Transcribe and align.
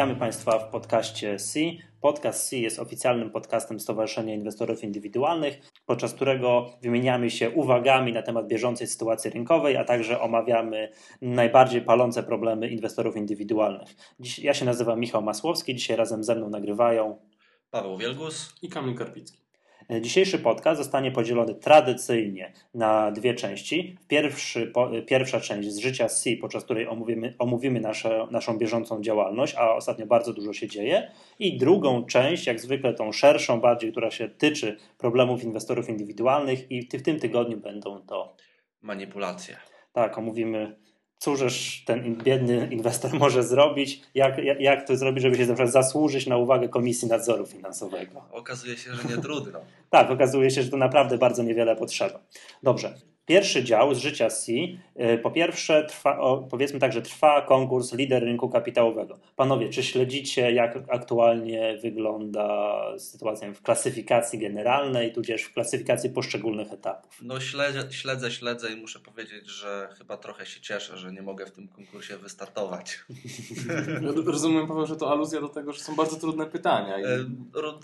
Witamy 0.00 0.16
Państwa 0.16 0.58
w 0.58 0.70
podcaście 0.70 1.36
C. 1.36 1.60
Podcast 2.00 2.48
C 2.48 2.56
jest 2.56 2.78
oficjalnym 2.78 3.30
podcastem 3.30 3.80
Stowarzyszenia 3.80 4.34
Inwestorów 4.34 4.84
Indywidualnych, 4.84 5.70
podczas 5.86 6.14
którego 6.14 6.70
wymieniamy 6.82 7.30
się 7.30 7.50
uwagami 7.50 8.12
na 8.12 8.22
temat 8.22 8.46
bieżącej 8.46 8.86
sytuacji 8.86 9.30
rynkowej, 9.30 9.76
a 9.76 9.84
także 9.84 10.20
omawiamy 10.20 10.92
najbardziej 11.22 11.82
palące 11.82 12.22
problemy 12.22 12.68
inwestorów 12.68 13.16
indywidualnych. 13.16 13.88
Dziś, 14.20 14.38
ja 14.38 14.54
się 14.54 14.64
nazywam 14.64 15.00
Michał 15.00 15.22
Masłowski, 15.22 15.74
dzisiaj 15.74 15.96
razem 15.96 16.24
ze 16.24 16.34
mną 16.34 16.50
nagrywają 16.50 17.18
Paweł 17.70 17.98
Wielgus 17.98 18.54
i 18.62 18.68
Kamil 18.68 18.94
Karpicki. 18.94 19.39
Dzisiejszy 20.00 20.38
podcast 20.38 20.78
zostanie 20.78 21.10
podzielony 21.10 21.54
tradycyjnie 21.54 22.52
na 22.74 23.10
dwie 23.10 23.34
części. 23.34 23.96
Pierwszy, 24.08 24.66
po, 24.66 24.90
pierwsza 25.06 25.40
część 25.40 25.72
z 25.72 25.78
życia 25.78 26.08
C, 26.08 26.30
podczas 26.40 26.64
której 26.64 26.88
omówimy, 26.88 27.34
omówimy 27.38 27.80
nasze, 27.80 28.26
naszą 28.30 28.58
bieżącą 28.58 29.02
działalność, 29.02 29.54
a 29.54 29.74
ostatnio 29.74 30.06
bardzo 30.06 30.32
dużo 30.32 30.52
się 30.52 30.68
dzieje. 30.68 31.10
I 31.38 31.58
drugą 31.58 32.04
część, 32.04 32.46
jak 32.46 32.60
zwykle 32.60 32.94
tą 32.94 33.12
szerszą, 33.12 33.60
bardziej, 33.60 33.90
która 33.90 34.10
się 34.10 34.28
tyczy 34.28 34.76
problemów 34.98 35.44
inwestorów 35.44 35.88
indywidualnych 35.88 36.70
i 36.70 36.82
w 36.82 37.02
tym 37.02 37.20
tygodniu 37.20 37.56
będą 37.56 38.00
to 38.00 38.36
manipulacje. 38.82 39.56
Tak, 39.92 40.18
omówimy 40.18 40.76
cóżeż 41.20 41.82
ten 41.86 42.14
biedny 42.14 42.68
inwestor 42.70 43.14
może 43.24 43.42
zrobić, 43.42 44.02
jak, 44.14 44.38
jak, 44.38 44.60
jak 44.60 44.86
to 44.86 44.96
zrobić, 44.96 45.22
żeby 45.22 45.36
się 45.36 45.46
na 45.46 45.66
zasłużyć 45.66 46.26
na 46.26 46.36
uwagę 46.36 46.68
Komisji 46.68 47.08
Nadzoru 47.08 47.46
Finansowego. 47.46 48.24
Okazuje 48.32 48.76
się, 48.76 48.94
że 48.94 49.16
nie 49.16 49.22
trudno. 49.22 49.60
tak, 49.90 50.10
okazuje 50.10 50.50
się, 50.50 50.62
że 50.62 50.70
to 50.70 50.76
naprawdę 50.76 51.18
bardzo 51.18 51.42
niewiele 51.42 51.76
potrzeba. 51.76 52.20
Dobrze, 52.62 52.94
Pierwszy 53.26 53.64
dział 53.64 53.94
z 53.94 53.98
życia 53.98 54.30
C, 54.30 54.52
y, 54.52 55.18
po 55.22 55.30
pierwsze, 55.30 55.84
trwa, 55.84 56.18
powiedzmy 56.50 56.78
tak, 56.78 56.92
że 56.92 57.02
trwa 57.02 57.42
konkurs 57.42 57.94
lider 57.94 58.22
rynku 58.22 58.48
kapitałowego. 58.48 59.18
Panowie, 59.36 59.68
czy 59.68 59.82
śledzicie, 59.82 60.52
jak 60.52 60.78
aktualnie 60.88 61.78
wygląda 61.82 62.80
sytuacja 62.98 63.52
w 63.52 63.62
klasyfikacji 63.62 64.38
generalnej, 64.38 65.12
tudzież 65.12 65.42
w 65.42 65.52
klasyfikacji 65.52 66.10
poszczególnych 66.10 66.72
etapów? 66.72 67.18
No 67.22 67.40
śledzę, 67.40 67.92
śledzę, 67.92 68.30
śledzę 68.30 68.72
i 68.72 68.76
muszę 68.76 69.00
powiedzieć, 69.00 69.48
że 69.48 69.88
chyba 69.98 70.16
trochę 70.16 70.46
się 70.46 70.60
cieszę, 70.60 70.98
że 70.98 71.12
nie 71.12 71.22
mogę 71.22 71.46
w 71.46 71.50
tym 71.50 71.68
konkursie 71.68 72.16
wystartować. 72.16 72.98
Rozumiem, 74.26 74.68
Paweł, 74.68 74.86
że 74.86 74.96
to 74.96 75.10
aluzja 75.10 75.40
do 75.40 75.48
tego, 75.48 75.72
że 75.72 75.80
są 75.80 75.96
bardzo 75.96 76.16
trudne 76.16 76.46
pytania. 76.46 76.98
I... 76.98 77.02
E, 77.02 77.24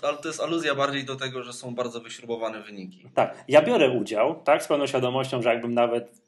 ale 0.03 0.17
to 0.17 0.29
jest 0.29 0.41
aluzja 0.41 0.75
bardziej 0.75 1.05
do 1.05 1.17
tego, 1.17 1.43
że 1.43 1.53
są 1.53 1.75
bardzo 1.75 2.01
wyśrubowane 2.01 2.63
wyniki. 2.63 3.09
Tak, 3.15 3.45
ja 3.49 3.63
biorę 3.63 3.91
udział, 3.91 4.43
tak, 4.45 4.63
z 4.63 4.69
pełną 4.69 4.87
świadomością, 4.87 5.26
że 5.43 5.49
jakbym 5.49 5.75
nawet 5.75 6.21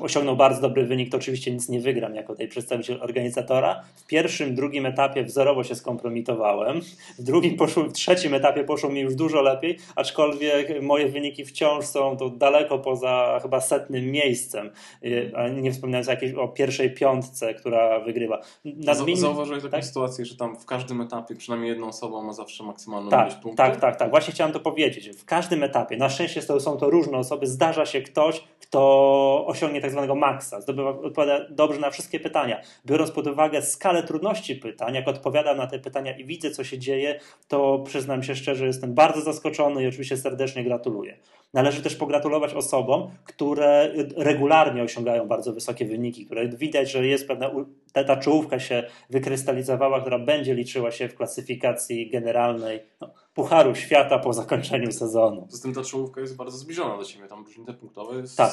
osiągnął 0.00 0.36
bardzo 0.36 0.60
dobry 0.60 0.86
wynik, 0.86 1.10
to 1.10 1.16
oczywiście 1.16 1.52
nic 1.52 1.68
nie 1.68 1.80
wygram 1.80 2.14
jako 2.14 2.34
tej 2.34 2.48
przedstawiciel 2.48 2.98
organizatora. 3.02 3.82
W 3.96 4.06
pierwszym, 4.06 4.54
drugim 4.54 4.86
etapie 4.86 5.24
wzorowo 5.24 5.64
się 5.64 5.74
skompromitowałem. 5.74 6.80
W 7.18 7.22
drugim, 7.22 7.56
poszło, 7.56 7.84
w 7.84 7.92
trzecim 7.92 8.34
etapie 8.34 8.64
poszło 8.64 8.90
mi 8.90 9.00
już 9.00 9.14
dużo 9.14 9.42
lepiej, 9.42 9.78
aczkolwiek 9.96 10.82
moje 10.82 11.08
wyniki 11.08 11.44
wciąż 11.44 11.84
są 11.84 12.16
to 12.16 12.30
daleko 12.30 12.78
poza 12.78 13.38
chyba 13.42 13.60
setnym 13.60 14.10
miejscem. 14.10 14.70
Y, 15.04 15.32
nie 15.62 15.72
wspominając 15.72 16.08
o, 16.08 16.10
jakiejś, 16.10 16.34
o 16.34 16.48
pierwszej 16.48 16.94
piątce, 16.94 17.54
która 17.54 18.00
wygrywa. 18.00 18.40
Nadmin... 18.64 19.16
Zauważyłeś 19.16 19.62
taką 19.62 19.72
tak? 19.72 19.84
sytuację, 19.84 20.24
że 20.24 20.36
tam 20.36 20.56
w 20.56 20.66
każdym 20.66 21.00
etapie 21.00 21.34
przynajmniej 21.34 21.70
jedna 21.70 21.86
osoba 21.86 22.22
ma 22.22 22.32
zawsze 22.32 22.64
maksymalną 22.64 23.10
tak, 23.10 23.20
ilość 23.20 23.36
punktów? 23.36 23.56
Tak, 23.56 23.80
tak, 23.80 23.96
tak. 23.96 24.10
Właśnie 24.10 24.32
chciałem 24.32 24.52
to 24.52 24.60
powiedzieć. 24.60 25.08
W 25.08 25.24
każdym 25.24 25.62
etapie, 25.62 25.96
na 25.96 26.08
szczęście 26.08 26.42
są 26.42 26.76
to 26.76 26.90
różne 26.90 27.18
osoby, 27.18 27.46
zdarza 27.46 27.86
się 27.86 28.02
ktoś, 28.02 28.44
ktoś, 28.60 29.29
osiągnie 29.46 29.80
tak 29.80 29.90
zwanego 29.90 30.14
maksa, 30.14 30.60
zdobywa, 30.60 30.90
odpowiada 30.90 31.46
dobrze 31.50 31.80
na 31.80 31.90
wszystkie 31.90 32.20
pytania. 32.20 32.60
Biorąc 32.86 33.10
pod 33.10 33.26
uwagę 33.26 33.62
skalę 33.62 34.02
trudności 34.02 34.56
pytań, 34.56 34.94
jak 34.94 35.08
odpowiadam 35.08 35.56
na 35.56 35.66
te 35.66 35.78
pytania 35.78 36.16
i 36.18 36.24
widzę, 36.24 36.50
co 36.50 36.64
się 36.64 36.78
dzieje, 36.78 37.20
to 37.48 37.78
przyznam 37.78 38.22
się 38.22 38.34
szczerze, 38.34 38.66
jestem 38.66 38.94
bardzo 38.94 39.20
zaskoczony 39.20 39.82
i 39.82 39.86
oczywiście 39.86 40.16
serdecznie 40.16 40.64
gratuluję. 40.64 41.16
Należy 41.54 41.82
też 41.82 41.96
pogratulować 41.96 42.54
osobom, 42.54 43.10
które 43.24 43.92
regularnie 44.16 44.82
osiągają 44.82 45.28
bardzo 45.28 45.52
wysokie 45.52 45.84
wyniki, 45.84 46.26
które 46.26 46.48
widać, 46.48 46.90
że 46.90 47.06
jest 47.06 47.28
pewna, 47.28 47.50
ta, 47.92 48.04
ta 48.04 48.16
czołówka 48.16 48.58
się 48.58 48.82
wykrystalizowała, 49.10 50.00
która 50.00 50.18
będzie 50.18 50.54
liczyła 50.54 50.90
się 50.90 51.08
w 51.08 51.14
klasyfikacji 51.14 52.10
generalnej 52.10 52.80
no, 53.00 53.10
Pucharu 53.34 53.74
Świata 53.74 54.18
po 54.18 54.32
zakończeniu 54.32 54.92
sezonu. 54.92 55.46
Z 55.48 55.60
tym 55.60 55.74
ta 55.74 55.84
czołówka 55.84 56.20
jest 56.20 56.36
bardzo 56.36 56.58
zbliżona 56.58 56.96
do 56.96 57.04
siebie, 57.04 57.28
tam 57.28 57.44
różnice 57.44 57.74
punktowe 57.74 58.16
jest... 58.16 58.36
Tak 58.36 58.52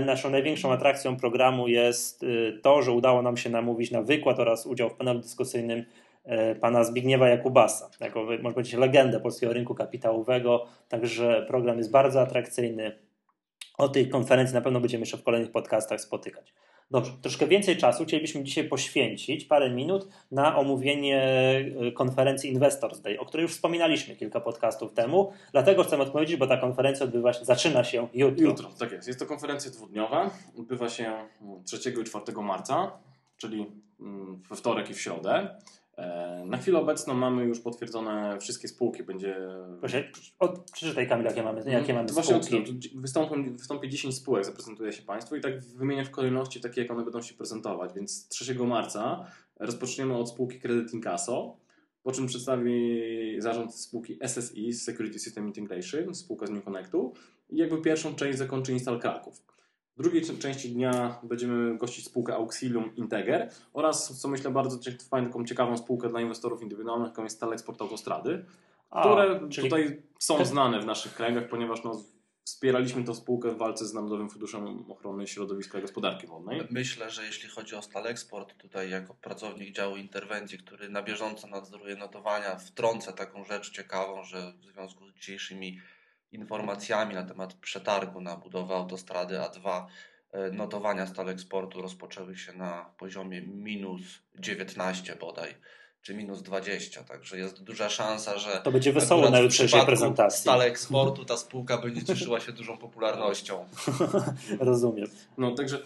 Naszą 0.06 0.30
największą 0.30 0.72
atrakcją 0.72 1.16
programu 1.16 1.68
jest 1.68 2.22
e, 2.22 2.26
to, 2.58 2.82
że 2.82 2.92
udało 2.92 3.22
nam 3.22 3.36
się 3.36 3.50
namówić 3.50 3.90
na 3.90 4.02
wykład 4.02 4.38
oraz 4.38 4.66
udział 4.66 4.90
w 4.90 4.94
panelu 4.94 5.20
dyskusyjnym 5.20 5.84
e, 6.24 6.54
pana 6.54 6.84
Zbigniewa 6.84 7.28
Jakubasa, 7.28 7.90
jako 8.00 8.24
można 8.24 8.50
powiedzieć 8.50 8.74
legendę 8.74 9.20
polskiego 9.20 9.52
rynku 9.52 9.74
kapitałowego, 9.74 10.66
także 10.88 11.44
program 11.48 11.78
jest 11.78 11.90
bardzo 11.90 12.20
atrakcyjny. 12.20 12.98
O 13.78 13.88
tej 13.88 14.08
konferencji 14.08 14.54
na 14.54 14.60
pewno 14.60 14.80
będziemy 14.80 15.02
jeszcze 15.02 15.16
w 15.16 15.22
kolejnych 15.22 15.50
podcastach 15.50 16.00
spotykać. 16.00 16.54
Dobrze, 16.92 17.12
troszkę 17.22 17.46
więcej 17.46 17.76
czasu 17.76 18.04
chcielibyśmy 18.04 18.44
dzisiaj 18.44 18.68
poświęcić, 18.68 19.44
parę 19.44 19.70
minut, 19.70 20.08
na 20.30 20.56
omówienie 20.56 21.24
y, 21.88 21.92
konferencji 21.92 22.50
Investors 22.50 23.00
Day, 23.00 23.20
o 23.20 23.26
której 23.26 23.42
już 23.42 23.52
wspominaliśmy 23.52 24.16
kilka 24.16 24.40
podcastów 24.40 24.92
temu. 24.92 25.32
Dlatego 25.52 25.84
chcę 25.84 25.98
odpowiedzieć, 25.98 26.36
bo 26.36 26.46
ta 26.46 26.56
konferencja 26.56 27.04
odbywa 27.04 27.32
się, 27.32 27.44
zaczyna 27.44 27.84
się 27.84 28.08
jutro. 28.14 28.46
Jutro, 28.46 28.70
tak 28.78 28.92
jest. 28.92 29.08
Jest 29.08 29.20
to 29.20 29.26
konferencja 29.26 29.70
dwudniowa. 29.70 30.30
Odbywa 30.58 30.88
się 30.88 31.12
3 31.64 31.90
i 32.02 32.04
4 32.04 32.42
marca, 32.42 32.92
czyli 33.36 33.66
mm, 34.00 34.42
we 34.50 34.56
wtorek 34.56 34.90
i 34.90 34.94
w 34.94 35.00
środę. 35.00 35.56
E, 35.96 36.44
na 36.46 36.58
chwilę 36.58 36.78
obecną 36.78 37.14
mamy 37.14 37.44
już 37.44 37.60
potwierdzone 37.60 38.38
wszystkie 38.40 38.68
spółki. 38.68 39.02
Będzie. 39.02 39.36
Proszę, 39.80 40.04
od, 40.38 40.70
przeczytaj 40.70 41.08
Kamil, 41.08 41.26
jakie 41.26 41.42
mamy, 41.42 41.58
jakie 41.58 41.70
mm, 41.70 41.96
mamy 41.96 42.08
to 42.08 42.14
właśnie 42.14 42.42
spółki. 42.42 42.90
Wystąpi, 42.94 43.50
wystąpi 43.50 43.88
10 43.88 44.16
spółek, 44.16 44.44
zaprezentuje 44.44 44.92
się 44.92 45.02
Państwu 45.02 45.36
i 45.36 45.40
tak 45.40 45.60
wymienię 45.60 46.04
w 46.04 46.10
kolejności 46.10 46.60
takie, 46.60 46.82
jak 46.82 46.90
one 46.90 47.04
będą 47.04 47.22
się 47.22 47.34
prezentować. 47.34 47.94
Więc 47.94 48.28
3 48.28 48.54
marca 48.54 49.26
rozpoczniemy 49.60 50.16
od 50.16 50.30
spółki 50.30 50.60
Credit 50.60 50.94
Incasso, 50.94 51.56
po 52.02 52.12
czym 52.12 52.26
przedstawi 52.26 53.00
zarząd 53.38 53.74
spółki 53.74 54.18
SSI, 54.20 54.72
Security 54.72 55.18
System 55.18 55.46
Integration, 55.46 56.14
spółka 56.14 56.46
z 56.46 56.50
New 56.50 56.64
Connectu 56.64 57.12
i 57.50 57.56
jakby 57.56 57.82
pierwszą 57.82 58.14
część 58.14 58.38
zakończy 58.38 58.72
Instal 58.72 59.00
Kraków. 59.00 59.51
W 59.96 60.02
drugiej 60.02 60.38
części 60.38 60.70
dnia 60.70 61.20
będziemy 61.22 61.78
gościć 61.78 62.04
spółkę 62.04 62.34
Auxilium 62.34 62.96
Integer 62.96 63.50
oraz, 63.72 64.20
co 64.20 64.28
myślę, 64.28 64.50
bardzo 64.50 64.78
fajną, 65.10 65.28
taką 65.28 65.44
ciekawą 65.44 65.76
spółkę 65.76 66.08
dla 66.08 66.20
inwestorów 66.20 66.62
indywidualnych, 66.62 67.08
jaką 67.08 67.24
jest 67.24 67.40
Telexport 67.40 67.80
Autostrady, 67.80 68.44
A, 68.90 69.00
które 69.00 69.48
tutaj 69.60 70.02
są 70.18 70.44
znane 70.44 70.80
w 70.80 70.86
naszych 70.86 71.14
kręgach, 71.14 71.48
ponieważ 71.48 71.84
no, 71.84 72.02
wspieraliśmy 72.44 73.04
tę 73.04 73.14
spółkę 73.14 73.50
w 73.50 73.56
walce 73.56 73.86
z 73.86 73.94
Narodowym 73.94 74.30
Funduszem 74.30 74.90
Ochrony 74.90 75.26
Środowiska 75.26 75.78
i 75.78 75.82
Gospodarki 75.82 76.26
Wodnej. 76.26 76.66
Myślę, 76.70 77.10
że 77.10 77.24
jeśli 77.24 77.48
chodzi 77.48 77.74
o 77.74 77.82
Stalexport, 77.82 78.56
tutaj 78.56 78.90
jako 78.90 79.14
pracownik 79.14 79.74
działu 79.74 79.96
interwencji, 79.96 80.58
który 80.58 80.88
na 80.88 81.02
bieżąco 81.02 81.46
nadzoruje 81.46 81.96
notowania, 81.96 82.56
wtrącę 82.56 83.12
taką 83.12 83.44
rzecz 83.44 83.70
ciekawą, 83.70 84.24
że 84.24 84.52
w 84.60 84.64
związku 84.64 85.08
z 85.08 85.14
dzisiejszymi 85.14 85.80
informacjami 86.32 87.14
na 87.14 87.22
temat 87.22 87.54
przetargu 87.54 88.20
na 88.20 88.36
budowę 88.36 88.74
autostrady 88.74 89.34
A2 89.34 89.84
e, 90.32 90.50
notowania 90.50 91.06
stale 91.06 91.32
eksportu 91.32 91.82
rozpoczęły 91.82 92.36
się 92.36 92.52
na 92.52 92.90
poziomie 92.98 93.42
minus 93.42 94.02
19 94.38 95.16
bodaj, 95.16 95.54
czy 96.02 96.14
minus 96.14 96.42
20, 96.42 97.04
także 97.04 97.38
jest 97.38 97.62
duża 97.62 97.88
szansa, 97.88 98.38
że 98.38 98.60
to 98.64 98.72
będzie 98.72 98.92
wesoło 98.92 99.30
na 99.30 99.38
jutrzejszej 99.38 99.86
prezentacji. 99.86 100.40
Stale 100.40 100.64
eksportu 100.64 101.24
ta 101.24 101.36
spółka 101.36 101.78
będzie 101.78 102.04
cieszyła 102.04 102.40
się 102.40 102.52
dużą 102.52 102.78
popularnością. 102.78 103.66
Rozumiem. 104.60 105.06
No 105.38 105.54
także 105.54 105.82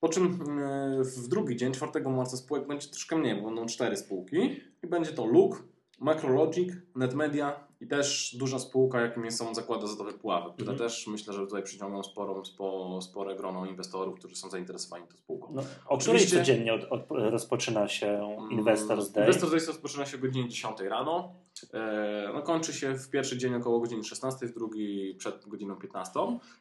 po 0.00 0.08
czym 0.08 0.24
e, 0.24 1.04
w 1.04 1.28
drugi 1.28 1.56
dzień, 1.56 1.72
4 1.72 2.04
marca 2.04 2.36
spółek 2.36 2.66
będzie 2.66 2.88
troszkę 2.88 3.16
mniej, 3.16 3.34
bo 3.34 3.46
będą 3.46 3.66
cztery 3.66 3.96
spółki 3.96 4.60
i 4.82 4.86
będzie 4.86 5.12
to 5.12 5.26
Look, 5.26 5.64
Macrologic, 5.98 6.72
Netmedia 6.96 7.69
i 7.80 7.86
też 7.86 8.36
duża 8.38 8.58
spółka, 8.58 9.00
jakim 9.00 9.30
są 9.30 9.54
zakłady 9.54 9.84
azotowe 9.84 10.12
Puławy, 10.12 10.50
które 10.54 10.70
Mhm. 10.70 10.88
też 10.88 11.06
myślę, 11.06 11.34
że 11.34 11.40
tutaj 11.40 11.62
przyciągną 11.62 12.02
sporą, 12.02 12.44
spo, 12.44 12.98
spore 13.02 13.36
grono 13.36 13.66
inwestorów, 13.66 14.18
którzy 14.18 14.36
są 14.36 14.50
zainteresowani 14.50 15.06
tą 15.06 15.16
spółką. 15.16 15.52
No, 15.54 15.62
o 15.86 15.98
której 15.98 16.26
codziennie 16.26 16.74
od, 16.74 16.84
od, 16.84 17.02
rozpoczyna 17.10 17.88
się 17.88 18.36
Investors 18.50 19.10
Day? 19.10 19.24
Investors 19.24 19.52
Day 19.52 19.66
rozpoczyna 19.66 20.06
się 20.06 20.16
o 20.16 20.20
godzinie 20.20 20.48
10 20.48 20.80
rano. 20.80 21.34
E, 21.74 22.30
no, 22.34 22.42
kończy 22.42 22.72
się 22.72 22.94
w 22.94 23.10
pierwszy 23.10 23.38
dzień 23.38 23.54
około 23.54 23.80
godziny 23.80 24.04
16, 24.04 24.46
w 24.46 24.54
drugi 24.54 25.14
przed 25.18 25.48
godziną 25.48 25.76
15. 25.76 26.12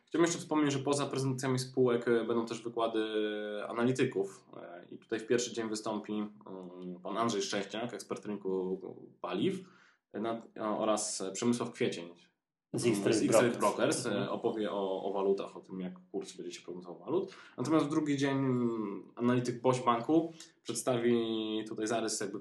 Chciałbym 0.05 0.25
jeszcze 0.25 0.39
wspomnieć, 0.39 0.73
że 0.73 0.79
poza 0.79 1.05
prezentacjami 1.05 1.59
spółek 1.59 2.07
e, 2.07 2.11
będą 2.11 2.45
też 2.45 2.61
wykłady 2.61 2.99
analityków. 3.67 4.45
E, 4.57 4.85
I 4.91 4.97
tutaj 4.97 5.19
w 5.19 5.27
pierwszy 5.27 5.53
dzień 5.53 5.69
wystąpi 5.69 6.13
mm, 6.13 6.29
pan 7.03 7.17
Andrzej 7.17 7.41
Szczęśniak, 7.41 7.93
ekspert 7.93 8.25
rynku 8.25 8.81
paliw 9.21 9.59
e, 10.13 10.19
na, 10.19 10.41
oraz 10.77 11.23
Przemysław 11.33 11.71
Kwiecień 11.71 12.09
Z 12.73 12.85
X-Trade 12.87 13.57
Brokers. 13.59 14.05
E, 14.05 14.09
Mhm. 14.09 14.29
opowie 14.29 14.71
o, 14.71 15.03
o 15.03 15.13
walutach, 15.13 15.57
o 15.57 15.59
tym 15.59 15.79
jak 15.79 15.93
kurs 16.11 16.33
będzie 16.37 16.51
się 16.51 16.61
prognozował 16.61 16.99
walut. 16.99 17.35
Natomiast 17.57 17.85
w 17.85 17.89
drugi 17.89 18.17
dzień 18.17 18.37
mm, 18.37 19.03
analityk 19.15 19.61
Boś 19.61 19.81
Banku 19.81 20.33
przedstawi 20.63 21.19
tutaj 21.67 21.87
zarys 21.87 22.19
jakby 22.19 22.39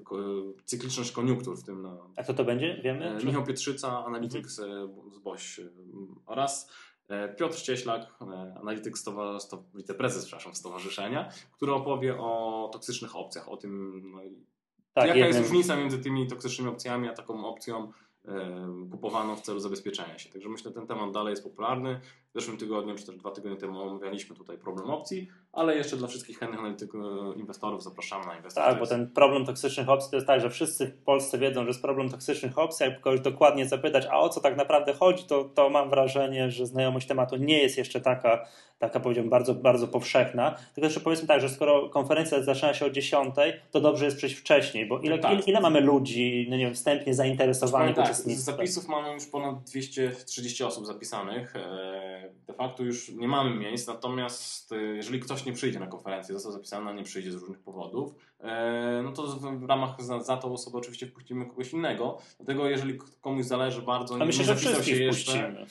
cykliczność 0.65 1.11
koniunktur, 1.11 1.57
w 1.57 1.63
tym 1.63 1.81
na 1.81 1.97
A 2.15 2.23
kto 2.23 2.33
to 2.33 2.43
będzie? 2.45 2.81
Wiemy? 2.83 3.05
e, 3.05 3.23
Michał 3.25 3.43
Pietrzyca, 3.43 4.05
analityk 4.05 4.47
z, 4.47 4.55
z 5.13 5.19
Boś 5.19 5.59
e, 5.59 5.69
oraz 6.25 6.71
e, 7.07 7.35
Piotr 7.35 7.57
Cieślak, 7.61 8.01
e, 8.21 8.55
analityk 8.61 8.97
stowa, 8.97 9.39
sto, 9.39 9.63
wiceprezes 9.75 10.25
przepraszam, 10.25 10.55
stowarzyszenia, 10.55 11.29
który 11.51 11.73
opowie 11.73 12.17
o 12.19 12.69
toksycznych 12.73 13.15
opcjach, 13.15 13.49
o 13.49 13.57
tym 13.57 14.01
no, 14.11 14.19
tak, 14.93 15.07
jaka 15.07 15.17
jest 15.19 15.27
jednym- 15.27 15.43
różnica 15.43 15.75
między 15.75 15.99
tymi 15.99 16.27
toksycznymi 16.27 16.69
opcjami, 16.71 17.09
a 17.09 17.13
taką 17.13 17.45
opcją 17.45 17.91
kupowaną 18.91 19.35
w 19.35 19.41
celu 19.41 19.59
zabezpieczenia 19.59 20.19
się. 20.19 20.29
Także 20.29 20.49
myślę, 20.49 20.71
że 20.71 20.75
ten 20.75 20.87
temat 20.87 21.11
dalej 21.11 21.31
jest 21.31 21.43
popularny. 21.43 21.99
W 22.33 22.39
zeszłym 22.39 22.57
tygodniu, 22.57 22.95
czy 22.95 23.05
też 23.05 23.15
dwa 23.15 23.31
tygodnie 23.31 23.57
temu 23.57 23.81
omawialiśmy 23.81 24.35
tutaj 24.35 24.57
problem 24.57 24.89
opcji, 24.89 25.27
ale 25.53 25.75
jeszcze 25.75 25.97
dla 25.97 26.07
wszystkich 26.07 26.39
chętnych 26.39 26.59
analityków, 26.59 27.01
inwestorów 27.35 27.83
zapraszamy 27.83 28.25
na 28.25 28.37
inwestorów. 28.37 28.69
Tak, 28.69 28.79
bo 28.79 28.87
ten 28.87 29.09
problem 29.09 29.45
toksycznych 29.45 29.89
opcji 29.89 30.11
to 30.11 30.17
jest 30.17 30.27
tak, 30.27 30.41
że 30.41 30.49
wszyscy 30.49 30.87
w 30.87 31.03
Polsce 31.03 31.37
wiedzą, 31.37 31.61
że 31.61 31.67
jest 31.67 31.81
problem 31.81 32.09
toksycznych 32.09 32.57
opcji, 32.57 32.85
jak 32.85 33.01
kogoś 33.01 33.19
dokładnie 33.19 33.67
zapytać, 33.67 34.07
a 34.11 34.19
o 34.19 34.29
co 34.29 34.41
tak 34.41 34.57
naprawdę 34.57 34.93
chodzi, 34.93 35.23
to, 35.23 35.43
to 35.43 35.69
mam 35.69 35.89
wrażenie, 35.89 36.51
że 36.51 36.65
znajomość 36.65 37.07
tematu 37.07 37.35
nie 37.35 37.61
jest 37.61 37.77
jeszcze 37.77 38.01
taka, 38.01 38.45
taka 38.79 38.99
powiedziałbym, 38.99 39.29
bardzo, 39.29 39.55
bardzo 39.55 39.87
powszechna. 39.87 40.55
Tylko 40.75 40.85
jeszcze 40.85 40.99
powiedzmy 40.99 41.27
tak, 41.27 41.41
że 41.41 41.49
skoro 41.49 41.89
konferencja 41.89 42.43
zaczyna 42.43 42.73
się 42.73 42.85
o 42.85 42.89
10, 42.89 43.35
to 43.71 43.81
dobrze 43.81 44.05
jest 44.05 44.17
przyjść 44.17 44.35
wcześniej, 44.35 44.85
bo 44.85 44.99
ile, 44.99 45.19
Tak. 45.19 45.33
ile, 45.33 45.41
ile 45.41 45.61
mamy 45.61 45.81
ludzi, 45.81 46.47
no 46.49 46.57
nie 46.57 46.65
wiem, 46.65 46.75
wstępnie 46.75 47.13
zainteresowanych 47.13 47.95
tak, 47.95 48.05
z 48.25 48.43
zapisów 48.43 48.87
mamy 48.87 49.13
już 49.13 49.25
ponad 49.25 49.63
230 49.63 50.63
osób 50.63 50.85
zapisanych. 50.85 51.55
E, 51.55 52.33
De 52.47 52.53
facto 52.53 52.83
już 52.83 53.09
nie 53.09 53.27
mamy 53.27 53.55
miejsc, 53.55 53.87
natomiast 53.87 54.71
e, 54.71 54.81
jeżeli 54.81 55.19
ktoś 55.19 55.45
nie 55.45 55.53
przyjdzie 55.53 55.79
na 55.79 55.87
konferencję, 55.87 56.33
został 56.33 56.51
zapisany, 56.51 56.89
a 56.89 56.93
nie 56.93 57.03
przyjdzie 57.03 57.31
z 57.31 57.35
różnych 57.35 57.59
powodów, 57.59 58.15
e, 58.39 59.01
no 59.03 59.11
to 59.11 59.27
w 59.37 59.65
ramach 59.65 60.01
za, 60.01 60.19
za 60.23 60.37
tą 60.37 60.53
osobę 60.53 60.77
oczywiście 60.77 61.07
wpuścimy 61.07 61.45
kogoś 61.45 61.73
innego. 61.73 62.17
Dlatego 62.37 62.69
jeżeli 62.69 62.99
komuś 63.21 63.45
zależy 63.45 63.81
bardzo, 63.81 64.15
A 64.15 64.25
myślę, 64.25 64.45
że 64.45 64.53
zapisał 64.53 64.71
wszystkich 64.71 64.97
się 64.97 65.03
jeszcze, 65.03 65.65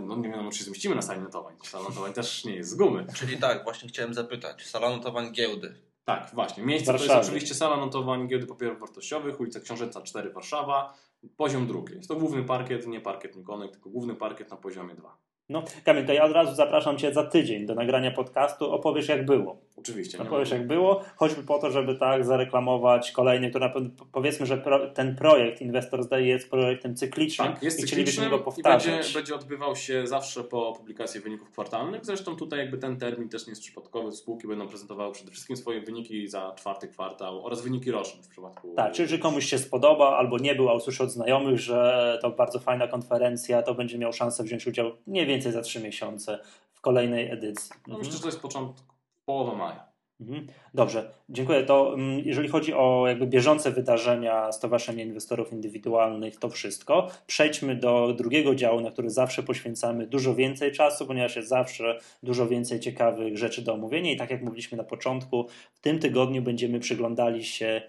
no 0.00 0.16
nie 0.16 0.28
wiadomo, 0.28 0.50
czy 0.50 0.58
się 0.58 0.64
zmieścimy 0.64 0.94
na 0.94 1.02
sali 1.02 1.20
notowań. 1.20 1.54
Sala 1.62 1.88
notowań 1.88 2.12
też 2.12 2.44
nie 2.44 2.54
jest 2.54 2.70
z 2.70 2.74
gumy. 2.74 3.06
Czyli 3.14 3.36
tak, 3.36 3.64
właśnie 3.64 3.88
chciałem 3.88 4.14
zapytać, 4.14 4.66
sala 4.66 4.90
notowań 4.90 5.32
giełdy. 5.32 5.85
Tak, 6.06 6.30
właśnie. 6.34 6.62
Miejsce 6.64 6.86
to 6.86 6.92
jest 6.92 7.06
Warszawie. 7.06 7.26
oczywiście 7.26 7.54
sala 7.54 7.76
notowań 7.76 8.28
giełdy 8.28 8.46
papierów 8.46 8.80
wartościowych, 8.80 9.40
ulica 9.40 9.60
Książęca 9.60 10.02
4 10.02 10.30
Warszawa, 10.30 10.94
poziom 11.36 11.66
drugi. 11.66 11.94
Jest 11.94 12.08
to 12.08 12.16
główny 12.16 12.42
parkiet, 12.42 12.86
nie 12.86 13.00
parkiet 13.00 13.36
Nikonek, 13.36 13.70
tylko 13.70 13.90
główny 13.90 14.14
parkiet 14.14 14.50
na 14.50 14.56
poziomie 14.56 14.94
2. 14.94 15.16
No, 15.48 15.62
Kamil, 15.84 16.06
to 16.06 16.12
ja 16.12 16.24
od 16.24 16.32
razu 16.32 16.54
zapraszam 16.54 16.98
Cię 16.98 17.14
za 17.14 17.24
tydzień 17.24 17.66
do 17.66 17.74
nagrania 17.74 18.10
podcastu. 18.10 18.72
Opowiesz 18.72 19.08
jak 19.08 19.26
było. 19.26 19.60
Oczywiście. 19.76 20.18
nie 20.18 20.24
Opowiesz 20.24 20.50
ma- 20.50 20.56
jak 20.56 20.66
było, 20.66 21.04
choćby 21.16 21.42
po 21.42 21.58
to, 21.58 21.70
żeby 21.70 21.94
tak 21.94 22.24
zareklamować 22.24 23.12
kolejny, 23.12 23.50
który 23.50 23.64
na 23.66 23.72
pewno, 23.72 23.90
powiedzmy, 24.12 24.46
że 24.46 24.56
pro, 24.58 24.90
ten 24.90 25.16
projekt 25.16 25.60
Investors 25.60 26.08
Day 26.08 26.26
jest 26.26 26.50
projektem 26.50 26.96
cyklicznym 26.96 27.48
Tak, 27.52 27.62
jest 27.62 27.80
i 27.80 27.82
chcielibyśmy 27.82 28.30
go 28.30 28.36
i 28.38 28.42
powtarzać. 28.42 28.86
będzie, 28.92 29.14
będzie 29.14 29.34
odbywał 29.34 29.76
się 29.76 30.06
zawsze 30.06 30.44
po 30.44 30.72
publikacji 30.72 31.20
wyników 31.20 31.50
kwartalnych. 31.50 32.04
Zresztą 32.04 32.36
tutaj 32.36 32.58
jakby 32.58 32.78
ten 32.78 32.96
termin 32.98 33.28
też 33.28 33.46
nie 33.46 33.50
jest 33.50 33.62
przypadkowy. 33.62 34.12
Spółki 34.12 34.48
będą 34.48 34.68
prezentowały 34.68 35.12
przede 35.12 35.30
wszystkim 35.30 35.56
swoje 35.56 35.80
wyniki 35.80 36.28
za 36.28 36.52
czwarty 36.56 36.88
kwartał 36.88 37.46
oraz 37.46 37.60
wyniki 37.62 37.90
roczne 37.90 38.22
w 38.22 38.28
przypadku... 38.28 38.74
Tak, 38.76 38.92
czyli 38.92 39.08
że 39.08 39.18
komuś 39.18 39.44
się 39.46 39.58
spodoba 39.58 40.16
albo 40.16 40.38
nie 40.38 40.54
był, 40.54 40.68
a 40.68 40.74
usłyszy 40.74 41.02
od 41.02 41.10
znajomych, 41.10 41.58
że 41.60 42.18
to 42.22 42.30
bardzo 42.30 42.58
fajna 42.58 42.88
konferencja, 42.88 43.62
to 43.62 43.74
będzie 43.74 43.98
miał 43.98 44.12
szansę 44.12 44.44
wziąć 44.44 44.66
udział 44.66 44.90
mniej 45.06 45.26
więcej 45.26 45.52
za 45.52 45.62
trzy 45.62 45.80
miesiące 45.80 46.38
w 46.74 46.80
kolejnej 46.80 47.30
edycji. 47.30 47.70
No 47.86 47.94
Mhm. 47.94 47.98
myślę, 47.98 48.12
że 48.12 48.20
to 48.20 48.28
jest 48.28 48.40
początek, 48.40 48.84
połowa 49.26 49.54
maja. 49.54 49.86
Mhm. 50.20 50.46
Dobrze, 50.74 51.10
dziękuję. 51.28 51.62
To 51.62 51.94
mm, 51.94 52.18
jeżeli 52.24 52.48
chodzi 52.48 52.74
o 52.74 53.04
jakby 53.08 53.26
bieżące 53.26 53.70
wydarzenia 53.70 54.52
Stowarzyszenia 54.52 55.04
Inwestorów 55.04 55.52
Indywidualnych, 55.52 56.36
to 56.38 56.48
wszystko. 56.48 57.08
Przejdźmy 57.26 57.76
do 57.76 58.14
drugiego 58.18 58.54
działu, 58.54 58.80
na 58.80 58.90
który 58.90 59.10
zawsze 59.10 59.42
poświęcamy 59.42 60.06
dużo 60.06 60.34
więcej 60.34 60.72
czasu, 60.72 61.06
ponieważ 61.06 61.36
jest 61.36 61.48
zawsze 61.48 61.98
dużo 62.22 62.48
więcej 62.48 62.80
ciekawych 62.80 63.38
rzeczy 63.38 63.62
do 63.62 63.74
omówienia 63.74 64.12
i 64.12 64.16
tak 64.16 64.30
jak 64.30 64.42
mówiliśmy 64.42 64.78
na 64.78 64.84
początku, 64.84 65.46
w 65.72 65.80
tym 65.80 65.98
tygodniu 65.98 66.42
będziemy 66.42 66.80
przyglądali 66.80 67.44
się 67.44 67.82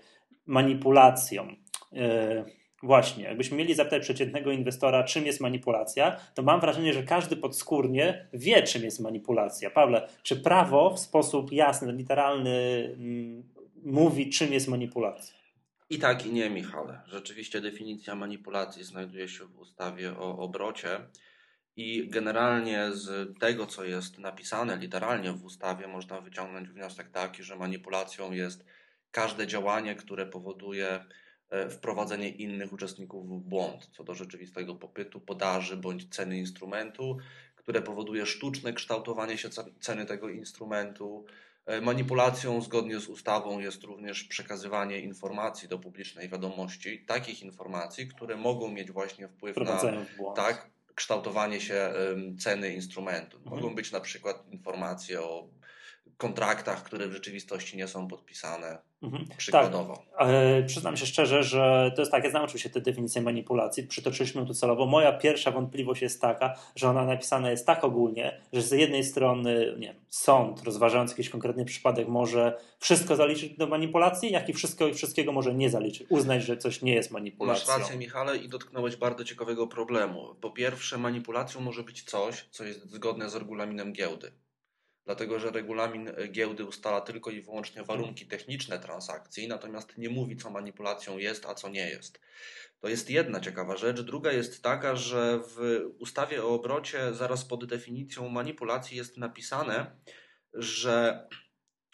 manipulacjom. 0.46 1.56
Właśnie, 2.84 3.24
jakbyśmy 3.24 3.58
mieli 3.58 3.74
zapytać 3.74 4.02
przeciętnego 4.02 4.52
inwestora, 4.52 5.04
czym 5.04 5.26
jest 5.26 5.42
manipulacja, 5.42 6.20
to 6.34 6.44
mam 6.44 6.60
wrażenie, 6.60 6.94
że 6.94 7.04
każdy 7.04 7.36
podskórnie 7.36 8.28
wie, 8.34 8.64
czym 8.64 8.84
jest 8.84 9.00
manipulacja. 9.00 9.70
Pawle, 9.70 10.08
czy 10.24 10.36
prawo 10.36 10.94
w 10.94 11.00
sposób 11.00 11.52
jasny, 11.52 11.94
literalny 11.94 12.90
mm, 12.94 13.44
mówi, 13.84 14.30
czym 14.30 14.54
jest 14.54 14.68
manipulacja? 14.68 15.38
I 15.90 16.00
tak, 16.00 16.26
i 16.26 16.32
nie, 16.32 16.50
Michale. 16.50 17.02
Rzeczywiście 17.08 17.62
definicja 17.62 18.16
manipulacji 18.16 18.84
znajduje 18.84 19.28
się 19.28 19.46
w 19.46 19.60
ustawie 19.60 20.18
o 20.18 20.38
obrocie. 20.38 21.00
I 21.76 22.08
generalnie 22.10 22.92
z 22.92 23.40
tego, 23.40 23.66
co 23.66 23.84
jest 23.84 24.20
napisane 24.20 24.78
literalnie 24.78 25.32
w 25.32 25.46
ustawie, 25.46 25.88
można 25.88 26.22
wyciągnąć 26.22 26.70
wniosek 26.70 27.10
taki, 27.10 27.44
że 27.44 27.56
manipulacją 27.56 28.32
jest 28.32 28.66
każde 29.12 29.48
działanie, 29.48 29.96
które 29.96 30.26
powoduje 30.26 31.06
wprowadzenie 31.70 32.30
innych 32.30 32.74
uczestników 32.74 33.30
w 33.30 33.40
błąd 33.40 33.90
co 33.92 34.04
do 34.04 34.16
rzeczywistego 34.16 34.76
popytu, 34.76 35.20
podaży 35.20 35.78
bądź 35.78 36.10
ceny 36.10 36.38
instrumentu, 36.38 37.18
które 37.56 37.82
powoduje 37.82 38.26
sztuczne 38.26 38.74
kształtowanie 38.74 39.38
się 39.38 39.50
ce- 39.50 39.72
ceny 39.80 40.06
tego 40.06 40.30
instrumentu. 40.30 41.26
E, 41.66 41.82
Manipulacją 41.82 42.62
zgodnie 42.62 43.00
z 43.00 43.08
ustawą 43.08 43.60
jest 43.60 43.84
również 43.84 44.24
przekazywanie 44.24 45.00
informacji 45.00 45.70
do 45.70 45.80
publicznej 45.80 46.30
wiadomości, 46.30 47.06
takich 47.06 47.44
informacji, 47.44 48.08
które 48.08 48.38
mogą 48.38 48.72
mieć 48.72 48.92
właśnie 48.92 49.28
wpływ 49.28 49.58
na 49.58 49.82
tak, 50.36 50.70
kształtowanie 50.96 51.62
się 51.62 51.94
ceny 52.40 52.74
instrumentu. 52.74 53.38
Mhm. 53.38 53.56
Mogą 53.56 53.76
być 53.76 53.92
na 53.92 54.00
przykład 54.00 54.52
informacje 54.52 55.22
o 55.22 55.48
kontraktach, 56.18 56.84
które 56.84 57.08
w 57.08 57.14
rzeczywistości 57.14 57.78
nie 57.78 57.88
są 57.88 58.08
podpisane, 58.08 58.78
Mhm. 59.02 59.28
Tak, 59.28 59.38
przykładowo. 59.38 60.04
E, 60.20 60.64
przyznam 60.64 60.98
się 60.98 61.06
szczerze, 61.06 61.44
że 61.44 61.92
to 61.96 62.02
jest 62.02 62.12
tak, 62.12 62.24
ja 62.24 62.30
znam 62.30 62.44
oczywiście 62.44 62.70
tę 62.70 62.82
definicję 62.82 63.22
manipulacji, 63.22 63.84
przytoczyliśmy 63.84 64.46
tu 64.46 64.54
celowo. 64.54 64.86
Moja 64.86 65.14
pierwsza 65.14 65.52
wątpliwość 65.52 66.02
jest 66.02 66.22
taka, 66.22 66.54
że 66.76 66.90
ona 66.90 67.06
napisana 67.06 67.52
jest 67.52 67.66
tak 67.66 67.84
ogólnie, 67.84 68.42
że 68.54 68.62
z 68.62 68.72
jednej 68.72 69.04
strony 69.04 69.76
nie 69.80 69.88
wiem, 69.88 69.96
sąd, 70.10 70.64
rozważając 70.64 71.12
jakiś 71.12 71.30
konkretny 71.30 71.66
przypadek, 71.66 72.08
może 72.08 72.58
wszystko 72.80 73.16
zaliczyć 73.16 73.58
do 73.58 73.68
manipulacji, 73.68 74.32
jak 74.32 74.50
i 74.50 74.54
wszystko, 74.54 74.94
wszystkiego 74.94 75.32
może 75.32 75.54
nie 75.54 75.70
zaliczyć. 75.70 76.08
Uznać, 76.10 76.44
że 76.44 76.58
coś 76.58 76.82
nie 76.82 76.94
jest 76.94 77.12
Masz 77.12 77.22
manipulacją. 77.22 77.78
rację, 77.78 77.98
Michale, 77.98 78.38
i 78.38 78.50
dotknąłeś 78.50 78.96
bardzo 78.96 79.24
ciekawego 79.24 79.68
problemu. 79.68 80.36
Po 80.42 80.52
pierwsze, 80.52 80.98
manipulacją 80.98 81.62
może 81.62 81.84
być 81.84 82.04
coś, 82.04 82.46
co 82.52 82.64
jest 82.64 82.92
zgodne 82.92 83.30
z 83.30 83.36
regulaminem 83.36 83.94
giełdy. 83.94 84.32
Dlatego, 85.08 85.40
że 85.40 85.52
regulamin 85.52 86.12
giełdy 86.32 86.66
ustala 86.66 87.02
tylko 87.02 87.32
i 87.32 87.42
wyłącznie 87.42 87.84
warunki 87.84 88.26
techniczne 88.26 88.80
transakcji, 88.80 89.48
natomiast 89.48 89.98
nie 89.98 90.10
mówi, 90.10 90.38
co 90.38 90.50
manipulacją 90.50 91.18
jest, 91.18 91.46
a 91.46 91.56
co 91.56 91.70
nie 91.70 91.90
jest. 91.90 92.20
To 92.80 92.88
jest 92.88 93.10
jedna 93.10 93.40
ciekawa 93.40 93.78
rzecz. 93.78 94.02
Druga 94.02 94.32
jest 94.32 94.64
taka, 94.64 94.96
że 94.96 95.40
w 95.40 95.82
ustawie 96.00 96.44
o 96.44 96.50
obrocie 96.50 97.14
zaraz 97.14 97.46
pod 97.46 97.66
definicją 97.66 98.30
manipulacji 98.30 98.98
jest 98.98 99.18
napisane, 99.18 99.92
że 100.54 101.28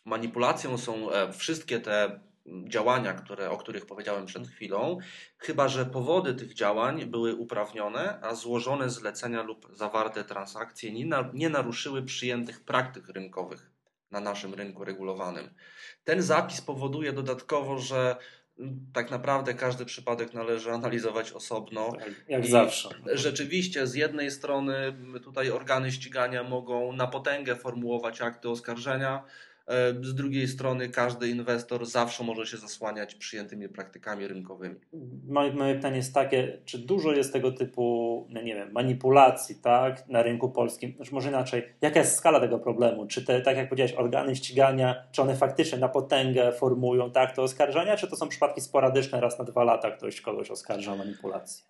manipulacją 0.05 0.77
są 0.77 1.11
e, 1.11 1.33
wszystkie 1.33 1.79
te 1.79 2.19
działania, 2.45 3.13
które, 3.13 3.49
o 3.49 3.57
których 3.57 3.85
powiedziałem 3.85 4.25
przed 4.25 4.47
chwilą, 4.47 4.97
chyba 5.37 5.67
że 5.67 5.85
powody 5.85 6.33
tych 6.33 6.53
działań 6.53 7.05
były 7.05 7.35
uprawnione, 7.35 8.19
a 8.21 8.35
złożone 8.35 8.89
zlecenia 8.89 9.43
lub 9.43 9.67
zawarte 9.73 10.23
transakcje 10.23 10.91
nie, 10.91 11.05
na, 11.05 11.29
nie 11.33 11.49
naruszyły 11.49 12.03
przyjętych 12.03 12.63
praktyk 12.65 13.09
rynkowych 13.09 13.71
na 14.11 14.19
naszym 14.19 14.53
rynku 14.53 14.83
regulowanym. 14.83 15.49
Ten 16.03 16.21
zapis 16.21 16.61
powoduje 16.61 17.13
dodatkowo, 17.13 17.77
że 17.77 18.15
tak 18.93 19.11
naprawdę 19.11 19.53
każdy 19.53 19.85
przypadek 19.85 20.33
należy 20.33 20.71
analizować 20.71 21.31
osobno. 21.31 21.91
Tak, 21.91 22.09
jak 22.27 22.45
I 22.45 22.51
zawsze. 22.51 22.89
Rzeczywiście, 23.13 23.87
z 23.87 23.95
jednej 23.95 24.31
strony 24.31 24.95
tutaj 25.23 25.51
organy 25.51 25.91
ścigania 25.91 26.43
mogą 26.43 26.93
na 26.93 27.07
potęgę 27.07 27.55
formułować 27.55 28.21
akty 28.21 28.49
oskarżenia, 28.49 29.23
z 30.01 30.15
drugiej 30.15 30.47
strony 30.47 30.89
każdy 30.89 31.29
inwestor 31.29 31.85
zawsze 31.85 32.23
może 32.23 32.45
się 32.45 32.57
zasłaniać 32.57 33.15
przyjętymi 33.15 33.69
praktykami 33.69 34.27
rynkowymi. 34.27 34.75
Moje, 35.27 35.53
moje 35.53 35.75
pytanie 35.75 35.97
jest 35.97 36.13
takie, 36.13 36.59
czy 36.65 36.79
dużo 36.79 37.11
jest 37.11 37.33
tego 37.33 37.51
typu, 37.51 38.27
no 38.29 38.41
nie 38.41 38.55
wiem, 38.55 38.71
manipulacji 38.71 39.55
tak, 39.55 40.07
na 40.07 40.23
rynku 40.23 40.49
polskim? 40.49 40.95
Znaczy 40.95 41.13
może 41.13 41.29
inaczej, 41.29 41.63
jaka 41.81 41.99
jest 41.99 42.15
skala 42.15 42.39
tego 42.39 42.59
problemu? 42.59 43.07
Czy 43.07 43.25
te, 43.25 43.41
tak 43.41 43.57
jak 43.57 43.69
powiedziałeś, 43.69 43.93
organy 43.93 44.35
ścigania, 44.35 45.03
czy 45.11 45.21
one 45.21 45.35
faktycznie 45.35 45.77
na 45.77 45.89
potęgę 45.89 46.51
formują 46.51 47.11
tak 47.11 47.35
te 47.35 47.41
oskarżenia, 47.41 47.97
czy 47.97 48.07
to 48.07 48.15
są 48.15 48.27
przypadki 48.29 48.61
sporadyczne, 48.61 49.21
raz 49.21 49.39
na 49.39 49.45
dwa 49.45 49.63
lata 49.63 49.91
ktoś 49.91 50.21
kogoś 50.21 50.51
oskarża 50.51 50.93
o 50.93 50.95
manipulację? 50.95 51.65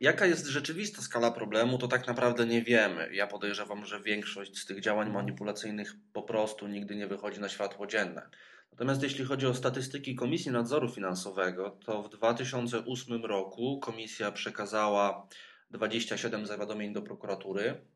Jaka 0.00 0.26
jest 0.26 0.46
rzeczywista 0.46 1.02
skala 1.02 1.30
problemu, 1.30 1.78
to 1.78 1.88
tak 1.88 2.06
naprawdę 2.06 2.46
nie 2.46 2.62
wiemy. 2.62 3.08
Ja 3.12 3.26
podejrzewam, 3.26 3.84
że 3.84 4.00
większość 4.00 4.58
z 4.58 4.66
tych 4.66 4.80
działań 4.80 5.10
manipulacyjnych 5.10 5.96
po 6.12 6.22
prostu 6.22 6.68
nigdy 6.68 6.96
nie 6.96 7.06
wychodzi 7.16 7.40
na 7.40 7.48
światło 7.48 7.86
dzienne. 7.86 8.28
Natomiast 8.72 9.02
jeśli 9.02 9.24
chodzi 9.24 9.46
o 9.46 9.54
statystyki 9.54 10.14
Komisji 10.14 10.50
Nadzoru 10.50 10.88
Finansowego, 10.88 11.78
to 11.86 12.02
w 12.02 12.08
2008 12.08 13.24
roku 13.24 13.80
komisja 13.80 14.32
przekazała 14.32 15.28
27 15.70 16.46
zawiadomień 16.46 16.92
do 16.92 17.02
prokuratury. 17.02 17.86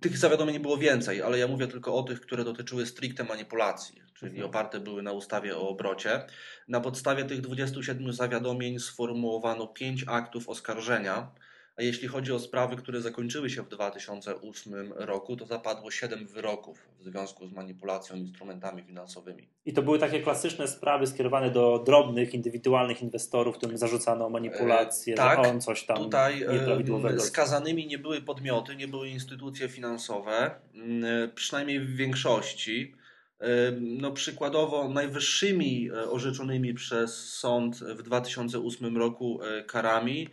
Tych 0.00 0.18
zawiadomień 0.18 0.58
było 0.58 0.76
więcej, 0.76 1.22
ale 1.22 1.38
ja 1.38 1.48
mówię 1.48 1.66
tylko 1.66 1.94
o 1.94 2.02
tych, 2.02 2.20
które 2.20 2.44
dotyczyły 2.44 2.86
stricte 2.86 3.24
manipulacji, 3.24 4.02
czyli 4.14 4.32
mhm. 4.32 4.50
oparte 4.50 4.80
były 4.80 5.02
na 5.02 5.12
ustawie 5.12 5.56
o 5.56 5.68
obrocie. 5.68 6.26
Na 6.68 6.80
podstawie 6.80 7.24
tych 7.24 7.40
27 7.40 8.12
zawiadomień 8.12 8.78
sformułowano 8.78 9.66
5 9.66 10.04
aktów 10.08 10.48
oskarżenia 10.48 11.30
a 11.76 11.82
jeśli 11.82 12.08
chodzi 12.08 12.32
o 12.32 12.38
sprawy, 12.38 12.76
które 12.76 13.00
zakończyły 13.00 13.50
się 13.50 13.62
w 13.62 13.68
2008 13.68 14.92
roku, 14.96 15.36
to 15.36 15.46
zapadło 15.46 15.90
7 15.90 16.26
wyroków 16.26 16.78
w 17.00 17.04
związku 17.04 17.46
z 17.46 17.52
manipulacją 17.52 18.16
instrumentami 18.16 18.82
finansowymi. 18.82 19.48
I 19.66 19.72
to 19.72 19.82
były 19.82 19.98
takie 19.98 20.20
klasyczne 20.20 20.68
sprawy 20.68 21.06
skierowane 21.06 21.50
do 21.50 21.82
drobnych, 21.86 22.34
indywidualnych 22.34 23.02
inwestorów, 23.02 23.56
którym 23.56 23.78
zarzucano 23.78 24.30
manipulację, 24.30 25.14
e, 25.14 25.16
tak, 25.16 25.38
on 25.38 25.60
coś 25.60 25.86
tam 25.86 25.96
tutaj 25.96 26.42
e, 26.42 27.20
skazanymi 27.20 27.86
nie 27.86 27.98
były 27.98 28.20
podmioty, 28.20 28.76
nie 28.76 28.88
były 28.88 29.08
instytucje 29.08 29.68
finansowe, 29.68 30.50
mm, 30.74 31.30
przynajmniej 31.34 31.80
w 31.80 31.96
większości. 31.96 32.94
E, 33.40 33.46
no, 33.80 34.12
przykładowo 34.12 34.88
najwyższymi 34.88 35.90
e, 35.90 36.10
orzeczonymi 36.10 36.74
przez 36.74 37.28
sąd 37.32 37.76
w 37.76 38.02
2008 38.02 38.96
roku 38.96 39.40
karami 39.66 40.28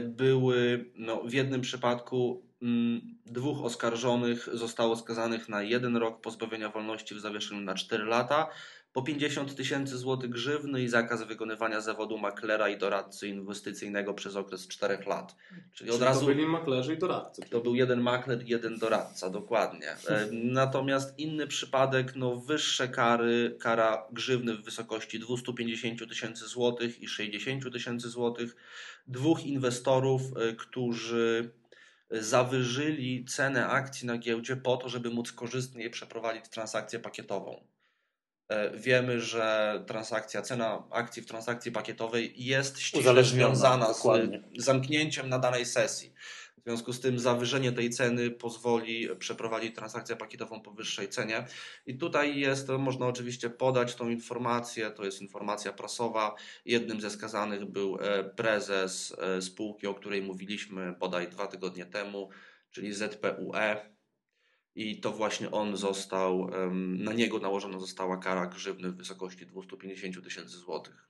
były 0.00 0.90
no, 0.94 1.22
w 1.22 1.32
jednym 1.32 1.60
przypadku 1.60 2.42
mm, 2.62 3.00
dwóch 3.26 3.64
oskarżonych 3.64 4.48
zostało 4.52 4.96
skazanych 4.96 5.48
na 5.48 5.62
jeden 5.62 5.96
rok 5.96 6.20
pozbawienia 6.20 6.68
wolności 6.68 7.14
w 7.14 7.20
zawieszeniu 7.20 7.60
na 7.60 7.74
4 7.74 8.04
lata, 8.04 8.48
po 8.92 9.02
50 9.02 9.54
tysięcy 9.54 9.98
złotych 9.98 10.30
grzywny 10.30 10.82
i 10.82 10.88
zakaz 10.88 11.22
wykonywania 11.22 11.80
zawodu 11.80 12.18
maklera 12.18 12.68
i 12.68 12.78
doradcy 12.78 13.28
inwestycyjnego 13.28 14.14
przez 14.14 14.36
okres 14.36 14.68
4 14.68 14.98
lat. 15.06 15.36
Czyli, 15.74 15.90
od 15.90 16.02
razu. 16.02 16.20
To 16.20 16.26
byli 16.26 16.46
maklerzy 16.46 16.94
i 16.94 16.98
doradcy. 16.98 17.42
To 17.50 17.60
był 17.60 17.74
jeden 17.74 18.00
makler 18.00 18.46
i 18.46 18.48
jeden 18.48 18.78
doradca, 18.78 19.30
dokładnie. 19.30 19.90
E, 19.90 20.28
natomiast 20.32 21.18
inny 21.18 21.46
przypadek, 21.46 22.16
no 22.16 22.36
wyższe 22.36 22.88
kary, 22.88 23.56
kara 23.60 24.06
grzywny 24.12 24.54
w 24.54 24.64
wysokości 24.64 25.18
250 25.18 26.08
tysięcy 26.08 26.46
złotych 26.46 27.02
i 27.02 27.08
60 27.08 27.72
tysięcy 27.72 28.08
złotych. 28.08 28.56
Dwóch 29.06 29.44
inwestorów, 29.44 30.22
e, 30.22 30.52
którzy 30.52 31.50
zawyżyli 32.10 33.24
cenę 33.24 33.66
akcji 33.66 34.06
na 34.06 34.18
giełdzie 34.18 34.56
po 34.56 34.76
to, 34.76 34.88
żeby 34.88 35.10
móc 35.10 35.32
korzystniej 35.32 35.90
przeprowadzić 35.90 36.48
transakcję 36.48 36.98
pakietową. 36.98 37.64
E, 38.48 38.78
wiemy, 38.78 39.20
że 39.20 39.82
transakcja, 39.86 40.42
cena 40.42 40.84
akcji 40.90 41.22
w 41.22 41.26
transakcji 41.26 41.72
pakietowej 41.72 42.32
jest 42.36 42.80
ściśle 42.80 43.24
związana 43.24 43.94
z 43.94 44.02
zamknięciem 44.58 45.28
na 45.28 45.38
danej 45.38 45.66
sesji. 45.66 46.14
W 46.58 46.70
związku 46.70 46.92
z 46.92 47.00
tym 47.00 47.18
zawyżenie 47.18 47.72
tej 47.72 47.90
ceny 47.90 48.30
pozwoli 48.30 49.08
przeprowadzić 49.18 49.74
transakcję 49.74 50.16
pakietową 50.16 50.60
po 50.60 50.70
wyższej 50.70 51.08
cenie. 51.08 51.46
I 51.86 51.98
tutaj 51.98 52.38
jest, 52.38 52.68
można 52.68 53.06
oczywiście 53.06 53.50
podać 53.50 53.94
tą 53.94 54.08
informację, 54.08 54.90
to 54.90 55.04
jest 55.04 55.22
informacja 55.22 55.72
prasowa. 55.72 56.34
Jednym 56.64 57.00
ze 57.00 57.10
skazanych 57.10 57.64
był 57.64 57.98
e, 58.00 58.24
prezes 58.24 59.16
e, 59.18 59.42
spółki, 59.42 59.86
o 59.86 59.94
której 59.94 60.22
mówiliśmy 60.22 60.92
bodaj 60.92 61.28
dwa 61.28 61.46
tygodnie 61.46 61.86
temu, 61.86 62.28
czyli 62.70 62.92
ZPUE 62.92 63.97
i 64.78 65.00
to 65.00 65.12
właśnie 65.12 65.50
on 65.50 65.76
został, 65.76 66.50
na 66.98 67.12
niego 67.12 67.38
nałożona 67.38 67.78
została 67.78 68.16
kara 68.16 68.46
grzywny 68.46 68.90
w 68.90 68.96
wysokości 68.96 69.46
250 69.46 70.24
tysięcy 70.24 70.58
złotych. 70.58 71.08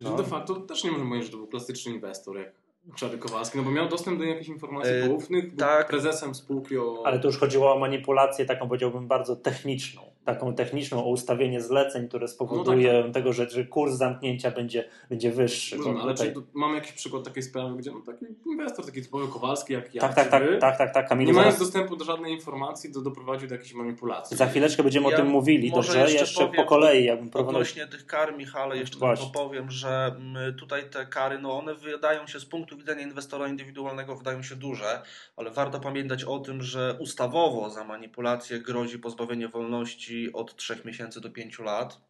No. 0.00 0.16
De 0.16 0.24
facto 0.24 0.54
też 0.54 0.84
nie 0.84 0.90
możemy 0.90 1.08
powiedzieć, 1.10 1.26
że 1.26 1.32
to 1.32 1.38
był 1.38 1.46
klasyczny 1.46 1.92
inwestor, 1.92 2.38
jak 2.38 2.52
Czary 2.96 3.18
Kowalski, 3.18 3.58
no 3.58 3.64
bo 3.64 3.70
miał 3.70 3.88
dostęp 3.88 4.18
do 4.18 4.24
jakichś 4.24 4.48
informacji 4.48 4.92
e, 4.92 5.08
poufnych, 5.08 5.48
był 5.48 5.58
tak. 5.58 5.88
prezesem 5.88 6.34
spółki 6.34 6.78
o... 6.78 7.02
Ale 7.04 7.18
to 7.18 7.28
już 7.28 7.38
chodziło 7.38 7.74
o 7.74 7.78
manipulację 7.78 8.44
taką 8.44 8.68
powiedziałbym 8.68 9.08
bardzo 9.08 9.36
techniczną 9.36 10.11
taką 10.24 10.54
techniczną 10.54 11.04
o 11.04 11.08
ustawienie 11.08 11.60
zleceń, 11.60 12.08
które 12.08 12.28
spowoduje 12.28 12.92
no 12.92 12.98
tak, 12.98 13.06
tak. 13.06 13.14
tego, 13.14 13.32
że, 13.32 13.50
że 13.50 13.64
kurs 13.64 13.94
zamknięcia 13.94 14.50
będzie, 14.50 14.88
będzie 15.10 15.30
wyższy. 15.30 15.78
No, 15.78 16.00
ale 16.02 16.14
tutaj... 16.14 16.34
czy 16.34 16.40
mamy 16.54 16.74
jakiś 16.74 16.92
przykład 16.92 17.24
takiej 17.24 17.42
sprawy, 17.42 17.76
gdzie 17.76 17.90
no, 17.90 18.00
taki 18.00 18.26
inwestor, 18.46 18.86
taki 18.86 19.02
typowy 19.02 19.32
Kowalski 19.32 19.72
jak 19.72 19.94
ja, 19.94 20.00
tak, 20.00 20.14
tak, 20.14 20.30
tak, 20.30 20.42
tak, 20.60 20.78
tak, 20.78 20.94
tak, 20.94 21.08
Kamilu, 21.08 21.30
nie 21.30 21.36
mając 21.36 21.54
zaraz... 21.54 21.70
dostępu 21.72 21.96
do 21.96 22.04
żadnej 22.04 22.32
informacji, 22.32 22.92
to 22.92 23.00
doprowadził 23.00 23.48
do 23.48 23.54
jakiejś 23.54 23.74
manipulacji. 23.74 24.36
Za 24.36 24.46
chwileczkę 24.46 24.82
będziemy 24.82 25.08
ja 25.08 25.14
o 25.14 25.16
tym 25.16 25.26
mówili, 25.26 25.70
dobrze? 25.70 25.98
Jeszcze, 25.98 26.18
jeszcze 26.18 26.46
po 26.56 26.64
kolei. 26.64 27.04
Jakbym 27.04 27.30
proponował... 27.30 27.60
Odnośnie 27.60 27.86
tych 27.86 28.06
kar, 28.06 28.36
Michale, 28.36 28.76
jeszcze 28.76 28.98
tylko 28.98 29.26
powiem, 29.34 29.70
że 29.70 30.14
mm, 30.16 30.54
tutaj 30.54 30.90
te 30.90 31.06
kary, 31.06 31.38
no 31.38 31.58
one 31.58 31.74
wydają 31.74 32.26
się 32.26 32.40
z 32.40 32.44
punktu 32.44 32.76
widzenia 32.76 33.02
inwestora 33.02 33.48
indywidualnego 33.48 34.16
wydają 34.16 34.42
się 34.42 34.56
duże, 34.56 35.02
ale 35.36 35.50
warto 35.50 35.80
pamiętać 35.80 36.24
o 36.24 36.38
tym, 36.38 36.62
że 36.62 36.96
ustawowo 37.00 37.70
za 37.70 37.84
manipulację 37.84 38.60
grozi 38.60 38.98
pozbawienie 38.98 39.48
wolności 39.48 40.11
od 40.32 40.56
3 40.56 40.82
miesięcy 40.84 41.02
miesięcy 41.02 41.20
do 41.20 41.30
5 41.30 41.58
lat, 41.58 42.00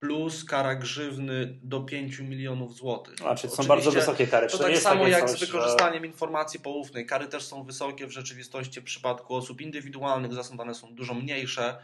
plus 0.00 0.44
kara 0.44 0.74
grzywny 0.74 1.58
do 1.62 1.80
5 1.80 2.18
milionów 2.18 2.76
złotych. 2.76 3.14
A, 3.26 3.34
czyli 3.34 3.50
to 3.50 3.56
są 3.56 3.68
bardzo 3.68 3.90
wysokie 3.90 4.26
kary. 4.26 4.46
To, 4.46 4.58
to 4.58 4.64
tak 4.64 4.78
samo 4.78 5.08
jak 5.08 5.30
coś, 5.30 5.40
z 5.40 5.46
wykorzystaniem 5.46 6.02
że... 6.02 6.06
informacji 6.06 6.60
poufnej. 6.60 7.06
Kary 7.06 7.26
też 7.26 7.42
są 7.42 7.64
wysokie 7.64 8.06
w 8.06 8.10
rzeczywistości 8.10 8.80
w 8.80 8.84
przypadku 8.84 9.34
osób 9.34 9.60
indywidualnych, 9.60 10.34
zasądzane 10.34 10.74
są 10.74 10.94
dużo 10.94 11.14
mniejsze 11.14 11.78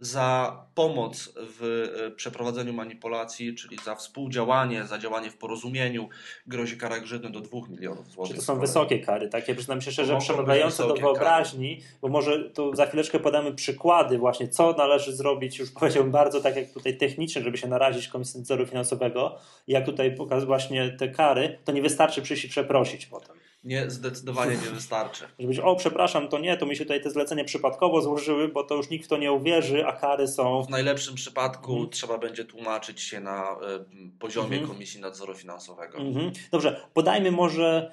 za 0.00 0.56
pomoc 0.74 1.32
w 1.36 1.88
e, 2.06 2.10
przeprowadzeniu 2.10 2.72
manipulacji, 2.72 3.54
czyli 3.54 3.78
za 3.84 3.94
współdziałanie, 3.94 4.84
za 4.84 4.98
działanie 4.98 5.30
w 5.30 5.36
porozumieniu, 5.36 6.08
grozi 6.46 6.76
kara 6.76 7.00
grzywny 7.00 7.30
do 7.30 7.40
2 7.40 7.58
milionów 7.68 8.10
złotych. 8.10 8.28
Czyli 8.28 8.38
to 8.38 8.44
są 8.44 8.60
wysokie 8.60 8.98
kary, 8.98 9.28
takie 9.28 9.54
przyznam 9.54 9.80
się 9.80 9.92
szczerze, 9.92 10.18
przemawiające 10.18 10.88
do 10.88 10.94
wyobraźni, 10.94 11.76
kary. 11.76 11.88
bo 12.02 12.08
może 12.08 12.50
tu 12.50 12.74
za 12.74 12.86
chwileczkę 12.86 13.18
podamy 13.18 13.54
przykłady 13.54 14.18
właśnie, 14.18 14.48
co 14.48 14.72
należy 14.72 15.16
zrobić, 15.16 15.58
już 15.58 15.70
powiedziałbym 15.70 16.12
bardzo 16.12 16.40
tak 16.40 16.56
jak 16.56 16.72
tutaj 16.72 16.96
technicznie, 16.96 17.42
żeby 17.42 17.58
się 17.58 17.68
narazić 17.68 18.08
Komisji 18.08 18.40
Nadzoru 18.40 18.66
Finansowego, 18.66 19.38
jak 19.66 19.86
tutaj 19.86 20.16
pokazać 20.16 20.46
właśnie 20.46 20.90
te 20.90 21.08
kary, 21.08 21.58
to 21.64 21.72
nie 21.72 21.82
wystarczy 21.82 22.22
przyjść 22.22 22.44
i 22.44 22.48
przeprosić 22.48 23.06
potem. 23.06 23.36
Nie, 23.64 23.90
zdecydowanie 23.90 24.56
nie 24.56 24.70
wystarczy. 24.70 25.24
Żeby 25.38 25.48
być, 25.48 25.58
o 25.58 25.76
przepraszam, 25.76 26.28
to 26.28 26.38
nie, 26.38 26.56
to 26.56 26.66
mi 26.66 26.76
się 26.76 26.84
tutaj 26.84 27.02
te 27.02 27.10
zlecenia 27.10 27.44
przypadkowo 27.44 28.02
złożyły, 28.02 28.48
bo 28.48 28.64
to 28.64 28.74
już 28.74 28.90
nikt 28.90 29.04
w 29.04 29.08
to 29.08 29.16
nie 29.16 29.32
uwierzy, 29.32 29.86
a 29.86 29.92
kary 29.92 30.28
są... 30.28 30.62
W 30.62 30.70
najlepszym 30.70 31.14
przypadku 31.14 31.72
mhm. 31.72 31.90
trzeba 31.90 32.18
będzie 32.18 32.44
tłumaczyć 32.44 33.00
się 33.00 33.20
na 33.20 33.52
y, 33.52 34.18
poziomie 34.18 34.56
mhm. 34.56 34.68
Komisji 34.68 35.00
Nadzoru 35.00 35.34
Finansowego. 35.34 35.98
Mhm. 35.98 36.32
Dobrze, 36.50 36.80
podajmy 36.94 37.30
może 37.30 37.90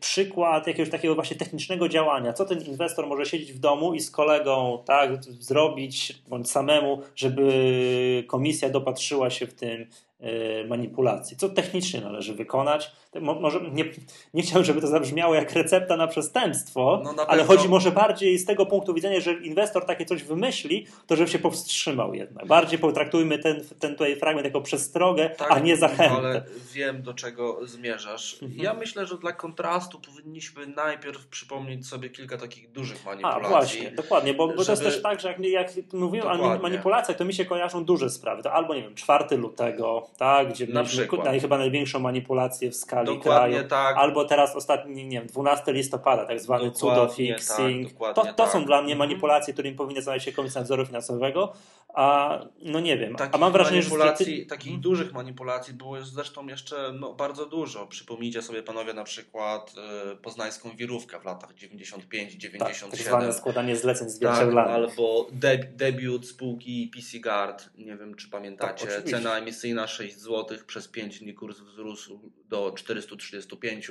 przykład 0.00 0.66
jakiegoś 0.66 0.90
takiego 0.90 1.14
właśnie 1.14 1.36
technicznego 1.36 1.88
działania. 1.88 2.32
Co 2.32 2.44
ten 2.44 2.62
inwestor 2.62 3.06
może 3.06 3.26
siedzieć 3.26 3.52
w 3.52 3.58
domu 3.58 3.94
i 3.94 4.00
z 4.00 4.10
kolegą 4.10 4.82
tak 4.86 5.24
zrobić, 5.24 6.22
bądź 6.28 6.50
samemu, 6.50 7.02
żeby 7.16 8.24
komisja 8.26 8.70
dopatrzyła 8.70 9.30
się 9.30 9.46
w 9.46 9.54
tym 9.54 9.86
y, 10.20 10.66
manipulacji. 10.68 11.36
Co 11.36 11.48
technicznie 11.48 12.00
należy 12.00 12.34
wykonać? 12.34 12.92
Może 13.20 13.60
nie, 13.60 13.84
nie 14.34 14.42
chciałbym, 14.42 14.64
żeby 14.64 14.80
to 14.80 14.86
zabrzmiało 14.86 15.34
jak 15.34 15.52
recepta 15.52 15.96
na 15.96 16.06
przestępstwo, 16.06 17.00
no 17.04 17.12
na 17.12 17.26
ale 17.26 17.44
chodzi 17.44 17.68
może 17.68 17.90
bardziej 17.90 18.38
z 18.38 18.44
tego 18.44 18.66
punktu 18.66 18.94
widzenia, 18.94 19.20
że 19.20 19.32
inwestor 19.32 19.86
takie 19.86 20.04
coś 20.04 20.22
wymyśli, 20.24 20.86
to 21.06 21.16
żeby 21.16 21.30
się 21.30 21.38
powstrzymał 21.38 22.14
jednak. 22.14 22.46
Bardziej 22.46 22.78
potraktujmy 22.78 23.38
ten, 23.38 23.64
ten 23.80 23.92
tutaj 23.92 24.16
fragment 24.16 24.44
jako 24.44 24.60
przestrogę, 24.60 25.30
tak, 25.30 25.50
a 25.50 25.58
nie 25.58 25.76
zachętę. 25.76 26.16
Ale 26.16 26.44
wiem, 26.72 27.02
do 27.02 27.14
czego 27.14 27.66
zmierzasz. 27.66 28.42
Mhm. 28.42 28.60
Ja 28.60 28.74
myślę, 28.74 29.06
że 29.06 29.18
dla 29.18 29.32
kontrastu 29.48 30.00
powinniśmy 30.00 30.66
najpierw 30.66 31.26
przypomnieć 31.26 31.86
sobie 31.86 32.10
kilka 32.10 32.36
takich 32.36 32.72
dużych 32.72 33.04
manipulacji. 33.04 33.46
A 33.46 33.48
właśnie, 33.48 33.90
dokładnie, 33.90 34.34
bo, 34.34 34.46
bo 34.46 34.52
żeby... 34.52 34.64
to 34.64 34.72
jest 34.72 34.82
też 34.82 35.02
tak, 35.02 35.20
że 35.20 35.28
jak, 35.28 35.38
jak 35.44 35.92
mówimy 35.92 36.22
dokładnie. 36.22 36.46
o 36.46 36.58
manipulacjach, 36.58 37.16
to 37.16 37.24
mi 37.24 37.34
się 37.34 37.44
kojarzą 37.44 37.84
duże 37.84 38.10
sprawy. 38.10 38.42
To 38.42 38.52
albo, 38.52 38.74
nie 38.74 38.82
wiem, 38.82 38.94
4 38.94 39.36
lutego, 39.36 40.06
tak, 40.16 40.48
gdzie 40.48 40.66
na 40.66 40.82
mieliśmy 40.82 41.40
chyba 41.40 41.58
największą 41.58 42.00
manipulację 42.00 42.70
w 42.70 42.76
skali 42.76 43.06
Dokładnie 43.06 43.56
kraju. 43.58 43.68
Tak. 43.68 43.96
Albo 43.96 44.24
teraz 44.24 44.56
ostatni, 44.56 45.04
nie 45.04 45.18
wiem, 45.18 45.26
12 45.26 45.72
listopada, 45.72 46.24
tak 46.24 46.40
zwany 46.40 46.70
cudo 46.70 47.08
fixing. 47.08 47.92
Tak, 47.92 48.14
to, 48.14 48.24
to 48.24 48.32
tak. 48.32 48.50
są 48.50 48.64
dla 48.64 48.82
mnie 48.82 48.92
mhm. 48.92 48.98
manipulacje, 48.98 49.52
którymi 49.52 49.76
powinny 49.76 50.02
zająć 50.02 50.24
się 50.24 50.32
Komisja 50.32 50.60
Nadzoru 50.60 50.86
Finansowego, 50.86 51.52
a 51.94 52.38
no 52.62 52.80
nie 52.80 52.98
wiem, 52.98 53.14
takich 53.14 53.34
a 53.34 53.38
mam 53.38 53.52
wrażenie, 53.52 53.82
że... 53.82 53.88
Takich 54.48 54.48
hmm. 54.48 54.80
dużych 54.80 55.12
manipulacji 55.12 55.74
było 55.74 56.04
zresztą 56.04 56.46
jeszcze 56.46 56.92
no, 57.00 57.14
bardzo 57.14 57.46
dużo. 57.46 57.86
Przypomnijcie 57.86 58.42
sobie 58.42 58.62
panowie 58.62 58.94
na 58.94 59.04
przykład 59.04 59.37
y, 60.12 60.16
poznańską 60.16 60.76
wirówkę 60.76 61.20
w 61.20 61.24
latach 61.24 61.54
95-97. 61.54 62.58
Tak, 62.58 62.90
tak 62.90 63.00
zwane 63.00 63.32
składanie 63.32 63.76
zleceń 63.76 64.08
zwierciadlanych. 64.08 64.64
Tak, 64.64 64.98
albo 64.98 65.28
de 65.32 65.58
debiut 65.58 66.28
spółki 66.28 66.90
PC 66.94 67.18
Guard, 67.18 67.70
nie 67.78 67.96
wiem 67.96 68.14
czy 68.14 68.30
pamiętacie, 68.30 68.86
tak, 68.86 69.04
cena 69.04 69.38
emisyjna 69.38 69.86
6 69.86 70.18
zł, 70.18 70.58
przez 70.66 70.88
5 70.88 71.18
dni 71.20 71.34
kurs 71.34 71.60
wzrósł 71.60 72.20
do 72.48 72.72
435 72.76 73.90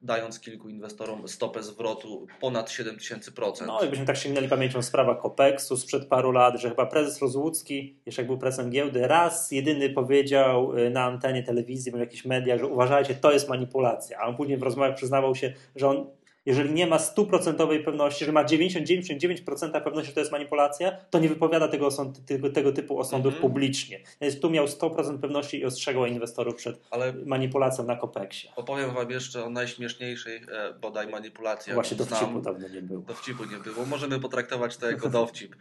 dając 0.00 0.40
kilku 0.40 0.68
inwestorom 0.68 1.28
stopę 1.28 1.62
zwrotu 1.62 2.26
ponad 2.40 2.70
7000%. 2.70 3.66
No, 3.66 3.80
jakbyśmy 3.80 4.06
tak 4.06 4.16
sięgnęli 4.16 4.48
pamięcią 4.48 4.82
sprawa 4.82 5.14
Kopeksu 5.14 5.76
sprzed 5.76 6.06
paru 6.06 6.32
lat, 6.32 6.60
że 6.60 6.68
chyba 6.68 6.86
prezes 6.86 7.22
Rozłucki, 7.22 7.96
jeszcze 8.06 8.22
jak 8.22 8.26
był 8.26 8.38
prezesem 8.38 8.70
giełdy, 8.70 9.08
raz 9.08 9.50
jedyny 9.52 9.90
powiedział 9.90 10.78
y, 10.78 10.90
na 10.90 11.04
antenie 11.04 11.42
telewizji 11.42 11.92
w 11.92 11.98
jakichś 11.98 12.24
mediach, 12.24 12.58
że 12.58 12.66
uważajcie, 12.66 13.14
to 13.14 13.32
jest 13.32 13.48
manipulacja. 13.48 14.18
A 14.18 14.26
on 14.26 14.36
później 14.36 14.58
w 14.58 14.62
rozmowach 14.62 14.94
przyznawał 14.94 15.34
się, 15.34 15.52
że 15.76 15.88
on 15.88 16.17
jeżeli 16.48 16.74
nie 16.74 16.86
ma 16.86 16.98
stuprocentowej 16.98 17.84
pewności, 17.84 18.24
że 18.24 18.32
ma 18.32 18.44
99% 18.44 19.82
pewności, 19.82 20.06
że 20.08 20.14
to 20.14 20.20
jest 20.20 20.32
manipulacja, 20.32 20.96
to 21.10 21.18
nie 21.18 21.28
wypowiada 21.28 21.68
tego, 21.68 21.86
osąd, 21.86 22.20
tego, 22.54 22.72
typu 22.72 22.98
osądów 22.98 23.32
mm 23.32 23.38
-hmm. 23.38 23.48
publicznie. 23.48 24.00
Więc 24.20 24.40
tu 24.40 24.50
miał 24.50 24.66
100% 24.66 25.18
pewności 25.18 25.58
i 25.58 25.64
ostrzegał 25.64 26.06
inwestorów 26.06 26.54
przed 26.54 26.80
Ale 26.90 27.12
manipulacją 27.12 27.84
na 27.84 27.96
Kopeksie. 27.96 28.48
Opowiem 28.56 28.94
Wam 28.94 29.10
jeszcze 29.10 29.44
o 29.44 29.50
najśmieszniejszej 29.50 30.36
e, 30.36 30.74
bodaj 30.80 31.08
manipulacji. 31.08 31.72
Właśnie 31.72 31.96
dowcipu 31.96 32.40
dawno 32.40 32.68
nie 32.68 32.82
było. 32.82 33.02
Dowcipu 33.02 33.44
nie 33.44 33.56
było. 33.56 33.86
Możemy 33.86 34.20
potraktować 34.20 34.76
to 34.76 34.90
jako 34.90 35.08
dowcip. 35.20 35.56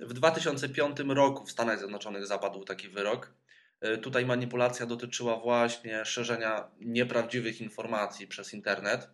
W 0.00 0.12
2005 0.12 0.96
roku 1.08 1.44
w 1.44 1.50
Stanach 1.50 1.78
Zjednoczonych 1.78 2.26
zapadł 2.26 2.64
taki 2.64 2.88
wyrok. 2.88 3.32
E, 3.80 3.98
tutaj 3.98 4.26
manipulacja 4.26 4.86
dotyczyła 4.86 5.36
właśnie 5.36 6.04
szerzenia 6.04 6.68
nieprawdziwych 6.80 7.60
informacji 7.60 8.26
przez 8.26 8.54
internet 8.54 9.08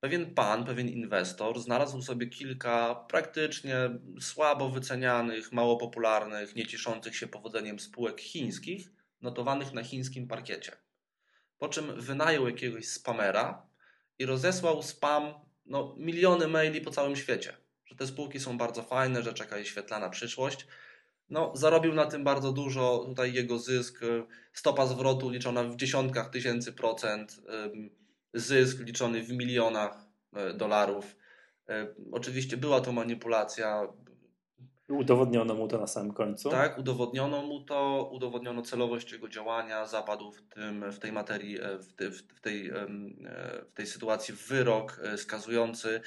pewien 0.00 0.34
pan, 0.34 0.64
pewien 0.64 0.88
inwestor 0.88 1.60
znalazł 1.60 2.02
sobie 2.02 2.26
kilka 2.26 2.94
praktycznie 2.94 3.74
słabo 4.20 4.68
wycenianych, 4.68 5.52
mało 5.52 5.76
popularnych, 5.76 6.56
nie 6.56 6.66
cieszących 6.66 7.16
się 7.16 7.26
powodzeniem 7.26 7.80
spółek 7.80 8.20
chińskich, 8.20 8.88
notowanych 9.22 9.72
na 9.72 9.84
chińskim 9.84 10.28
parkiecie. 10.28 10.72
Po 11.58 11.68
czym 11.68 12.00
wynajął 12.00 12.48
jakiegoś 12.48 12.88
spamera 12.88 13.66
i 14.18 14.26
rozesłał 14.26 14.82
spam 14.82 15.34
no, 15.66 15.94
miliony 15.98 16.48
maili 16.48 16.80
po 16.80 16.90
całym 16.90 17.16
świecie, 17.16 17.56
że 17.84 17.96
te 17.96 18.06
spółki 18.06 18.40
są 18.40 18.58
bardzo 18.58 18.82
fajne, 18.82 19.22
że 19.22 19.34
czeka 19.34 19.58
je 19.58 19.64
świetlana 19.64 20.10
przyszłość. 20.10 20.66
No, 21.30 21.52
zarobił 21.54 21.94
na 21.94 22.06
tym 22.06 22.24
bardzo 22.24 22.52
dużo, 22.52 23.04
tutaj 23.08 23.32
jego 23.32 23.58
zysk, 23.58 24.00
stopa 24.52 24.86
zwrotu 24.86 25.30
liczona 25.30 25.64
w 25.64 25.76
dziesiątkach 25.76 26.30
tysięcy 26.30 26.72
procent, 26.72 27.40
zysk 28.34 28.80
liczony 28.80 29.22
w 29.22 29.32
milionach 29.32 30.06
e, 30.32 30.54
dolarów. 30.54 31.16
E, 31.68 31.86
oczywiście 32.12 32.56
była 32.56 32.80
to 32.80 32.92
manipulacja. 32.92 33.88
Udowodniono 34.88 35.54
mu 35.54 35.68
to 35.68 35.78
na 35.78 35.86
samym 35.86 36.12
końcu. 36.12 36.50
Tak, 36.50 36.78
udowodniono 36.78 37.42
mu 37.42 37.64
to, 37.64 38.10
udowodniono 38.12 38.62
celowość 38.62 39.12
jego 39.12 39.28
działania, 39.28 39.86
zapadł 39.86 40.32
w, 40.32 40.42
tym, 40.42 40.92
w 40.92 40.98
tej 40.98 41.12
materii, 41.12 41.60
e, 41.60 41.78
w, 41.78 41.94
te, 41.94 42.10
w, 42.10 42.40
tej, 42.40 42.72
w 43.70 43.72
tej 43.74 43.86
sytuacji 43.86 44.34
wyrok 44.48 45.00
skazujący 45.16 46.00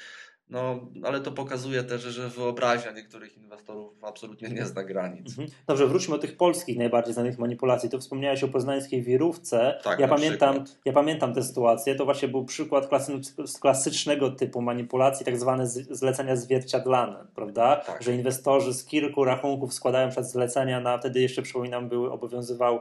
no, 0.50 0.80
ale 1.02 1.20
to 1.20 1.32
pokazuje 1.32 1.82
też, 1.82 2.02
że 2.02 2.28
wyobraźnia 2.28 2.92
niektórych 2.92 3.36
inwestorów 3.36 4.04
absolutnie 4.04 4.48
nie 4.48 4.66
zna 4.66 4.84
granic. 4.84 5.28
Mhm. 5.28 5.48
Dobrze, 5.66 5.86
wróćmy 5.86 6.14
do 6.14 6.20
tych 6.20 6.36
polskich 6.36 6.78
najbardziej 6.78 7.14
znanych 7.14 7.38
manipulacji. 7.38 7.90
Tu 7.90 7.98
wspomniałeś 7.98 8.44
o 8.44 8.48
poznańskiej 8.48 9.02
wirówce. 9.02 9.80
Tak, 9.84 10.00
ja, 10.00 10.08
pamiętam, 10.08 10.64
ja 10.84 10.92
pamiętam 10.92 11.34
tę 11.34 11.42
sytuację. 11.42 11.94
To 11.94 12.04
właśnie 12.04 12.28
był 12.28 12.44
przykład 12.44 12.86
klasy, 12.86 13.20
klasycznego 13.60 14.30
typu 14.30 14.62
manipulacji, 14.62 15.26
tak 15.26 15.38
zwane 15.38 15.66
zlecenia 15.66 16.36
zwierciadlane, 16.36 17.26
prawda? 17.34 17.76
Tak. 17.76 18.02
Że 18.02 18.14
inwestorzy 18.14 18.74
z 18.74 18.84
kilku 18.84 19.24
rachunków 19.24 19.74
składają 19.74 20.10
przed 20.10 20.26
zlecenia 20.26 20.80
na, 20.80 20.98
wtedy 20.98 21.20
jeszcze 21.20 21.42
przypominam, 21.42 21.88
były, 21.88 22.12
obowiązywał 22.12 22.80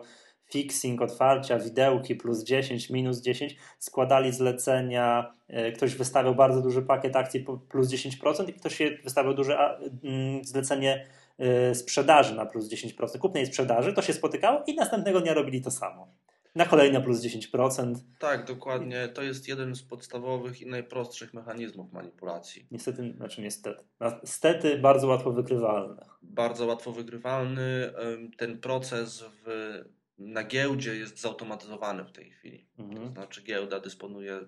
fixing, 0.52 1.02
otwarcia, 1.02 1.60
widełki 1.60 2.16
plus 2.16 2.44
10, 2.44 2.90
minus 2.90 3.22
10, 3.22 3.56
składali 3.80 4.32
zlecenia, 4.32 5.34
e, 5.48 5.72
ktoś 5.72 5.96
wystawiał 5.96 6.36
bardzo 6.36 6.62
duży 6.62 6.82
pakiet 6.82 7.16
akcji 7.16 7.46
plus 7.70 7.88
10% 7.88 8.50
i 8.50 8.54
ktoś 8.54 8.80
wystawiał 9.04 9.34
duże 9.34 9.78
mm, 10.04 10.44
zlecenie 10.44 11.08
e, 11.38 11.76
sprzedaży 11.76 12.36
na 12.36 12.46
plus 12.46 12.70
10%, 12.70 13.18
kupnej 13.20 13.46
sprzedaży, 13.46 13.94
to 13.94 14.02
się 14.02 14.14
spotykało 14.14 14.64
i 14.68 14.76
następnego 14.76 15.22
dnia 15.22 15.34
robili 15.34 15.62
to 15.62 15.72
samo. 15.72 16.08
Na 16.56 16.66
kolejne 16.66 17.02
plus 17.02 17.22
10%. 17.22 17.96
Tak, 18.20 18.46
dokładnie. 18.46 19.08
To 19.08 19.22
jest 19.22 19.48
jeden 19.48 19.76
z 19.76 19.84
podstawowych 19.84 20.62
i 20.62 20.66
najprostszych 20.66 21.34
mechanizmów 21.34 21.94
manipulacji. 21.94 22.68
Niestety, 22.72 23.14
znaczy 23.18 23.42
niestety. 23.42 23.84
Niestety 24.22 24.78
bardzo 24.78 25.08
łatwo 25.08 25.32
wykrywalny. 25.32 26.02
Bardzo 26.22 26.66
łatwo 26.66 26.92
wykrywalny. 26.92 27.94
Ten 28.38 28.60
proces 28.60 29.24
w 29.46 29.82
na 30.18 30.44
giełdzie 30.44 30.96
jest 30.96 31.20
zautomatyzowany 31.20 32.06
w 32.06 32.12
tej 32.12 32.32
chwili. 32.32 32.68
Mhm. 32.78 33.08
To 33.08 33.14
znaczy 33.14 33.44
giełda 33.44 33.80
dysponuje 33.80 34.40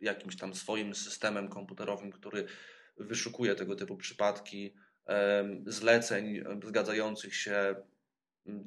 jakimś 0.00 0.36
tam 0.36 0.54
swoim 0.54 0.94
systemem 0.94 1.48
komputerowym, 1.48 2.12
który 2.12 2.46
wyszukuje 2.96 3.54
tego 3.54 3.76
typu 3.76 3.96
przypadki 3.96 4.74
zleceń 5.66 6.44
zgadzających 6.64 7.36
się 7.36 7.74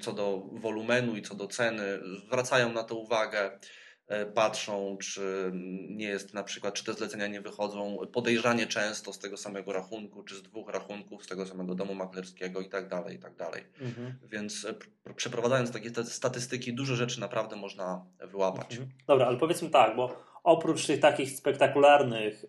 co 0.01 0.13
do 0.13 0.49
wolumenu 0.51 1.15
i 1.15 1.21
co 1.21 1.35
do 1.35 1.47
ceny, 1.47 1.99
zwracają 2.27 2.73
na 2.73 2.83
to 2.83 2.95
uwagę. 2.95 3.59
E, 4.07 4.25
patrzą, 4.25 4.97
czy 4.97 5.51
nie 5.89 6.07
jest 6.07 6.33
na 6.33 6.43
przykład, 6.43 6.73
czy 6.73 6.83
te 6.83 6.93
zlecenia 6.93 7.27
nie 7.27 7.41
wychodzą 7.41 7.97
podejrzanie 8.13 8.67
często 8.67 9.13
z 9.13 9.19
tego 9.19 9.37
samego 9.37 9.73
rachunku, 9.73 10.23
czy 10.23 10.35
z 10.35 10.41
dwóch 10.41 10.69
rachunków, 10.69 11.23
z 11.23 11.27
tego 11.27 11.45
samego 11.45 11.75
domu 11.75 11.95
maklerskiego 11.95 12.61
i 12.61 12.69
tak 12.69 12.87
dalej, 12.87 13.15
i 13.15 13.19
tak 13.19 13.35
dalej. 13.35 13.63
Mhm. 13.81 14.13
Więc 14.31 14.65
e, 15.05 15.13
przeprowadzając 15.13 15.71
takie 15.71 15.89
statystyki, 16.03 16.73
dużo 16.73 16.95
rzeczy 16.95 17.19
naprawdę 17.19 17.55
można 17.55 18.05
wyłapać. 18.19 18.71
Mhm. 18.71 18.89
Dobra, 19.07 19.27
ale 19.27 19.37
powiedzmy 19.37 19.69
tak, 19.69 19.95
bo 19.95 20.25
oprócz 20.45 20.87
tych 20.87 20.99
takich 20.99 21.31
spektakularnych 21.31 22.45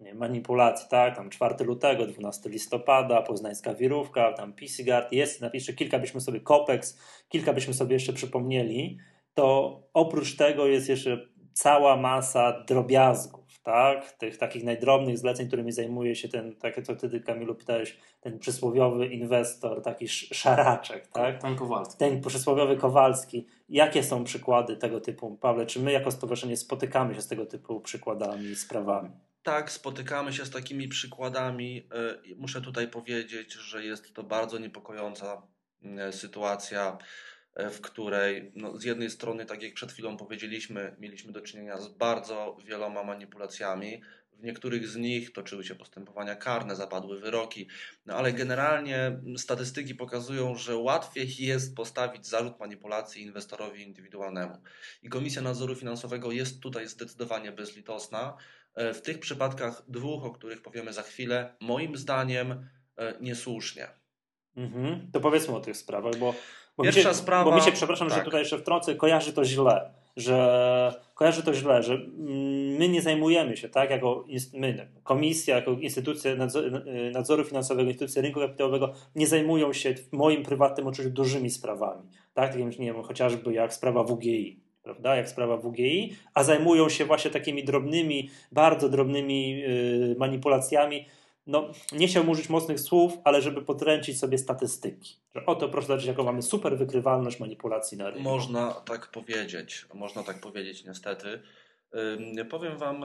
yy, 0.00 0.14
manipulacji, 0.14 0.88
tak, 0.90 1.16
tam 1.16 1.30
4 1.30 1.64
lutego, 1.64 2.06
12 2.06 2.50
listopada, 2.50 3.22
poznańska 3.22 3.74
wirówka, 3.74 4.32
tam 4.32 4.52
PC 4.52 4.84
Guard, 4.84 5.12
jest, 5.12 5.40
napiszę 5.40 5.72
kilka 5.72 5.98
byśmy 5.98 6.20
sobie 6.20 6.40
Copex, 6.40 6.98
kilka 7.28 7.52
byśmy 7.52 7.74
sobie 7.74 7.94
jeszcze 7.94 8.12
przypomnieli, 8.12 8.98
to 9.36 9.80
oprócz 9.94 10.36
tego 10.36 10.66
jest 10.66 10.88
jeszcze 10.88 11.28
cała 11.52 11.96
masa 11.96 12.64
drobiazgów, 12.68 13.60
tak? 13.62 14.12
Tych 14.12 14.38
takich 14.38 14.64
najdrobnych 14.64 15.18
zleceń, 15.18 15.46
którymi 15.46 15.72
zajmuje 15.72 16.16
się 16.16 16.28
ten, 16.28 16.56
tak 16.56 16.82
co 16.86 16.96
ty 16.96 17.20
Kamilu 17.20 17.54
pytałeś, 17.54 17.96
ten 18.20 18.38
przysłowiowy 18.38 19.06
inwestor, 19.06 19.82
taki 19.82 20.08
szaraczek, 20.08 21.06
tak? 21.06 21.42
Ten 21.42 21.56
Kowalski. 21.56 21.98
Ten 21.98 22.20
przysłowiowy 22.20 22.76
Kowalski. 22.76 23.46
Jakie 23.68 24.02
są 24.02 24.24
przykłady 24.24 24.76
tego 24.76 25.00
typu, 25.00 25.36
Pawle? 25.36 25.66
Czy 25.66 25.80
my 25.80 25.92
jako 25.92 26.10
stowarzyszenie 26.10 26.56
spotykamy 26.56 27.14
się 27.14 27.22
z 27.22 27.28
tego 27.28 27.46
typu 27.46 27.80
przykładami 27.80 28.44
i 28.44 28.56
sprawami? 28.56 29.10
Tak, 29.42 29.70
spotykamy 29.70 30.32
się 30.32 30.44
z 30.44 30.50
takimi 30.50 30.88
przykładami. 30.88 31.88
E, 32.30 32.34
muszę 32.36 32.60
tutaj 32.60 32.88
powiedzieć, 32.88 33.52
że 33.52 33.84
jest 33.84 34.14
to 34.14 34.22
bardzo 34.22 34.58
niepokojąca 34.58 35.42
e, 35.84 36.12
sytuacja 36.12 36.98
w 37.56 37.80
której 37.80 38.52
no, 38.54 38.78
z 38.78 38.84
jednej 38.84 39.10
strony, 39.10 39.46
tak 39.46 39.62
jak 39.62 39.74
przed 39.74 39.92
chwilą 39.92 40.16
powiedzieliśmy, 40.16 40.96
mieliśmy 40.98 41.32
do 41.32 41.40
czynienia 41.40 41.80
z 41.80 41.88
bardzo 41.88 42.56
wieloma 42.64 43.02
manipulacjami. 43.02 44.02
W 44.32 44.42
niektórych 44.42 44.88
z 44.88 44.96
nich 44.96 45.32
toczyły 45.32 45.64
się 45.64 45.74
postępowania 45.74 46.34
karne, 46.34 46.76
zapadły 46.76 47.20
wyroki, 47.20 47.68
no 48.06 48.14
ale 48.14 48.32
generalnie 48.32 49.20
statystyki 49.36 49.94
pokazują, 49.94 50.54
że 50.54 50.76
łatwiej 50.76 51.28
jest 51.38 51.76
postawić 51.76 52.26
zarzut 52.26 52.60
manipulacji 52.60 53.22
inwestorowi 53.22 53.82
indywidualnemu. 53.82 54.62
I 55.02 55.08
Komisja 55.08 55.42
Nadzoru 55.42 55.74
Finansowego 55.74 56.32
jest 56.32 56.60
tutaj 56.60 56.88
zdecydowanie 56.88 57.52
bezlitosna. 57.52 58.36
E, 58.74 58.94
w 58.94 59.02
tych 59.02 59.18
przypadkach 59.18 59.82
dwóch, 59.88 60.24
o 60.24 60.30
których 60.30 60.62
powiemy 60.62 60.92
za 60.92 61.02
chwilę, 61.02 61.56
moim 61.60 61.96
zdaniem 61.96 62.68
e, 62.96 63.14
niesłusznie. 63.20 63.88
Mhm. 64.56 65.10
To 65.12 65.20
powiedzmy 65.20 65.54
o 65.54 65.60
tych 65.60 65.76
sprawach, 65.76 66.16
bo, 66.16 66.34
bo 66.76 66.84
Pierwsza 66.84 67.00
mi 67.00 67.04
się, 67.04 67.14
sprawa- 67.14 67.50
bo 67.50 67.56
mi 67.56 67.62
się, 67.62 67.72
przepraszam, 67.72 68.08
tak. 68.08 68.18
że 68.18 68.24
tutaj 68.24 68.40
jeszcze 68.40 68.58
wtrącę, 68.58 68.94
kojarzy 68.94 69.32
to 69.32 69.44
źle, 69.44 69.90
że 70.16 70.94
kojarzy 71.14 71.42
to 71.42 71.54
źle, 71.54 71.82
że 71.82 71.94
mm, 71.94 72.76
my 72.78 72.88
nie 72.88 73.02
zajmujemy 73.02 73.56
się, 73.56 73.68
tak, 73.68 73.90
jako 73.90 74.24
my, 74.54 74.88
komisja, 75.02 75.56
jako 75.56 75.72
instytucja 75.72 76.34
nadzoru, 76.34 76.70
nadzoru 77.12 77.44
finansowego, 77.44 77.90
instytucja 77.90 78.22
rynku 78.22 78.40
kapitałowego, 78.40 78.92
nie 79.14 79.26
zajmują 79.26 79.72
się 79.72 79.94
w 79.94 80.12
moim 80.12 80.42
prywatnym 80.42 80.86
odczuciu 80.86 81.10
dużymi 81.10 81.50
sprawami, 81.50 82.02
tak, 82.34 82.50
takim, 82.50 82.70
nie 82.70 82.92
wiem, 82.92 83.02
chociażby 83.02 83.52
jak 83.52 83.74
sprawa 83.74 84.04
WGI, 84.04 84.60
prawda, 84.82 85.16
jak 85.16 85.28
sprawa 85.28 85.56
WGI, 85.56 86.16
a 86.34 86.44
zajmują 86.44 86.88
się 86.88 87.04
właśnie 87.04 87.30
takimi 87.30 87.64
drobnymi, 87.64 88.30
bardzo 88.52 88.88
drobnymi 88.88 89.50
yy, 89.50 90.16
manipulacjami, 90.18 91.06
no, 91.46 91.72
nie 91.92 92.08
chciałbym 92.08 92.30
użyć 92.30 92.48
mocnych 92.48 92.80
słów, 92.80 93.12
ale 93.24 93.42
żeby 93.42 93.62
podręczyć 93.62 94.18
sobie 94.18 94.38
statystyki. 94.38 95.16
Że 95.34 95.46
oto 95.46 95.68
proszę 95.68 95.86
zobaczyć, 95.86 96.08
jaką 96.08 96.24
mamy 96.24 96.42
super 96.42 96.78
wykrywalność 96.78 97.40
manipulacji 97.40 97.98
na 97.98 98.10
rynku. 98.10 98.22
Można 98.22 98.72
tak 98.72 99.10
powiedzieć, 99.10 99.86
można 99.94 100.22
tak 100.22 100.40
powiedzieć 100.40 100.84
niestety. 100.84 101.42
Powiem 102.50 102.78
Wam, 102.78 103.04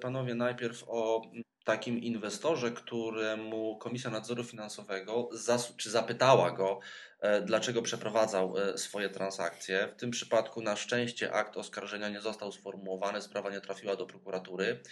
panowie, 0.00 0.34
najpierw 0.34 0.84
o 0.88 1.22
takim 1.64 1.98
inwestorze, 1.98 2.70
któremu 2.70 3.76
Komisja 3.76 4.10
Nadzoru 4.10 4.44
Finansowego 4.44 5.28
czy 5.76 5.90
zapytała 5.90 6.50
go, 6.50 6.80
e, 7.20 7.42
dlaczego 7.42 7.82
przeprowadzał 7.82 8.54
e, 8.58 8.78
swoje 8.78 9.08
transakcje. 9.08 9.88
W 9.96 10.00
tym 10.00 10.10
przypadku 10.10 10.62
na 10.62 10.76
szczęście 10.76 11.32
akt 11.32 11.56
oskarżenia 11.56 12.08
nie 12.08 12.20
został 12.20 12.52
sformułowany, 12.52 13.22
sprawa 13.22 13.50
nie 13.50 13.60
trafiła 13.60 13.96
do 13.96 14.06
prokuratury. 14.06 14.82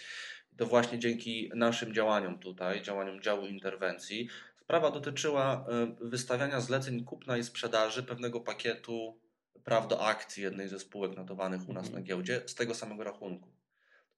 To 0.57 0.65
właśnie 0.65 0.99
dzięki 0.99 1.51
naszym 1.55 1.93
działaniom 1.93 2.39
tutaj, 2.39 2.81
działaniom 2.81 3.21
działu 3.21 3.45
interwencji, 3.47 4.27
sprawa 4.61 4.91
dotyczyła 4.91 5.65
e, 5.69 5.95
wystawiania 6.01 6.61
zleceń 6.61 7.03
kupna 7.03 7.37
i 7.37 7.43
sprzedaży 7.43 8.03
pewnego 8.03 8.39
pakietu 8.41 9.17
praw 9.63 9.87
do 9.87 10.05
akcji 10.05 10.43
jednej 10.43 10.67
ze 10.67 10.79
spółek 10.79 11.15
notowanych 11.17 11.69
u 11.69 11.73
nas 11.73 11.85
Mhm. 11.85 12.03
na 12.03 12.07
giełdzie 12.07 12.41
z 12.45 12.55
tego 12.55 12.75
samego 12.75 13.03
rachunku. 13.03 13.49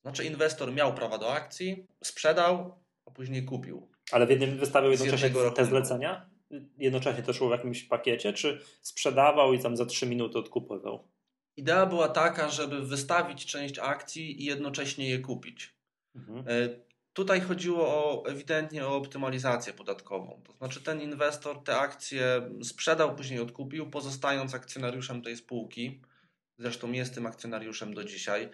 Znaczy 0.02 0.26
inwestor 0.26 0.74
miał 0.74 0.94
prawa 0.94 1.18
do 1.18 1.34
akcji, 1.34 1.88
sprzedał, 2.04 2.76
a 3.06 3.12
później 3.12 3.46
kupił. 3.46 3.88
Ale 4.12 4.28
w 4.28 4.30
jednym 4.30 4.58
wystawiał 4.58 4.92
jednocześnie 4.92 5.30
te 5.30 5.36
rachunku. 5.44 5.66
zlecenia? 5.66 6.30
Jednocześnie 6.78 7.24
to 7.24 7.34
szło 7.34 7.48
w 7.48 7.52
jakimś 7.52 7.84
pakiecie, 7.84 8.34
czy 8.34 8.62
sprzedawał 8.82 9.54
i 9.54 9.60
tam 9.60 9.78
za 9.78 9.86
trzy 9.86 10.06
minuty 10.08 10.38
odkupował? 10.40 11.08
Idea 11.58 11.86
była 11.86 12.08
taka, 12.08 12.50
żeby 12.50 12.82
wystawić 12.88 13.46
część 13.46 13.80
akcji 13.80 14.42
i 14.42 14.46
jednocześnie 14.46 15.10
je 15.10 15.20
kupić. 15.20 15.73
Mhm. 16.16 16.40
E, 16.48 16.84
Tutaj 17.14 17.42
chodziło 17.42 17.88
o, 17.88 18.26
ewidentnie 18.28 18.86
o 18.88 18.96
optymalizację 18.96 19.74
podatkową. 19.74 20.42
To 20.48 20.54
znaczy 20.54 20.82
ten 20.84 21.02
inwestor 21.02 21.64
te 21.64 21.78
akcje 21.78 22.50
sprzedał, 22.64 23.16
później 23.16 23.40
odkupił, 23.40 23.90
pozostając 23.90 24.54
akcjonariuszem 24.54 25.22
tej 25.22 25.38
spółki. 25.38 26.02
Zresztą 26.58 26.92
jest 26.92 27.16
tym 27.16 27.26
akcjonariuszem 27.26 27.94
do 27.94 28.04
dzisiaj. 28.04 28.50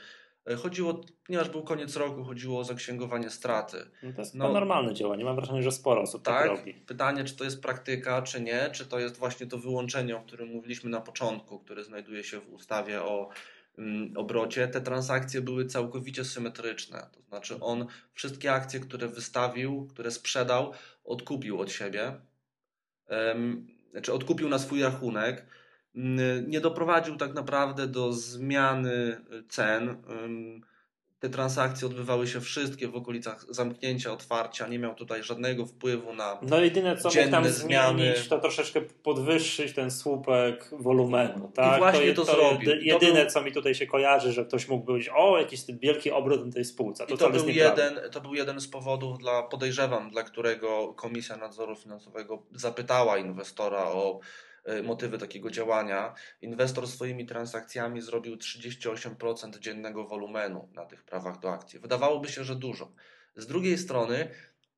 E, 0.50 0.56
Chodziło, 0.56 1.02
ponieważ 1.26 1.50
był 1.50 1.64
koniec 1.64 1.96
roku, 1.96 2.24
chodziło 2.24 2.60
o 2.60 2.64
zaksięgowanie 2.64 3.30
straty. 3.30 3.78
No 4.04 4.14
to 4.14 4.22
jest 4.22 4.36
No. 4.36 4.48
no, 4.48 4.54
normalne 4.54 4.94
działanie. 4.94 5.26
Mam 5.26 5.36
wrażenie, 5.36 5.64
że 5.64 5.72
sporo 5.72 6.02
osób 6.02 6.24
tak, 6.24 6.48
Tak, 6.48 6.58
robi. 6.60 6.74
pytanie, 6.74 7.24
czy 7.24 7.36
to 7.36 7.44
jest 7.44 7.62
praktyka, 7.62 8.22
czy 8.22 8.42
nie, 8.42 8.70
czy 8.74 8.86
to 8.86 9.00
jest 9.00 9.18
właśnie 9.18 9.48
to 9.48 9.58
wyłączenie, 9.58 10.18
o 10.18 10.22
którym 10.22 10.50
mówiliśmy 10.50 10.90
na 10.90 11.02
początku, 11.02 11.60
które 11.60 11.84
znajduje 11.84 12.24
się 12.24 12.40
w 12.40 12.54
ustawie 12.54 13.02
o 13.04 13.30
obrocie. 14.16 14.68
Te 14.68 14.82
transakcje 14.82 15.42
były 15.42 15.66
całkowicie 15.66 16.26
symetryczne, 16.26 17.10
to 17.12 17.22
znaczy 17.22 17.60
on 17.60 17.86
wszystkie 18.14 18.54
akcje, 18.54 18.80
które 18.80 19.08
wystawił, 19.08 19.88
które 19.88 20.12
sprzedał, 20.12 20.74
odkupił 21.04 21.60
od 21.60 21.72
siebie, 21.72 22.22
znaczy 23.92 24.14
odkupił 24.14 24.50
na 24.50 24.60
swój 24.60 24.82
rachunek. 24.82 25.46
Mm, 25.96 26.50
Nie 26.50 26.62
doprowadził 26.62 27.16
tak 27.16 27.34
naprawdę 27.34 27.88
do 27.88 28.14
zmiany 28.14 29.22
cen. 29.50 30.04
Te 31.20 31.30
transakcje 31.30 31.88
odbywały 31.88 32.28
się 32.28 32.42
wszystkie 32.42 32.88
w 32.88 32.96
okolicach 32.96 33.46
zamknięcia, 33.50 34.14
otwarcia. 34.14 34.68
Nie 34.68 34.80
miał 34.80 34.96
tutaj 34.96 35.24
żadnego 35.24 35.66
wpływu 35.66 36.14
na. 36.14 36.38
No 36.42 36.60
jedyne 36.60 36.98
co 36.98 37.10
mógł 37.10 37.32
tam 37.32 37.48
zmiany. 37.48 38.04
zmienić, 38.04 38.28
to 38.28 38.40
troszeczkę 38.40 38.82
podwyższyć 38.82 39.74
ten 39.74 39.92
słupek 39.92 40.70
wolumenu. 40.72 41.52
Tak? 41.56 41.80
właśnie 41.80 42.06
je- 42.06 42.14
to 42.14 42.26
to 42.26 42.32
zrobił. 42.32 42.70
jedy- 42.70 42.82
I 42.82 42.90
to 42.90 42.94
Jedyne, 42.94 43.22
był- 43.22 43.30
co 43.32 43.42
mi 43.42 43.52
tutaj 43.52 43.76
się 43.76 43.88
kojarzy, 43.88 44.34
że 44.34 44.46
ktoś 44.46 44.68
mógł 44.68 44.86
powiedzieć, 44.86 45.10
o, 45.16 45.38
jakiś 45.40 45.62
wielki 45.82 46.12
obrót 46.12 46.46
na 46.46 46.52
tej 46.52 46.66
spółce. 46.66 47.08
To, 47.08 47.14
I 47.16 47.18
to 47.18 47.30
był, 47.30 47.50
jeden, 47.50 48.00
to 48.12 48.22
był 48.22 48.34
jeden 48.36 48.60
z 48.62 48.68
powodów, 48.68 49.18
dla, 49.18 49.44
podejrzewam, 49.44 50.10
dla 50.12 50.24
którego 50.24 50.94
Komisja 50.94 51.38
Nadzoru 51.38 51.76
Finansowego 51.76 52.44
zapytała 52.56 53.18
inwestora 53.18 53.84
o 53.84 54.20
motywy 54.84 55.18
takiego 55.18 55.52
działania. 55.52 56.14
Inwestor 56.42 56.88
swoimi 56.88 57.26
transakcjami 57.26 58.02
zrobił 58.02 58.36
38% 58.36 59.60
dziennego 59.60 60.08
wolumenu 60.08 60.70
na 60.74 60.86
tych 60.86 61.04
prawach 61.04 61.40
do 61.40 61.54
akcji. 61.54 61.80
Wydawałoby 61.80 62.30
się, 62.30 62.44
że 62.44 62.56
dużo. 62.56 62.92
Z 63.36 63.48
drugiej 63.48 63.78
strony 63.78 64.30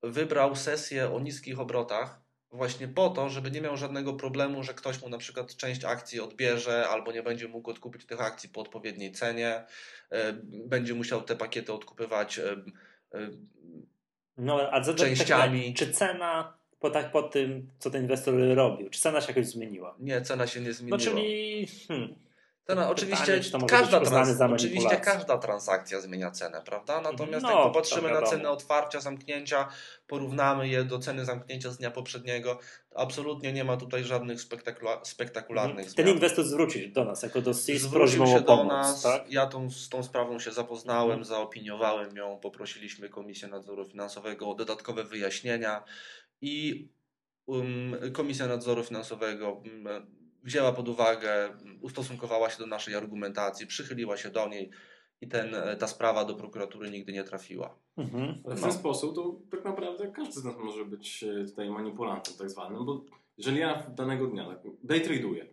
wybrał 0.04 0.56
sesję 0.56 1.14
o 1.14 1.20
niskich 1.20 1.60
obrotach 1.60 2.22
właśnie 2.52 2.88
po 2.88 3.10
to, 3.10 3.30
żeby 3.30 3.52
nie 3.52 3.62
miał 3.62 3.78
żadnego 3.78 4.14
problemu, 4.14 4.64
że 4.64 4.74
ktoś 4.74 5.02
mu 5.02 5.10
na 5.10 5.18
przykład 5.18 5.56
część 5.56 5.86
akcji 5.86 6.20
odbierze 6.20 6.90
albo 6.90 7.12
nie 7.12 7.24
będzie 7.24 7.48
mógł 7.48 7.72
odkupić 7.72 8.06
tych 8.06 8.22
akcji 8.22 8.50
po 8.50 8.62
odpowiedniej 8.62 9.12
cenie, 9.12 9.64
e, 10.10 10.34
będzie 10.44 10.94
musiał 10.94 11.22
te 11.22 11.36
pakiety 11.36 11.74
odkupywać 11.74 12.40
e, 12.40 12.52
e, 13.14 13.30
No, 14.38 14.70
a 14.72 14.94
częściami. 14.94 15.74
Tak, 15.74 15.88
czy 15.88 15.94
cena 15.94 16.61
po, 16.82 16.90
tak, 16.90 17.12
po 17.12 17.24
tym, 17.24 17.68
co 17.80 17.90
ten 17.92 18.02
inwestor 18.02 18.34
robił, 18.56 18.90
czy 18.90 19.00
cena 19.02 19.22
się 19.22 19.28
jakoś 19.28 19.46
zmieniła? 19.48 19.96
Nie, 20.00 20.22
cena 20.22 20.48
się 20.48 20.62
nie 20.62 20.74
zmieniła. 20.74 20.98
No 20.98 21.04
czyli 21.04 21.68
hmm, 21.88 22.16
Cena, 22.68 22.82
pytanie, 22.82 22.92
oczywiście, 22.92 23.58
może 23.60 23.66
każda, 23.68 24.00
trans, 24.00 24.42
oczywiście 24.54 24.96
każda 24.98 25.38
transakcja 25.38 26.02
zmienia 26.02 26.32
cenę, 26.32 26.62
prawda? 26.66 27.02
Natomiast 27.02 27.44
No, 27.44 27.52
jak 27.52 27.64
popatrzymy 27.64 28.12
na 28.12 28.22
cenę 28.22 28.50
otwarcia, 28.50 29.00
zamknięcia, 29.00 29.68
porównamy 30.08 30.68
je 30.68 30.84
do 30.84 31.00
ceny 31.00 31.26
zamknięcia 31.26 31.70
z 31.72 31.78
dnia 31.78 31.92
poprzedniego, 31.92 32.60
absolutnie 32.96 33.54
nie 33.54 33.64
ma 33.64 33.78
tutaj 33.78 34.04
żadnych 34.04 34.40
spektakula- 34.40 35.00
spektakularnych 35.04 35.94
ten 35.94 36.06
zmian. 36.06 36.16
inwestor 36.16 36.46
zwrócił 36.46 36.92
do 36.92 37.06
nas 37.06 37.24
jako 37.24 37.42
do 37.42 37.54
CIS 37.54 37.82
Zwrócił 37.82 38.28
się 38.28 38.40
do 38.40 38.46
pomoc. 38.46 38.68
nas, 38.74 39.02
tak? 39.04 39.32
ja 39.32 39.46
tą, 39.48 39.70
z 39.72 39.90
tą 39.90 40.04
sprawą 40.04 40.40
się 40.40 40.52
zapoznałem, 40.52 41.12
Mhm. 41.20 41.26
zaopiniowałem 41.26 42.16
ją, 42.18 42.38
poprosiliśmy 42.42 43.10
Komisję 43.10 43.48
Nadzoru 43.48 43.86
Finansowego 43.86 44.50
o 44.50 44.56
dodatkowe 44.56 45.04
wyjaśnienia 45.04 45.84
i 46.42 46.88
um, 47.46 47.96
Komisja 48.14 48.48
Nadzoru 48.48 48.84
Finansowego 48.84 49.52
um, 49.52 49.88
wzięła 50.44 50.72
pod 50.72 50.90
uwagę, 50.90 51.50
um, 51.66 51.78
ustosunkowała 51.82 52.50
się 52.50 52.58
do 52.60 52.68
naszej 52.68 52.96
argumentacji, 52.96 53.68
przychyliła 53.68 54.18
się 54.18 54.30
do 54.30 54.48
niej 54.50 54.70
i 55.22 55.28
ten, 55.28 55.56
ta 55.80 55.88
sprawa 55.88 56.26
do 56.26 56.36
prokuratury 56.36 56.92
nigdy 56.92 57.14
nie 57.14 57.24
trafiła. 57.24 57.78
Mhm. 57.98 58.42
Ale 58.46 58.56
w 58.56 58.62
No. 58.62 58.68
ten 58.68 58.78
sposób 58.78 59.16
to 59.16 59.40
tak 59.52 59.66
naprawdę 59.66 60.12
każdy 60.12 60.34
z 60.34 60.44
nas 60.44 60.58
może 60.58 60.86
być 60.86 61.24
e, 61.24 61.46
tutaj 61.46 61.70
manipulantem 61.70 62.34
tak 62.38 62.50
zwanym, 62.50 62.86
bo 62.86 63.06
jeżeli 63.38 63.60
ja 63.60 63.90
danego 63.90 64.28
dnia 64.28 64.46
tak, 64.46 64.58
day 64.84 65.02
traduję, 65.02 65.48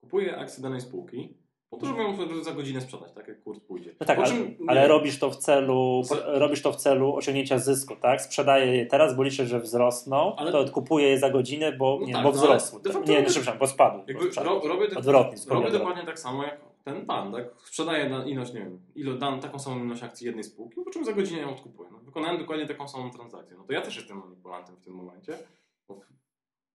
kupuję 0.00 0.36
akcje 0.36 0.62
danej 0.62 0.80
spółki, 0.80 1.34
po 1.76 1.86
to, 1.86 1.96
ją 2.34 2.42
za 2.44 2.52
godzinę 2.52 2.80
sprzedać, 2.80 3.12
tak 3.12 3.28
jak 3.28 3.42
kurs 3.42 3.60
pójdzie. 3.60 3.94
No 4.00 4.06
tak, 4.06 4.16
Po 4.16 4.22
ale, 4.24 4.32
czym- 4.32 4.56
ale 4.66 4.88
robisz 4.88 5.18
to 5.18 5.30
w 5.30 5.36
celu, 5.36 6.02
Z- 6.04 6.24
robisz 6.26 6.62
to 6.62 6.72
w 6.72 6.76
celu 6.76 7.16
osiągnięcia 7.16 7.58
zysku, 7.58 7.96
tak? 7.96 8.22
Sprzedaję 8.22 8.76
je 8.76 8.86
teraz, 8.86 9.16
bo 9.16 9.22
liczę, 9.22 9.46
że 9.46 9.60
wzrosną, 9.60 10.36
Ale- 10.36 10.52
to 10.52 10.58
odkupuję 10.58 11.08
je 11.08 11.18
za 11.18 11.30
godzinę, 11.30 11.72
bo, 11.72 11.98
No 12.00 12.06
nie, 12.06 12.12
tak, 12.12 12.22
bo 12.22 12.28
no 12.28 12.34
wzrosły. 12.34 12.80
nie, 12.84 12.92
robię- 12.92 13.24
przepraszam, 13.26 13.58
bo 13.58 13.66
spadły. 13.66 14.02
Jakby 14.06 14.30
ro, 14.42 14.60
robię, 14.68 14.88
tak, 14.88 14.98
Odwrotnie, 14.98 15.38
robię 15.54 15.70
dokładnie 15.70 16.04
tak 16.04 16.18
samo 16.18 16.42
jak 16.42 16.60
ten 16.84 17.06
pan, 17.06 17.32
tak? 17.32 17.44
Sprzedaję 17.64 18.08
na 18.08 18.24
ilość, 18.24 18.52
nie 18.54 18.60
wiem, 18.60 18.80
ilo, 18.94 19.14
dan, 19.14 19.40
taką 19.40 19.58
samą 19.58 19.84
ilość 19.84 20.02
akcji 20.02 20.26
jednej 20.26 20.44
spółki, 20.44 20.80
po 20.84 20.90
czym 20.90 21.04
za 21.04 21.12
godzinę 21.12 21.40
ją 21.40 21.50
odkupuję. 21.50 21.90
No, 21.92 21.98
wykonałem 21.98 22.38
dokładnie 22.38 22.66
taką 22.66 22.88
samą 22.88 23.10
transakcję. 23.10 23.56
No 23.56 23.64
to 23.64 23.72
ja 23.72 23.80
też 23.80 23.96
jestem 23.96 24.18
manipulantem 24.18 24.76
w 24.76 24.80
tym 24.84 24.94
momencie. 24.94 25.32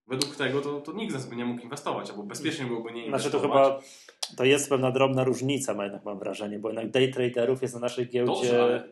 Według 0.07 0.35
tego 0.35 0.61
to, 0.61 0.81
to 0.81 0.93
nikt 0.93 1.11
z 1.11 1.15
nas 1.15 1.25
by 1.25 1.35
nie 1.35 1.45
mógł 1.45 1.61
inwestować, 1.61 2.09
albo 2.09 2.23
bezpiecznie 2.23 2.65
byłoby 2.65 2.91
nie 2.91 3.07
Znaczy 3.07 3.25
inwestować. 3.27 3.51
to 3.51 3.79
chyba 3.79 3.81
to 4.37 4.43
jest 4.45 4.69
pewna 4.69 4.91
drobna 4.91 5.23
różnica, 5.23 5.73
ma 5.73 5.83
jednak 5.83 6.05
mam 6.05 6.19
wrażenie, 6.19 6.59
bo 6.59 6.69
jednak 6.69 6.91
day 6.91 7.07
traderów 7.07 7.61
jest 7.61 7.73
na 7.73 7.79
naszej 7.79 8.07
giełdzie. 8.09 8.33
Dobrze, 8.33 8.63
ale 8.63 8.83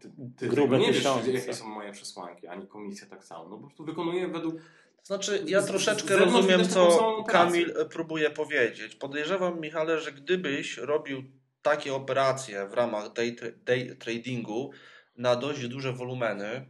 Ty, 0.00 0.10
ty 0.38 0.48
grube 0.48 0.78
nie 0.78 0.92
tysiące. 0.92 1.32
wiesz, 1.32 1.40
jakie 1.40 1.54
są 1.54 1.68
moje 1.68 1.92
przesłanki, 1.92 2.46
ani 2.46 2.66
komisja 2.66 3.06
tak 3.06 3.24
samo. 3.24 3.44
No 3.48 3.56
po 3.56 3.62
prostu 3.62 3.84
wykonuję 3.84 4.28
według 4.28 4.54
Znaczy, 5.02 5.42
ja 5.46 5.60
Z- 5.60 5.64
z 5.64 5.66
troszeczkę 5.66 6.16
rozumiem, 6.16 6.68
co. 6.68 7.24
Kamil 7.28 7.74
e, 7.80 7.84
próbuje 7.84 8.30
powiedzieć. 8.30 8.94
Podejrzewam, 8.94 9.60
Michale, 9.60 10.00
że 10.00 10.12
gdybyś 10.12 10.76
robił 10.76 11.22
takie 11.62 11.94
operacje 11.94 12.66
w 12.68 12.72
ramach 12.74 13.12
day, 13.12 13.36
day 13.64 13.96
tradingu 13.96 14.70
na 15.16 15.36
dość 15.36 15.68
duże 15.68 15.92
wolumeny, 15.92 16.66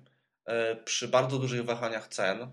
e, 0.46 0.76
przy 0.76 1.08
bardzo 1.08 1.38
dużych 1.38 1.64
wahaniach 1.64 2.08
cen, 2.08 2.46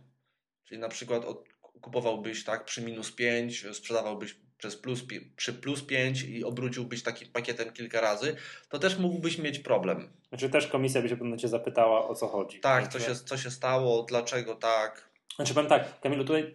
czyli 0.72 0.82
na 0.82 0.90
przykład 0.90 1.26
od, 1.26 1.44
kupowałbyś 1.82 2.44
tak 2.44 2.66
przy 2.66 2.82
minus 2.82 3.12
5, 3.12 3.66
sprzedawałbyś 3.74 4.36
przez 4.58 4.76
plus, 4.76 5.04
przy 5.36 5.54
plus 5.54 5.84
5 5.84 6.24
i 6.24 6.44
obróciłbyś 6.44 7.04
takim 7.04 7.32
pakietem 7.32 7.74
kilka 7.74 8.02
razy, 8.02 8.36
to 8.70 8.80
też 8.80 8.98
mógłbyś 8.98 9.38
mieć 9.38 9.60
problem. 9.60 10.10
Znaczy 10.30 10.50
też 10.50 10.68
komisja 10.68 11.02
by 11.02 11.10
się 11.10 11.18
pewno 11.18 11.38
cię 11.38 11.48
zapytała 11.48 12.08
o 12.08 12.16
co 12.16 12.28
chodzi. 12.28 12.60
Tak, 12.60 12.88
co 12.88 13.00
się, 13.00 13.16
co 13.16 13.38
się 13.38 13.52
stało, 13.52 14.04
dlaczego 14.04 14.56
tak. 14.56 15.10
Znaczy 15.36 15.54
powiem 15.54 15.70
tak, 15.70 16.00
Kamilu, 16.00 16.24
tutaj 16.24 16.54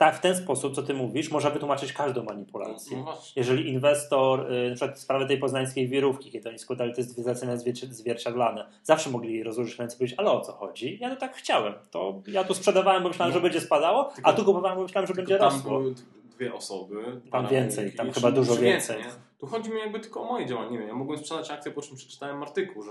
tak, 0.00 0.16
w 0.16 0.20
ten 0.20 0.36
sposób, 0.36 0.74
co 0.74 0.82
ty 0.82 0.94
mówisz, 0.94 1.30
można 1.30 1.50
wytłumaczyć 1.50 1.92
każdą 1.92 2.22
manipulację. 2.24 2.96
No. 3.04 3.16
Jeżeli 3.36 3.68
inwestor, 3.68 4.52
y, 4.52 4.68
na 4.70 4.74
przykład 4.76 4.98
sprawę 5.00 5.26
tej 5.26 5.38
poznańskiej 5.38 5.88
wirówki, 5.88 6.30
kiedy 6.30 6.48
oni 6.48 6.58
składali 6.58 6.94
te 6.94 7.02
zlecenia 7.02 7.56
zwierci- 7.56 7.86
zwierciadlane, 7.92 8.66
zawsze 8.82 9.10
mogli 9.10 9.42
rozłożyć 9.42 9.78
ręce 9.78 9.96
i 9.96 9.98
powiedzieć, 9.98 10.18
ale 10.18 10.30
o 10.30 10.40
co 10.40 10.52
chodzi? 10.52 10.98
Ja 11.00 11.10
to 11.10 11.16
tak 11.16 11.34
chciałem. 11.36 11.74
To 11.90 12.22
ja 12.26 12.44
tu 12.44 12.54
sprzedawałem, 12.54 13.02
bo 13.02 13.08
myślałem, 13.08 13.34
No. 13.34 13.38
że 13.38 13.42
będzie 13.42 13.60
spadało, 13.60 14.04
Tylko- 14.04 14.30
a 14.30 14.32
tu 14.32 14.44
kupowałem, 14.44 14.76
bo 14.76 14.82
myślałem, 14.82 15.06
że 15.08 15.14
będzie 15.14 15.38
tam 15.38 15.52
rosło. 15.52 15.78
były 15.78 15.94
dwie 16.36 16.54
osoby. 16.54 17.20
Tam 17.30 17.46
więcej, 17.48 17.92
tam 17.92 18.12
chyba 18.12 18.30
dużo 18.30 18.56
więcej. 18.56 18.98
nie? 18.98 19.04
Tu 19.38 19.46
chodzi 19.46 19.70
mi 19.70 19.78
jakby 19.78 20.00
tylko 20.00 20.20
o 20.22 20.24
moje 20.24 20.46
działanie. 20.46 20.70
Nie 20.70 20.78
wiem, 20.78 20.88
ja 20.88 20.94
mogłem 20.94 21.18
sprzedać 21.18 21.50
akcję, 21.50 21.72
po 21.72 21.82
czym 21.82 21.96
przeczytałem 21.96 22.42
artykuł, 22.42 22.82
że 22.82 22.90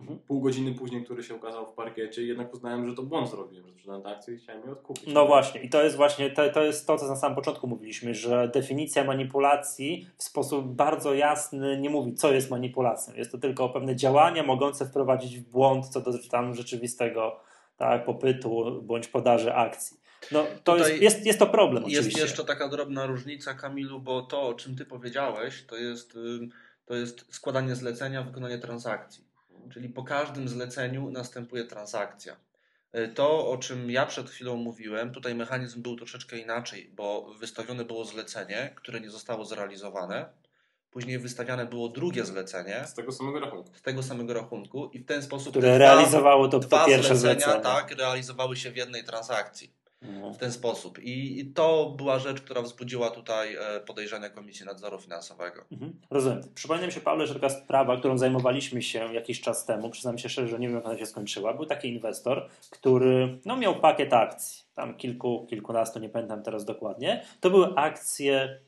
Mhm. 0.00 0.18
pół 0.18 0.40
godziny 0.40 0.74
później, 0.74 1.04
który 1.04 1.22
się 1.22 1.34
ukazał 1.34 1.66
w 1.66 1.72
parkiecie, 1.72 2.22
jednak 2.22 2.54
uznałem, 2.54 2.90
że 2.90 2.96
to 2.96 3.02
błąd 3.02 3.30
zrobiłem, 3.30 3.66
że 3.68 3.72
sprzedałem 3.72 4.02
tę 4.02 4.08
akcję 4.08 4.34
i 4.34 4.38
chciałem 4.38 4.62
je 4.66 4.72
odkupić. 4.72 5.06
No 5.06 5.26
właśnie, 5.26 5.62
i 5.62 5.68
to 5.68 5.82
jest 5.82 5.96
właśnie 5.96 6.30
to, 6.30 6.50
to 6.50 6.62
jest 6.62 6.86
to, 6.86 6.98
co 6.98 7.08
na 7.08 7.16
samym 7.16 7.36
początku 7.36 7.66
mówiliśmy, 7.66 8.14
że 8.14 8.50
definicja 8.54 9.04
manipulacji 9.04 10.06
w 10.16 10.22
sposób 10.22 10.66
bardzo 10.66 11.14
jasny 11.14 11.80
nie 11.80 11.90
mówi, 11.90 12.14
co 12.14 12.32
jest 12.32 12.50
manipulacją. 12.50 13.14
Jest 13.14 13.32
to 13.32 13.38
tylko 13.38 13.68
pewne 13.68 13.96
działania 13.96 14.42
mogące 14.42 14.86
wprowadzić 14.86 15.38
w 15.38 15.50
błąd 15.50 15.88
co 15.88 16.00
do 16.00 16.12
tam 16.30 16.54
rzeczywistego 16.54 17.40
tak, 17.76 18.04
popytu 18.04 18.82
bądź 18.82 19.08
podaży 19.08 19.54
akcji. 19.54 20.00
No, 20.32 20.46
to 20.64 20.76
jest, 20.76 21.02
jest, 21.02 21.26
jest 21.26 21.38
to 21.38 21.46
problem 21.46 21.84
Jest 21.84 21.96
oczywiście. 21.96 22.22
jeszcze 22.22 22.44
taka 22.44 22.68
drobna 22.68 23.06
różnica, 23.06 23.54
Kamilu, 23.54 24.00
bo 24.00 24.22
to, 24.22 24.42
o 24.42 24.54
czym 24.54 24.76
ty 24.76 24.84
powiedziałeś, 24.84 25.64
to 25.66 25.76
jest, 25.76 26.18
to 26.86 26.94
jest 26.94 27.34
składanie 27.34 27.76
zlecenia, 27.76 28.22
wykonanie 28.22 28.58
transakcji. 28.58 29.29
Czyli 29.72 29.88
po 29.88 30.02
każdym 30.04 30.48
zleceniu 30.48 31.10
następuje 31.10 31.64
transakcja. 31.64 32.36
Y, 32.96 33.08
To, 33.08 33.50
o 33.50 33.58
czym 33.58 33.90
ja 33.90 34.06
przed 34.06 34.30
chwilą 34.30 34.56
mówiłem, 34.56 35.12
tutaj 35.12 35.34
mechanizm 35.34 35.82
był 35.82 35.96
troszeczkę 35.96 36.38
inaczej, 36.38 36.90
bo 36.96 37.34
wystawione 37.38 37.84
było 37.84 38.04
zlecenie, 38.04 38.72
które 38.76 39.00
nie 39.00 39.10
zostało 39.10 39.44
zrealizowane. 39.44 40.28
Później 40.90 41.18
wystawiane 41.18 41.66
było 41.66 41.88
drugie 41.88 42.24
zlecenie 42.24 42.84
Z 42.86 42.94
tego 42.94 43.12
samego 43.12 43.40
rachunku. 43.40 43.74
z 43.74 43.82
tego 43.82 44.02
samego 44.02 44.34
rachunku 44.34 44.90
i 44.92 44.98
w 44.98 45.06
ten 45.06 45.22
sposób 45.22 45.50
które 45.50 45.68
te 45.68 45.78
realizowało 45.78 46.48
to, 46.48 46.58
dwa 46.58 46.80
to 46.80 46.86
pierwsze 46.86 47.16
zlecenia 47.16 47.40
zlecenie. 47.40 47.62
tak, 47.64 47.90
realizowały 47.98 48.56
się 48.56 48.70
w 48.70 48.76
jednej 48.76 49.04
transakcji. 49.04 49.72
W 50.02 50.36
ten 50.36 50.52
sposób. 50.52 50.98
I, 50.98 51.40
I 51.40 51.46
to 51.46 51.94
była 51.96 52.18
rzecz, 52.18 52.40
która 52.40 52.62
wzbudziła 52.62 53.10
tutaj 53.10 53.56
e, 53.56 53.80
podejrzenia 53.80 54.30
Komisji 54.30 54.66
Nadzoru 54.66 54.98
Finansowego. 54.98 55.64
Mhm. 55.72 55.92
Rozumiem. 56.10 56.42
Przypomina 56.54 56.86
mi 56.86 56.92
się, 56.92 57.00
Paweł, 57.00 57.26
że 57.26 57.34
taka 57.34 57.50
sprawa, 57.50 57.96
którą 57.96 58.18
zajmowaliśmy 58.18 58.82
się 58.82 59.14
jakiś 59.14 59.40
czas 59.40 59.66
temu, 59.66 59.90
przyznam 59.90 60.18
się 60.18 60.28
szczerze, 60.28 60.48
że 60.48 60.58
nie 60.58 60.68
wiem, 60.68 60.76
jak 60.76 60.86
ona 60.86 60.98
się 60.98 61.06
skończyła. 61.06 61.54
Był 61.54 61.66
taki 61.66 61.88
inwestor, 61.88 62.48
który 62.70 63.38
no, 63.44 63.56
miał 63.56 63.80
pakiet 63.80 64.12
akcji, 64.12 64.64
tam 64.74 64.96
kilku, 64.96 65.46
kilkunastu, 65.50 65.98
nie 65.98 66.08
pamiętam 66.08 66.42
teraz 66.42 66.64
dokładnie. 66.64 67.24
To 67.40 67.50
były 67.50 67.74
akcje 67.76 68.60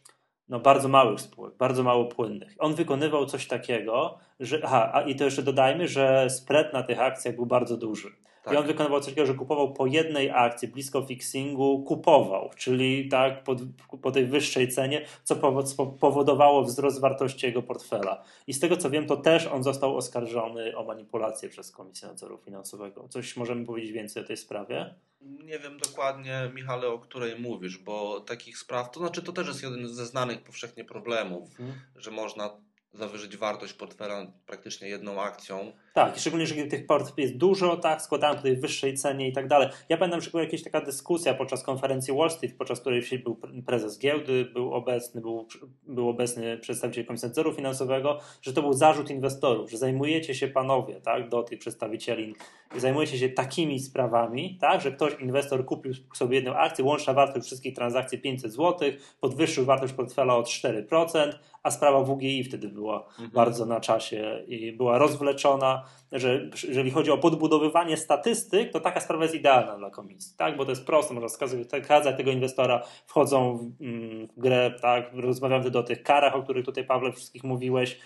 no, 0.48 0.60
bardzo 0.60 0.88
małych 0.88 1.20
spółek, 1.20 1.56
bardzo 1.56 1.82
mało 1.82 2.04
płynnych. 2.04 2.54
On 2.58 2.74
wykonywał 2.74 3.26
coś 3.26 3.46
takiego, 3.46 4.18
że. 4.42 4.60
Aha, 4.64 4.90
a 4.94 5.02
i 5.02 5.14
to 5.16 5.24
jeszcze 5.24 5.42
dodajmy, 5.42 5.88
że 5.88 6.30
spread 6.30 6.72
na 6.72 6.82
tych 6.82 7.00
akcjach 7.00 7.34
był 7.34 7.46
bardzo 7.46 7.76
duży. 7.76 8.08
Tak. 8.44 8.54
I 8.54 8.56
on 8.56 8.66
wykonywał 8.66 9.00
coś 9.00 9.08
takiego, 9.08 9.26
że 9.26 9.34
kupował 9.34 9.72
po 9.72 9.86
jednej 9.86 10.30
akcji 10.30 10.68
blisko 10.68 11.02
fixingu, 11.02 11.82
kupował, 11.82 12.50
czyli 12.56 13.08
tak 13.08 13.44
po, 13.44 13.56
po 14.02 14.10
tej 14.10 14.26
wyższej 14.26 14.68
cenie, 14.68 15.06
co 15.24 15.36
powo- 15.36 15.98
powodowało 16.00 16.62
wzrost 16.62 17.00
wartości 17.00 17.46
jego 17.46 17.62
portfela. 17.62 18.24
I 18.46 18.52
z 18.52 18.60
tego 18.60 18.76
co 18.76 18.90
wiem, 18.90 19.06
to 19.06 19.16
też 19.16 19.46
on 19.46 19.62
został 19.62 19.96
oskarżony 19.96 20.76
o 20.76 20.84
manipulację 20.84 21.48
przez 21.48 21.70
Komisję 21.70 22.08
Nadzoru 22.08 22.38
Finansowego. 22.38 23.08
Coś 23.08 23.36
możemy 23.36 23.66
powiedzieć 23.66 23.92
więcej 23.92 24.22
o 24.22 24.26
tej 24.26 24.36
sprawie? 24.36 24.94
Nie 25.20 25.58
wiem 25.58 25.78
dokładnie, 25.78 26.50
Michale, 26.54 26.88
o 26.88 26.98
której 26.98 27.40
mówisz, 27.40 27.78
bo 27.78 28.20
takich 28.20 28.58
spraw, 28.58 28.90
to 28.90 29.00
znaczy 29.00 29.22
to 29.22 29.32
też 29.32 29.46
jest 29.48 29.62
jeden 29.62 29.88
ze 29.88 30.06
znanych 30.06 30.42
powszechnie 30.42 30.84
problemów, 30.84 31.50
że 31.96 32.10
można 32.10 32.50
zawyżyć 32.94 33.36
wartość 33.36 33.72
portfela 33.72 34.26
praktycznie 34.46 34.88
jedną 34.88 35.20
akcją. 35.20 35.72
Tak, 35.94 36.18
szczególnie, 36.18 36.46
że 36.46 36.54
tych 36.54 36.86
port 36.86 37.18
jest 37.18 37.36
dużo, 37.36 37.76
tak, 37.76 38.02
składałem 38.02 38.36
po 38.36 38.42
tej 38.42 38.56
wyższej 38.56 38.94
cenie 38.94 39.28
i 39.28 39.32
tak 39.32 39.48
dalej. 39.48 39.68
Ja 39.88 39.96
pamiętam, 39.96 40.20
że 40.20 40.30
była 40.30 40.42
jakaś 40.42 40.62
taka 40.62 40.80
dyskusja 40.80 41.34
podczas 41.34 41.62
konferencji 41.62 42.14
Wall 42.14 42.30
Street, 42.30 42.56
podczas 42.58 42.80
której 42.80 43.02
był 43.24 43.40
prezes 43.66 43.98
giełdy, 43.98 44.44
był 44.44 44.74
obecny, 44.74 45.20
był, 45.20 45.48
był 45.82 46.08
obecny 46.08 46.58
przedstawiciel 46.58 47.06
Komisji 47.06 47.28
Nadzoru 47.28 47.54
Finansowego, 47.54 48.20
że 48.42 48.52
to 48.52 48.62
był 48.62 48.72
zarzut 48.72 49.10
inwestorów, 49.10 49.70
że 49.70 49.78
zajmujecie 49.78 50.34
się 50.34 50.48
panowie, 50.48 51.00
tak, 51.00 51.28
do 51.28 51.42
tych 51.42 51.58
przedstawicieli, 51.58 52.34
zajmujecie 52.76 53.18
się 53.18 53.28
takimi 53.28 53.80
sprawami, 53.80 54.58
tak, 54.60 54.80
że 54.80 54.92
ktoś, 54.92 55.20
inwestor 55.20 55.64
kupił 55.64 55.92
sobie 56.14 56.36
jedną 56.36 56.54
akcję, 56.54 56.84
łączna 56.84 57.14
wartość 57.14 57.46
wszystkich 57.46 57.74
transakcji 57.74 58.18
500 58.18 58.52
zł, 58.52 58.90
podwyższył 59.20 59.64
wartość 59.64 59.92
portfela 59.92 60.36
o 60.36 60.42
4%, 60.42 61.32
a 61.62 61.70
sprawa 61.70 62.02
WGI 62.04 62.44
wtedy 62.44 62.68
była 62.68 63.08
bardzo 63.34 63.66
na 63.66 63.80
czasie 63.80 64.44
i 64.46 64.72
była 64.72 64.98
rozwleczona, 64.98 65.84
że 66.12 66.50
jeżeli 66.68 66.90
chodzi 66.90 67.10
o 67.10 67.18
podbudowywanie 67.18 67.96
statystyk, 67.96 68.72
to 68.72 68.80
taka 68.80 69.00
sprawa 69.00 69.22
jest 69.22 69.34
idealna 69.34 69.76
dla 69.76 69.90
komisji, 69.90 70.36
tak? 70.36 70.56
bo 70.56 70.64
to 70.64 70.70
jest 70.70 70.86
proste, 70.86 71.14
można 71.14 71.28
wskazać 71.28 72.16
tego 72.16 72.30
inwestora, 72.30 72.82
wchodzą 73.06 73.56
w, 73.56 73.82
mm, 73.82 74.26
w 74.26 74.40
grę, 74.40 74.74
tak? 74.80 75.10
rozmawiamy 75.14 75.62
wtedy 75.62 75.78
o 75.78 75.82
tych 75.82 76.02
karach, 76.02 76.36
o 76.36 76.42
których 76.42 76.64
tutaj 76.64 76.84
Pawle 76.84 77.12
wszystkich 77.12 77.44
mówiłeś, 77.44 78.00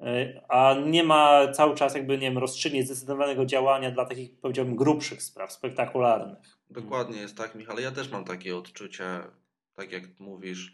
y, 0.00 0.40
a 0.48 0.74
nie 0.86 1.04
ma 1.04 1.52
cały 1.52 1.74
czas 1.74 1.94
jakby, 1.94 2.12
nie 2.12 2.26
wiem, 2.26 2.38
rozstrzygnięć 2.38 2.86
zdecydowanego 2.86 3.46
działania 3.46 3.90
dla 3.90 4.04
takich, 4.04 4.40
powiedziałbym, 4.40 4.76
grubszych 4.76 5.22
spraw, 5.22 5.52
spektakularnych. 5.52 6.58
Dokładnie 6.70 7.20
jest 7.20 7.36
tak, 7.36 7.54
Michale. 7.54 7.82
Ja 7.82 7.90
też 7.90 8.10
mam 8.10 8.24
takie 8.24 8.56
odczucie, 8.56 9.04
tak 9.74 9.92
jak 9.92 10.02
mówisz. 10.18 10.72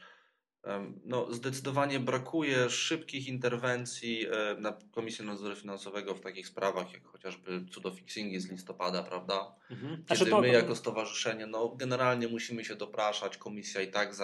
No, 1.04 1.32
zdecydowanie 1.32 2.00
brakuje 2.00 2.70
szybkich 2.70 3.28
interwencji 3.28 4.26
e, 4.26 4.56
na 4.60 4.78
Komisji 4.90 5.24
Nadzoru 5.24 5.56
Finansowego 5.56 6.14
w 6.14 6.20
takich 6.20 6.48
sprawach, 6.48 6.92
jak 6.92 7.06
chociażby 7.06 7.64
cudofixingi 7.70 8.40
z 8.40 8.50
listopada, 8.50 9.02
prawda? 9.02 9.54
Mhm. 9.70 9.96
Kiedy 9.96 10.06
Znaczy 10.06 10.30
to- 10.30 10.40
my 10.40 10.48
jako 10.48 10.76
stowarzyszenie, 10.76 11.46
no 11.46 11.68
generalnie 11.68 12.28
musimy 12.28 12.64
się 12.64 12.76
dopraszać, 12.76 13.36
komisja 13.36 13.80
i 13.82 13.88
tak 13.90 14.14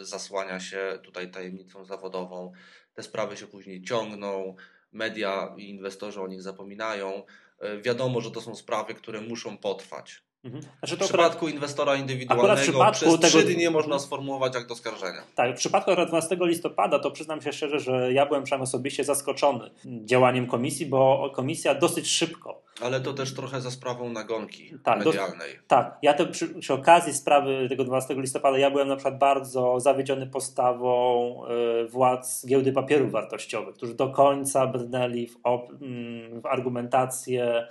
zasłania 0.00 0.60
się 0.60 0.98
tutaj 1.02 1.30
tajemnicą 1.30 1.84
zawodową, 1.84 2.52
te 2.94 3.02
sprawy 3.02 3.36
się 3.36 3.46
później 3.46 3.82
ciągną, 3.82 4.56
media 4.92 5.54
i 5.56 5.70
inwestorzy 5.70 6.20
o 6.20 6.26
nich 6.28 6.42
zapominają. 6.42 7.22
E, 7.60 7.78
Wiadomo, 7.82 8.20
że 8.20 8.30
to 8.30 8.40
są 8.40 8.54
sprawy, 8.54 8.94
które 8.94 9.20
muszą 9.20 9.58
potrwać. 9.58 10.27
Mhm. 10.44 10.62
Znaczy 10.62 10.96
W 10.96 10.98
to 10.98 11.04
akurat, 11.04 11.08
przypadku 11.22 11.48
inwestora 11.48 11.96
indywidualnego 11.96 12.56
w 12.56 12.60
przypadku 12.62 12.92
przez 13.18 13.20
trzy 13.20 13.38
tego- 13.42 13.54
dni 13.54 13.70
można 13.70 13.98
sformułować 13.98 14.56
akt 14.56 14.70
oskarżenia. 14.70 15.22
tak, 15.34 15.54
w 15.54 15.58
przypadku 15.58 15.90
akurat 15.90 16.08
12 16.08 16.36
listopada 16.40 16.98
to 16.98 17.10
przyznam 17.10 17.42
się 17.42 17.52
szczerze, 17.52 17.80
że 17.80 18.12
ja 18.12 18.26
byłem 18.26 18.42
przynajmniej 18.44 18.64
osobiście 18.64 19.04
zaskoczony 19.04 19.70
działaniem 20.04 20.46
komisji, 20.46 20.86
bo 20.86 21.30
komisja 21.34 21.74
dosyć 21.74 22.10
szybko 22.10 22.62
Ale 22.82 23.00
to 23.00 23.14
też 23.14 23.34
trochę 23.34 23.60
za 23.60 23.70
sprawą 23.70 24.10
nagonki 24.10 24.72
Tak, 24.84 25.04
medialnej. 25.04 25.58
Tak, 25.68 25.98
ja 26.02 26.14
to 26.14 26.26
przy, 26.26 26.48
przy 26.48 26.74
okazji 26.74 27.12
sprawy 27.14 27.66
tego 27.68 27.84
12 27.84 28.14
listopada 28.14 28.58
ja 28.58 28.70
byłem 28.70 28.88
na 28.88 28.96
przykład 28.96 29.18
bardzo 29.18 29.80
zawiedziony 29.80 30.26
postawą 30.26 31.42
y, 31.84 31.88
władz 31.88 32.46
giełdy 32.46 32.72
papierów 32.72 33.12
wartościowych, 33.12 33.74
którzy 33.74 33.94
do 33.94 34.08
końca 34.08 34.66
brnęli 34.66 35.26
w, 35.26 35.36
op, 35.42 35.70
mm, 35.82 36.40
w 36.40 36.46
argumentację 36.46 37.68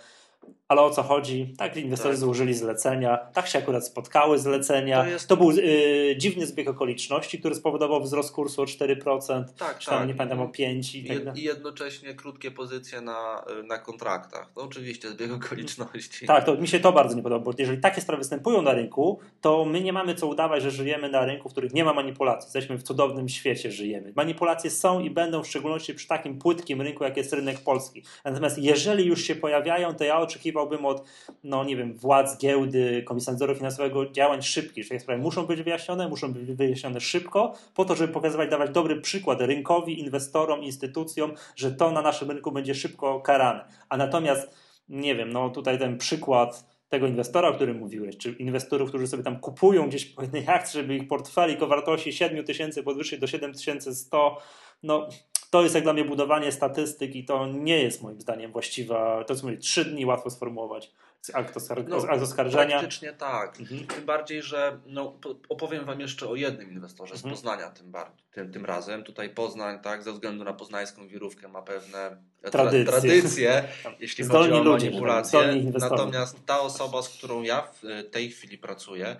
ale 0.67 0.81
o 0.81 0.89
co 0.89 1.03
chodzi? 1.03 1.53
Tak, 1.57 1.77
inwestorzy 1.77 2.13
tak. 2.13 2.19
złożyli 2.19 2.53
zlecenia, 2.53 3.17
tak 3.33 3.47
się 3.47 3.59
akurat 3.59 3.85
spotkały 3.85 4.39
zlecenia. 4.39 5.03
To, 5.03 5.09
jest... 5.09 5.27
to 5.27 5.37
był 5.37 5.51
y, 5.51 6.15
dziwny 6.17 6.45
zbieg 6.45 6.69
okoliczności, 6.69 7.39
który 7.39 7.55
spowodował 7.55 8.01
wzrost 8.01 8.31
kursu 8.31 8.61
o 8.61 8.65
4%, 8.65 9.43
tak, 9.57 9.79
czy 9.79 9.89
tam 9.89 9.99
tak. 9.99 10.07
nie 10.07 10.15
pamiętam 10.15 10.41
o 10.41 10.47
5%. 10.47 10.97
I, 10.97 11.25
tak 11.25 11.37
I 11.37 11.43
jednocześnie 11.43 12.13
krótkie 12.13 12.51
pozycje 12.51 13.01
na, 13.01 13.45
na 13.67 13.77
kontraktach. 13.77 14.51
To 14.55 14.61
oczywiście 14.61 15.09
zbieg 15.09 15.31
okoliczności. 15.31 16.25
Tak, 16.25 16.45
to 16.45 16.55
mi 16.55 16.67
się 16.67 16.79
to 16.79 16.91
bardzo 16.91 17.15
nie 17.15 17.23
podoba, 17.23 17.45
bo 17.45 17.51
jeżeli 17.57 17.81
takie 17.81 18.01
sprawy 18.01 18.19
występują 18.19 18.61
na 18.61 18.73
rynku, 18.73 19.19
to 19.41 19.65
my 19.65 19.81
nie 19.81 19.93
mamy 19.93 20.15
co 20.15 20.27
udawać, 20.27 20.63
że 20.63 20.71
żyjemy 20.71 21.09
na 21.09 21.25
rynku, 21.25 21.49
w 21.49 21.51
którym 21.51 21.69
nie 21.73 21.83
ma 21.83 21.93
manipulacji. 21.93 22.47
Jesteśmy 22.47 22.77
w 22.77 22.83
cudownym 22.83 23.29
świecie, 23.29 23.71
żyjemy. 23.71 24.13
Manipulacje 24.15 24.71
są 24.71 24.99
i 24.99 25.09
będą 25.09 25.43
w 25.43 25.47
szczególności 25.47 25.93
przy 25.93 26.07
takim 26.07 26.39
płytkim 26.39 26.81
rynku, 26.81 27.03
jak 27.03 27.17
jest 27.17 27.33
rynek 27.33 27.59
polski. 27.59 28.03
Natomiast 28.25 28.57
jeżeli 28.57 29.05
już 29.05 29.23
się 29.23 29.35
pojawiają, 29.35 29.95
to 29.95 30.03
ja 30.03 30.19
oczekiwałbym 30.37 30.85
od, 30.85 31.03
no 31.43 31.63
nie 31.63 31.75
wiem, 31.75 31.97
władz 31.97 32.37
giełdy, 32.37 33.03
Komisji 33.03 33.31
Nadzoru 33.31 33.55
Finansowego 33.55 34.09
działań 34.11 34.41
szybkich, 34.41 34.83
że 34.83 34.89
takie 34.89 34.99
sprawy 34.99 35.21
muszą 35.21 35.45
być 35.45 35.61
wyjaśnione, 35.61 36.07
muszą 36.07 36.33
być 36.33 36.51
wyjaśnione 36.51 37.01
szybko, 37.01 37.53
po 37.75 37.85
to, 37.85 37.95
żeby 37.95 38.13
pokazywać, 38.13 38.49
dawać 38.49 38.71
dobry 38.71 39.01
przykład 39.01 39.41
rynkowi, 39.41 39.99
inwestorom, 39.99 40.63
instytucjom, 40.63 41.33
że 41.55 41.71
to 41.71 41.91
na 41.91 42.01
naszym 42.01 42.31
rynku 42.31 42.51
będzie 42.51 42.75
szybko 42.75 43.21
karane. 43.21 43.65
A 43.89 43.97
natomiast, 43.97 44.55
nie 44.89 45.15
wiem, 45.15 45.29
no 45.33 45.49
tutaj 45.49 45.79
ten 45.79 45.97
przykład 45.97 46.77
tego 46.89 47.07
inwestora, 47.07 47.49
o 47.49 47.53
którym 47.53 47.77
mówiłeś, 47.77 48.17
czy 48.17 48.31
inwestorów, 48.31 48.89
którzy 48.89 49.07
sobie 49.07 49.23
tam 49.23 49.39
kupują 49.39 49.87
gdzieś 49.87 50.05
po 50.05 50.21
jednej 50.21 50.47
akcji, 50.47 50.81
żeby 50.81 50.95
ich 50.95 51.07
portfelik 51.07 51.61
o 51.61 51.67
wartości 51.67 52.13
7 52.13 52.45
tysięcy 52.45 52.83
podwyższyć 52.83 53.19
do 53.19 53.27
7100, 53.27 54.37
no 54.83 55.09
to 55.49 55.63
jest 55.63 55.75
jak 55.75 55.83
dla 55.83 55.93
mnie 55.93 56.05
budowanie 56.05 56.51
statystyk 56.51 57.15
i 57.15 57.25
to 57.25 57.47
nie 57.47 57.83
jest 57.83 58.01
moim 58.01 58.21
zdaniem 58.21 58.51
właściwa, 58.51 59.23
to 59.23 59.35
co 59.35 59.45
mówię, 59.45 59.57
trzy 59.57 59.85
dni 59.85 60.05
łatwo 60.05 60.29
sformułować 60.29 60.91
akt, 61.33 61.57
oskar 61.57 61.87
no, 61.87 61.97
akt 61.97 62.23
oskarżenia. 62.23 62.79
Praktycznie 62.79 63.13
tak. 63.13 63.59
Mhm. 63.59 63.87
Tym 63.87 64.05
bardziej, 64.05 64.41
że 64.41 64.79
no, 64.85 65.19
opowiem 65.49 65.85
Wam 65.85 65.99
jeszcze 65.99 66.29
o 66.29 66.35
jednym 66.35 66.71
inwestorze 66.71 67.13
mhm. 67.13 67.35
z 67.35 67.37
Poznania 67.37 67.69
tym, 67.69 67.93
tym, 68.31 68.51
tym 68.51 68.65
razem. 68.65 69.03
Tutaj 69.03 69.29
Poznań, 69.29 69.79
tak, 69.79 70.03
ze 70.03 70.13
względu 70.13 70.43
na 70.43 70.53
poznańską 70.53 71.07
wirówkę 71.07 71.47
ma 71.47 71.61
pewne 71.61 72.17
tradycje, 72.51 72.85
tradycje 72.85 73.63
jeśli 73.99 74.23
Zdolni 74.23 74.49
chodzi 74.49 74.61
o 74.61 74.63
ludzie, 74.63 74.85
manipulacje. 74.85 75.63
Natomiast 75.79 76.45
ta 76.45 76.59
osoba, 76.59 77.01
z 77.01 77.09
którą 77.09 77.41
ja 77.41 77.61
w 77.61 78.09
tej 78.11 78.29
chwili 78.29 78.57
pracuję, 78.57 79.15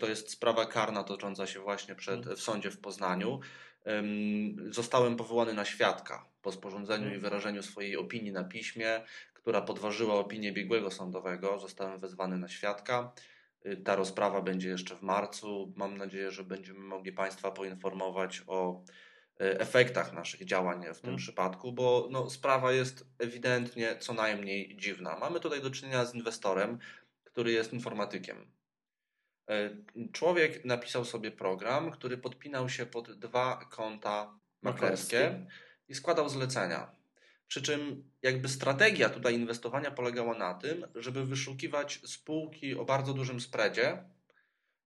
to 0.00 0.06
jest 0.06 0.30
sprawa 0.30 0.66
karna 0.66 1.04
tocząca 1.04 1.46
się 1.46 1.60
właśnie 1.60 1.94
przed, 1.94 2.16
mhm. 2.16 2.36
w 2.36 2.40
sądzie 2.40 2.70
w 2.70 2.78
Poznaniu 2.78 3.40
zostałem 4.70 5.16
powołany 5.16 5.54
na 5.54 5.64
świadka 5.64 6.28
po 6.42 6.52
sporządzeniu 6.52 7.04
i 7.04 7.14
mhm. 7.14 7.20
wyrażeniu 7.20 7.62
swojej 7.62 7.96
opinii 7.96 8.32
na 8.32 8.44
piśmie, 8.44 9.00
która 9.34 9.62
podważyła 9.62 10.14
opinię 10.14 10.52
biegłego 10.52 10.90
sądowego. 10.90 11.58
Zostałem 11.58 12.00
wezwany 12.00 12.38
na 12.38 12.48
świadka. 12.48 13.12
Y, 13.66 13.76
ta 13.76 13.96
rozprawa 13.96 14.42
będzie 14.42 14.68
jeszcze 14.68 14.96
w 14.96 15.02
marcu. 15.02 15.72
Mam 15.76 15.96
nadzieję, 15.98 16.30
że 16.30 16.44
będziemy 16.44 16.78
mogli 16.78 17.12
Państwa 17.12 17.50
poinformować 17.50 18.42
o 18.46 18.82
y, 19.40 19.58
efektach 19.58 20.12
naszych 20.12 20.44
działań 20.44 20.80
w 20.80 20.82
tym 20.82 20.94
hmm. 20.94 21.16
przypadku, 21.16 21.72
bo 21.72 22.08
no, 22.10 22.30
sprawa 22.30 22.72
jest 22.72 23.06
ewidentnie 23.18 23.96
co 23.98 24.14
najmniej 24.14 24.76
dziwna. 24.76 25.16
Mamy 25.18 25.40
tutaj 25.40 25.62
do 25.62 25.70
czynienia 25.70 26.04
z 26.04 26.14
inwestorem, 26.14 26.78
który 27.24 27.52
jest 27.52 27.72
informatykiem. 27.72 28.55
Y, 29.50 29.84
człowiek 30.12 30.64
napisał 30.64 31.04
sobie 31.04 31.30
program, 31.30 31.90
który 31.90 32.18
podpinał 32.18 32.68
się 32.68 32.86
pod 32.86 33.18
dwa 33.18 33.64
konta 33.70 34.38
maklerskie 34.62 35.46
i 35.88 35.94
składał 35.94 36.28
zlecenia. 36.28 36.96
Przy 37.48 37.62
czym 37.62 38.10
jakby 38.22 38.48
strategia 38.48 39.08
tutaj 39.08 39.34
inwestowania 39.34 39.90
polegała 39.90 40.38
na 40.38 40.54
tym, 40.54 40.86
żeby 40.94 41.24
wyszukiwać 41.24 42.00
spółki 42.04 42.74
o 42.74 42.84
bardzo 42.84 43.14
dużym 43.14 43.40
spreadzie 43.40 44.04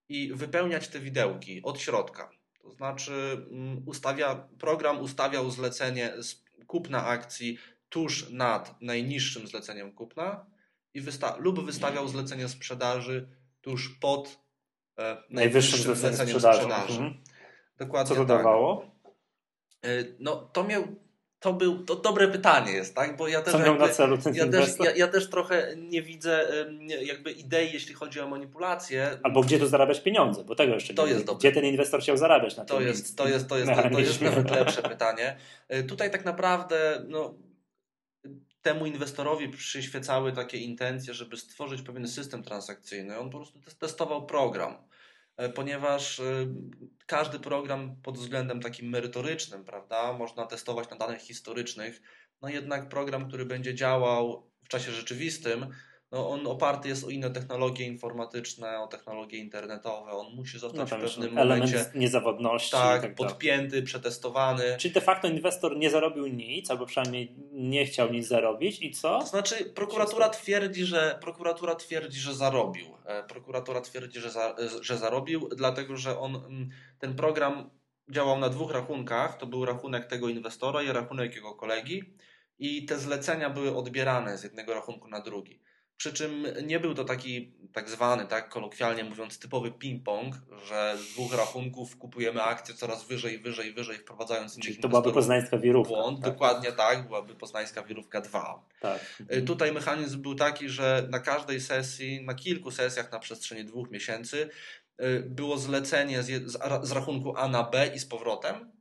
i 0.08 0.32
wypełniać 0.34 0.88
te 0.88 1.00
widełki 1.00 1.62
od 1.62 1.80
środka. 1.80 2.30
To 2.62 2.70
znaczy 2.70 3.46
mm, 3.50 3.82
ustawia, 3.86 4.48
program 4.58 5.00
ustawiał 5.00 5.50
zlecenie 5.50 6.12
kupna 6.66 7.06
akcji 7.06 7.58
tuż 7.88 8.30
nad 8.30 8.82
najniższym 8.82 9.46
zleceniem 9.46 9.92
kupna 9.92 10.46
i 10.94 11.00
wysta 11.00 11.36
lub 11.36 11.64
wystawiał 11.66 12.08
zlecenie 12.08 12.48
sprzedaży 12.48 13.28
tuż 13.60 13.98
pod 14.00 14.28
e, 14.28 14.49
najwyższym 15.30 15.78
zleceniem 15.94 16.26
sprzedaży. 16.26 16.60
sprzedaży. 16.60 16.92
Mhm. 16.92 17.20
Dokładnie 17.78 18.08
Co 18.08 18.14
to 18.14 18.26
tak. 18.26 18.38
dawało? 18.38 18.90
E, 19.84 19.88
no, 20.18 20.36
to 20.36 20.64
miał 20.64 20.84
to 21.40 21.52
był 21.52 21.84
to 21.84 21.96
dobre 21.96 22.28
pytanie 22.28 22.72
jest, 22.72 22.94
tak? 22.94 23.16
Bo 23.16 23.28
ja 23.28 23.42
też, 23.42 23.52
Co 23.52 23.58
miał 23.58 23.78
na 23.78 23.88
celu 23.88 24.18
ten 24.18 24.34
ja 24.34 24.46
też, 24.46 24.68
ja, 24.84 24.90
ja, 24.96 25.08
też 25.08 25.30
trochę 25.30 25.74
nie 25.76 26.02
widzę 26.02 26.48
jakby 27.02 27.30
idei, 27.32 27.72
jeśli 27.72 27.94
chodzi 27.94 28.20
o 28.20 28.28
manipulację. 28.28 29.18
Albo 29.22 29.40
gdzie 29.40 29.58
tu 29.58 29.66
zarabiać 29.66 30.00
pieniądze, 30.00 30.44
bo 30.44 30.54
tego 30.54 30.74
jeszcze 30.74 30.94
to 30.94 31.06
nie 31.06 31.12
jest 31.12 31.24
dobre. 31.24 31.38
Gdzie 31.38 31.52
ten 31.52 31.64
inwestor 31.64 32.00
chciał 32.00 32.16
zarabiać 32.16 32.56
na 32.56 32.64
to 32.64 32.78
tym 32.78 32.86
jest, 32.86 33.16
to 33.16 33.28
jest, 33.28 33.48
to 33.48 33.58
jest, 33.58 33.70
to, 33.70 33.90
to 33.90 34.00
jest 34.00 34.20
nawet 34.20 34.50
lepsze 34.50 34.82
pytanie. 34.82 35.36
E, 35.68 35.82
tutaj 35.82 36.10
tak 36.10 36.24
naprawdę 36.24 37.04
no, 37.08 37.34
temu 38.62 38.86
inwestorowi 38.86 39.48
przyświecały 39.48 40.32
takie 40.32 40.58
intencje, 40.58 41.14
żeby 41.14 41.36
stworzyć 41.36 41.82
pewien 41.82 42.08
system 42.08 42.42
transakcyjny. 42.42 43.18
On 43.18 43.30
po 43.30 43.38
prostu 43.38 43.60
testował 43.78 44.26
program. 44.26 44.76
E, 45.36 45.48
ponieważ 45.48 46.20
e, 46.20 46.24
każdy 47.06 47.38
program 47.38 47.96
pod 48.02 48.18
względem 48.18 48.60
takim 48.60 48.88
merytorycznym, 48.88 49.64
prawda, 49.64 50.12
można 50.12 50.46
testować 50.46 50.90
na 50.90 50.96
danych 50.96 51.20
historycznych, 51.20 52.02
no 52.42 52.48
jednak 52.48 52.88
program, 52.88 53.28
który 53.28 53.44
będzie 53.44 53.74
działał 53.74 54.50
w 54.64 54.68
czasie 54.68 54.92
rzeczywistym, 54.92 55.66
no 56.12 56.28
on 56.28 56.46
oparty 56.46 56.88
jest 56.88 57.04
o 57.04 57.10
inne 57.10 57.30
technologie 57.30 57.86
informatyczne, 57.86 58.80
o 58.80 58.86
technologie 58.86 59.38
internetowe, 59.38 60.12
on 60.12 60.34
musi 60.34 60.58
zostać 60.58 60.90
no 60.90 60.98
w 60.98 61.00
pewnym 61.00 61.38
element 61.38 61.72
momencie 61.72 61.90
niezawodności. 61.98 62.70
Tak, 62.70 63.02
tak 63.02 63.14
podpięty, 63.14 63.76
tak. 63.76 63.84
przetestowany. 63.84 64.76
Czyli 64.78 64.94
de 64.94 65.00
facto 65.00 65.28
inwestor 65.28 65.76
nie 65.76 65.90
zarobił 65.90 66.26
nic, 66.26 66.70
albo 66.70 66.86
przynajmniej 66.86 67.36
nie 67.52 67.86
chciał 67.86 68.12
nic 68.12 68.26
zarobić 68.26 68.82
i 68.82 68.90
co? 68.90 69.18
To 69.18 69.26
znaczy 69.26 69.64
prokuratura 69.64 70.28
twierdzi, 70.28 70.84
że 70.84 71.18
prokuratura 71.20 71.74
twierdzi, 71.74 72.20
że 72.20 72.34
zarobił. 72.34 72.86
E, 73.04 73.22
prokuratura 73.22 73.80
twierdzi, 73.80 74.20
że, 74.20 74.30
za, 74.30 74.56
że 74.80 74.98
zarobił, 74.98 75.48
dlatego 75.56 75.96
że 75.96 76.18
on 76.18 76.36
mm, 76.36 76.70
ten 76.98 77.14
program 77.14 77.70
działał 78.10 78.38
na 78.38 78.48
dwóch 78.48 78.72
rachunkach. 78.72 79.38
To 79.38 79.46
był 79.46 79.64
rachunek 79.64 80.06
tego 80.06 80.28
inwestora 80.28 80.82
i 80.82 80.92
rachunek 80.92 81.34
jego 81.34 81.54
kolegi. 81.54 82.14
I 82.58 82.84
te 82.84 82.98
zlecenia 82.98 83.50
były 83.50 83.76
odbierane 83.76 84.38
z 84.38 84.42
jednego 84.42 84.74
rachunku 84.74 85.08
na 85.08 85.20
drugi. 85.20 85.60
Przy 86.00 86.12
czym 86.12 86.46
nie 86.62 86.80
był 86.80 86.94
to 86.94 87.04
taki 87.04 87.52
tak 87.72 87.90
zwany, 87.90 88.26
tak 88.26 88.48
kolokwialnie 88.48 89.04
mówiąc, 89.04 89.38
typowy 89.38 89.70
ping-pong, 89.70 90.32
że 90.66 90.96
z 90.98 91.12
dwóch 91.12 91.34
rachunków 91.34 91.96
kupujemy 91.96 92.42
akcje 92.42 92.74
coraz 92.74 93.06
wyżej, 93.06 93.38
wyżej, 93.38 93.72
wyżej, 93.72 93.96
wprowadzając 93.96 94.58
Czyli 94.58 94.76
to 94.78 94.88
byłaby 94.88 95.12
poznańska 95.12 95.58
wirówka. 95.58 95.94
Błąd. 95.94 96.20
Tak? 96.20 96.32
Dokładnie 96.32 96.72
tak, 96.72 97.06
byłaby 97.06 97.34
poznańska 97.34 97.82
wirówka 97.82 98.20
2. 98.20 98.64
Tak. 98.80 99.22
Y, 99.32 99.42
tutaj 99.42 99.72
mechanizm 99.72 100.22
był 100.22 100.34
taki, 100.34 100.68
że 100.68 101.06
na 101.10 101.18
każdej 101.18 101.60
sesji, 101.60 102.24
na 102.24 102.34
kilku 102.34 102.70
sesjach 102.70 103.12
na 103.12 103.18
przestrzeni 103.18 103.64
dwóch 103.64 103.90
miesięcy 103.90 104.48
y, 105.02 105.22
było 105.26 105.58
zlecenie 105.58 106.22
z, 106.22 106.52
z 106.82 106.92
rachunku 106.92 107.36
A 107.36 107.48
na 107.48 107.62
B 107.62 107.90
i 107.94 107.98
z 107.98 108.06
powrotem, 108.06 108.72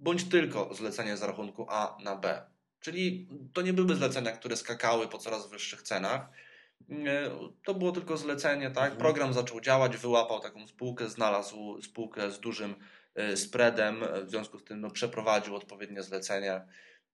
bądź 0.00 0.24
tylko 0.24 0.74
zlecenie 0.74 1.16
z 1.16 1.22
rachunku 1.22 1.66
A 1.68 1.96
na 2.04 2.16
B. 2.16 2.42
Czyli 2.80 3.28
to 3.52 3.62
nie 3.62 3.72
były 3.72 3.94
zlecenia, 3.94 4.32
które 4.32 4.56
skakały 4.56 5.08
po 5.08 5.18
coraz 5.18 5.50
wyższych 5.50 5.82
cenach, 5.82 6.28
to 7.64 7.74
było 7.74 7.92
tylko 7.92 8.16
zlecenie, 8.16 8.70
tak? 8.70 8.92
Mhm. 8.92 8.96
Program 8.96 9.32
zaczął 9.32 9.60
działać, 9.60 9.96
wyłapał 9.96 10.40
taką 10.40 10.66
spółkę, 10.66 11.08
znalazł 11.08 11.82
spółkę 11.82 12.30
z 12.30 12.40
dużym 12.40 12.74
e, 13.14 13.36
spreadem, 13.36 14.04
w 14.24 14.30
związku 14.30 14.58
z 14.58 14.64
tym 14.64 14.80
no, 14.80 14.90
przeprowadził 14.90 15.56
odpowiednie 15.56 16.02
zlecenie. 16.02 16.60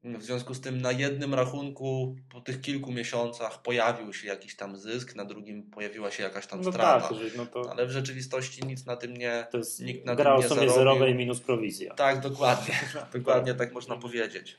W 0.05 0.23
związku 0.23 0.55
z 0.55 0.61
tym 0.61 0.81
na 0.81 0.93
jednym 0.93 1.35
rachunku 1.35 2.17
po 2.33 2.41
tych 2.41 2.61
kilku 2.61 2.93
miesiącach 2.93 3.63
pojawił 3.63 4.13
się 4.13 4.29
jakiś 4.29 4.57
tam 4.57 4.77
zysk, 4.77 5.15
na 5.15 5.25
drugim 5.25 5.71
pojawiła 5.71 6.11
się 6.11 6.23
jakaś 6.23 6.47
tam 6.47 6.61
no 6.61 6.73
strata. 6.73 7.09
Tak, 7.09 7.19
no 7.37 7.47
to... 7.47 7.71
Ale 7.71 7.87
w 7.87 7.91
rzeczywistości 7.91 8.67
nic 8.67 8.87
na 8.87 8.97
tym 8.97 9.17
nie 9.17 9.47
to 9.51 9.59
jest 9.59 9.81
nikt 9.81 10.07
na 10.07 10.15
gra 10.15 10.33
tym 10.33 10.41
nie 10.41 10.47
o 10.47 10.57
sumie 10.57 10.71
zerowej 10.71 11.15
minus 11.15 11.41
prowizja. 11.41 11.95
Tak, 11.95 12.21
dokładnie. 12.21 12.75
dokładnie 13.15 13.55
tak 13.55 13.73
można 13.73 13.97
powiedzieć. 13.97 14.59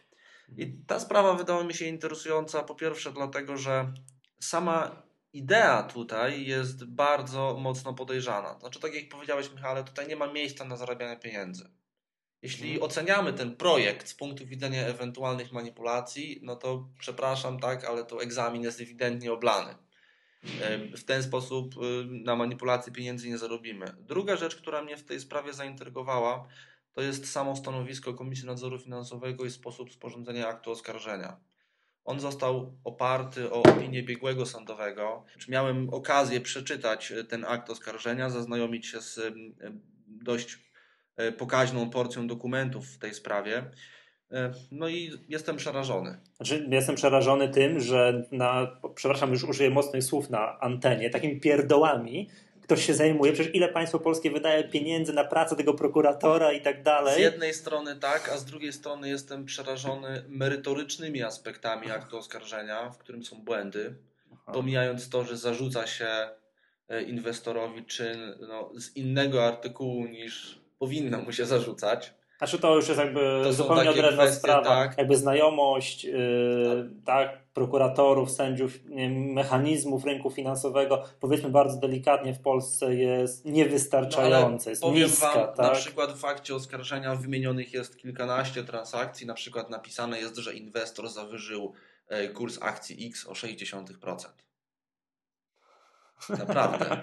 I 0.58 0.74
ta 0.88 1.00
sprawa 1.00 1.34
wydała 1.34 1.64
mi 1.64 1.74
się 1.74 1.86
interesująca 1.86 2.64
po 2.64 2.76
pierwsze 2.76 3.12
dlatego, 3.12 3.58
że 3.58 3.94
sama 4.42 5.04
idea 5.34 5.84
tutaj 5.84 6.46
jest 6.46 6.86
bardzo 6.86 7.58
mocno 7.60 7.94
podejrzana. 7.94 8.60
Znaczy, 8.60 8.80
tak 8.80 8.94
jak 8.94 9.10
powiedziałeś, 9.10 9.52
Michale, 9.52 9.84
tutaj 9.84 10.08
nie 10.08 10.16
ma 10.16 10.34
miejsca 10.34 10.66
na 10.66 10.76
zarabianie 10.76 11.20
pieniędzy. 11.20 11.72
Jeśli 12.42 12.68
hmm. 12.68 12.84
oceniamy 12.84 13.34
ten 13.34 13.56
projekt 13.56 14.08
z 14.08 14.16
punktu 14.16 14.46
widzenia 14.46 14.82
ewentualnych 14.82 15.52
manipulacji, 15.52 16.40
no 16.44 16.56
to 16.56 16.90
przepraszam, 17.00 17.60
tak, 17.60 17.86
ale 17.86 18.06
to 18.06 18.24
egzamin 18.24 18.64
jest 18.64 18.82
ewidentnie 18.82 19.34
oblany. 19.34 19.76
W 20.98 21.04
ten 21.04 21.24
sposób 21.24 21.76
y, 21.78 22.06
na 22.06 22.36
manipulacji 22.36 22.94
pieniędzy 22.94 23.30
nie 23.30 23.38
zarobimy. 23.38 23.86
Druga 24.00 24.36
rzecz, 24.36 24.56
która 24.56 24.82
mnie 24.82 24.98
w 24.98 25.04
tej 25.04 25.20
sprawie 25.20 25.54
zaintrygowała, 25.54 26.48
to 26.94 27.02
jest 27.02 27.32
samo 27.32 27.56
stanowisko 27.56 28.14
Komisji 28.14 28.46
Nadzoru 28.46 28.80
Finansowego 28.80 29.46
i 29.46 29.52
sposób 29.52 29.94
sporządzenia 29.94 30.48
aktu 30.48 30.72
oskarżenia. 30.72 31.38
On 32.06 32.20
został 32.20 32.74
oparty 32.84 33.52
o 33.52 33.64
opinię 33.64 34.04
biegłego 34.04 34.46
sądowego. 34.46 35.26
Miałem 35.50 35.90
okazję 35.90 36.42
przeczytać 36.42 37.12
e, 37.12 37.24
ten 37.24 37.46
akt 37.46 37.70
oskarżenia, 37.70 38.30
zaznajomić 38.30 38.86
się 38.86 39.02
z 39.02 39.18
e, 39.18 39.32
dość 40.08 40.60
e, 41.18 41.32
pokaźną 41.32 41.90
porcją 41.90 42.28
dokumentów 42.28 42.88
w 42.88 42.98
tej 42.98 43.14
sprawie. 43.14 43.72
No 44.72 44.90
i 44.90 45.12
jestem 45.30 45.58
przerażony. 45.58 46.20
Znaczy, 46.36 46.68
jestem 46.72 46.96
przerażony 46.96 47.50
tym, 47.50 47.80
że 47.80 48.28
na, 48.32 48.80
przepraszam, 48.96 49.32
już 49.32 49.44
użyję 49.44 49.70
mocnych 49.70 50.04
słów 50.04 50.30
na 50.30 50.60
antenie, 50.60 51.10
takimi 51.10 51.40
pierdołami 51.40 52.30
ktoś 52.72 52.86
się 52.86 52.94
zajmuje. 52.94 53.34
Przecież 53.34 53.56
ile 53.56 53.70
państwo 53.70 54.00
polskie 54.00 54.32
wydaje 54.32 54.64
pieniędzy 54.64 55.14
na 55.14 55.24
pracę 55.24 55.56
tego 55.56 55.74
prokuratora 55.74 56.52
i 56.52 56.62
tak 56.62 56.84
dalej. 56.84 57.16
Z 57.16 57.20
jednej 57.20 57.54
strony 57.54 57.96
tak, 57.96 58.30
a 58.34 58.38
z 58.38 58.46
drugiej 58.46 58.74
strony 58.74 59.10
jestem 59.10 59.46
przerażony 59.46 60.24
merytorycznymi 60.28 61.24
aspektami 61.24 61.92
aktu 61.92 62.18
oskarżenia, 62.18 62.90
w 62.90 62.98
którym 62.98 63.24
są 63.24 63.42
błędy. 63.42 63.96
Aha. 64.34 64.52
Pomijając 64.52 65.10
to, 65.10 65.24
że 65.24 65.38
zarzuca 65.38 65.88
się 65.88 66.30
e, 66.90 67.02
inwestorowi 67.02 67.86
czyn 67.86 68.20
no, 68.48 68.72
z 68.76 68.96
innego 68.96 69.48
artykułu 69.48 70.08
niż 70.08 70.60
powinno 70.80 71.18
mu 71.18 71.32
się 71.32 71.46
zarzucać. 71.46 72.14
Znaczy 72.38 72.60
to 72.60 72.76
już 72.76 72.88
jest 72.88 73.00
jakby 73.00 73.54
zupełnie 73.54 73.90
odrębna 73.90 74.24
kwestie, 74.24 74.40
sprawa. 74.40 74.64
Tak. 74.64 74.98
Jakby 74.98 75.18
znajomość 75.18 76.04
yy, 76.04 76.90
tak. 77.06 77.30
tak. 77.30 77.41
Prokuratorów, 77.54 78.32
sędziów, 78.32 78.80
mechanizmów 79.10 80.06
rynku 80.06 80.32
finansowego, 80.32 81.04
powiedzmy 81.20 81.50
bardzo 81.50 81.78
delikatnie 81.78 82.34
w 82.34 82.40
Polsce 82.40 82.96
jest 82.96 83.46
niewystarczające, 83.46 84.66
no, 84.66 84.70
jest 84.70 84.82
powiem 84.82 85.04
niska. 85.04 85.34
Wam, 85.34 85.48
tak? 85.48 85.58
Na 85.58 85.72
przykład 85.72 86.12
w 86.12 86.20
fakcie 86.20 86.56
oskarżenia 86.56 87.16
wymienionych 87.16 87.74
jest 87.74 87.98
kilkanaście 87.98 88.64
transakcji, 88.64 89.28
na 89.28 89.34
przykład 89.34 89.70
napisane 89.70 90.20
jest, 90.20 90.38
że 90.38 90.54
inwestor 90.54 91.10
zawyżył 91.10 91.74
e, 92.08 92.28
kurs 92.28 92.58
akcji 92.62 93.08
X 93.08 93.28
o 93.28 93.32
0,6%. 93.32 94.16
Naprawdę. 96.30 96.98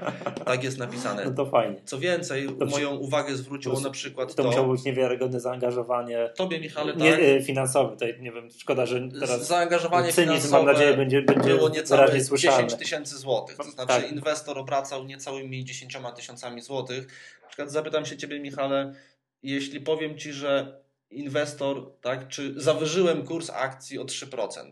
tak 0.45 0.64
jest 0.64 0.79
napisane. 0.79 1.25
No 1.25 1.31
to 1.31 1.47
fajnie. 1.47 1.81
Co 1.85 1.99
więcej, 1.99 2.49
to 2.59 2.66
moją 2.66 2.97
uwagę 2.97 3.37
zwróciło 3.37 3.75
to, 3.75 3.81
na 3.81 3.91
przykład 3.91 4.35
to... 4.35 4.43
To 4.43 4.49
musiało 4.49 4.73
być 4.73 4.85
niewiarygodne 4.85 5.41
zaangażowanie 5.41 6.31
Tobie, 6.37 6.61
Michale, 6.61 6.93
tak? 6.93 7.03
nie, 7.03 7.43
finansowe. 7.43 7.91
Tutaj, 7.91 8.19
nie 8.21 8.33
wiem, 8.33 8.49
szkoda, 8.59 8.87
że 8.87 9.09
teraz 9.21 9.47
zaangażowanie 9.47 10.12
finansowe 10.12 10.57
mam 10.57 10.66
nadzieję, 10.66 10.97
będzie, 10.97 11.23
będzie 11.23 11.55
było 11.55 11.69
niecałe 11.69 12.21
10 12.37 12.75
tysięcy 12.75 13.19
złotych. 13.19 13.57
To 13.57 13.62
znaczy 13.62 14.03
tak. 14.03 14.12
inwestor 14.12 14.59
obracał 14.59 15.05
niecałymi 15.05 15.64
10 15.64 15.97
tysiącami 16.16 16.62
złotych. 16.62 17.07
Na 17.43 17.49
przykład 17.49 17.71
zapytam 17.71 18.07
się 18.07 18.16
Ciebie, 18.16 18.41
Michale, 18.41 18.95
jeśli 19.43 19.81
powiem 19.81 20.19
Ci, 20.19 20.33
że 20.33 20.81
inwestor, 21.11 21.93
tak, 22.01 22.29
czy 22.29 22.55
zawyżyłem 22.57 23.27
kurs 23.27 23.51
akcji 23.51 23.99
o 23.99 24.05
3%, 24.05 24.71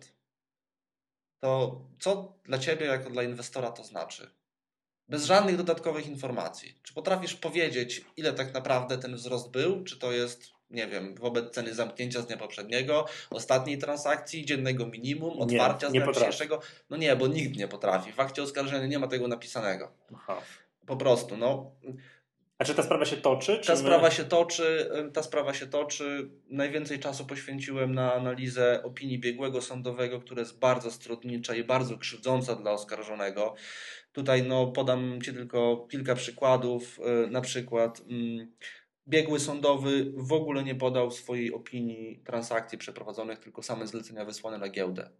to 1.41 1.81
co 1.99 2.33
dla 2.45 2.59
Ciebie, 2.59 2.87
jako 2.87 3.11
dla 3.11 3.23
inwestora, 3.23 3.71
to 3.71 3.85
znaczy? 3.85 4.36
Bez 5.09 5.25
żadnych 5.25 5.57
dodatkowych 5.57 6.07
informacji. 6.07 6.75
Czy 6.83 6.95
potrafisz 6.95 7.35
powiedzieć, 7.35 8.05
ile 8.17 8.33
tak 8.33 8.55
naprawdę 8.55 8.99
ten 8.99 9.17
wzrost 9.17 9.51
był? 9.51 9.85
Czy 9.85 9.99
to 9.99 10.13
jest, 10.13 10.51
nie 10.71 10.87
wiem, 10.87 11.15
wobec 11.15 11.55
ceny 11.55 11.75
zamknięcia 11.75 12.21
z 12.21 12.27
dnia 12.27 12.37
poprzedniego, 12.37 13.07
ostatniej 13.31 13.79
transakcji, 13.79 14.47
dziennego 14.47 14.87
minimum, 14.87 15.41
otwarcia 15.41 15.89
nie, 15.89 16.01
z 16.01 16.05
dnia 16.05 16.13
dzisiejszego? 16.13 16.61
No 16.91 16.97
nie, 16.97 17.17
bo 17.17 17.27
nikt 17.27 17.57
nie 17.57 17.69
potrafi. 17.69 18.13
W 18.13 18.21
akcie 18.21 18.43
oskarżenia 18.43 18.87
nie 18.87 18.99
ma 18.99 19.07
tego 19.07 19.29
napisanego. 19.29 19.93
Aha. 20.15 20.43
Po 20.87 20.97
prostu, 20.97 21.37
no. 21.37 21.71
A 22.59 22.65
czy 22.65 22.75
ta 22.75 22.83
sprawa 22.83 23.05
się 23.05 23.17
toczy? 23.17 23.61
ta 23.67 23.73
my... 23.73 23.79
sprawa 23.79 24.11
się 24.11 24.25
toczy, 24.25 24.91
ta 25.15 25.23
sprawa 25.23 25.55
się 25.55 25.67
toczy. 25.67 26.31
Najwięcej 26.51 26.99
czasu 26.99 27.27
poświęciłem 27.27 27.95
na 27.95 28.15
analizę 28.15 28.83
opinii 28.83 29.19
biegłego 29.19 29.63
sądowego, 29.63 30.21
która 30.21 30.41
jest 30.41 30.59
bardzo 30.59 30.91
strudnicza 30.91 31.55
i 31.55 31.65
bardzo 31.65 31.99
krzywdząca 31.99 32.55
dla 32.55 32.71
oskarżonego. 32.71 33.55
Tutaj 34.17 34.43
no, 34.43 34.67
podam 34.67 35.23
Ci 35.23 35.33
tylko 35.33 35.87
kilka 35.91 36.15
przykładów. 36.15 36.99
Y, 37.27 37.31
na 37.31 37.41
przykład 37.41 38.03
mm, 38.11 38.53
biegły 39.09 39.41
sądowy 39.41 40.13
w 40.17 40.33
ogóle 40.33 40.65
nie 40.65 40.75
podał 40.75 41.11
swojej 41.11 41.53
opinii 41.55 42.23
transakcji 42.25 42.79
przeprowadzonych, 42.79 43.39
tylko 43.39 43.63
same 43.63 43.87
zlecenia 43.87 44.25
wysłane 44.25 44.59
na 44.59 44.69
giełdę. 44.69 45.11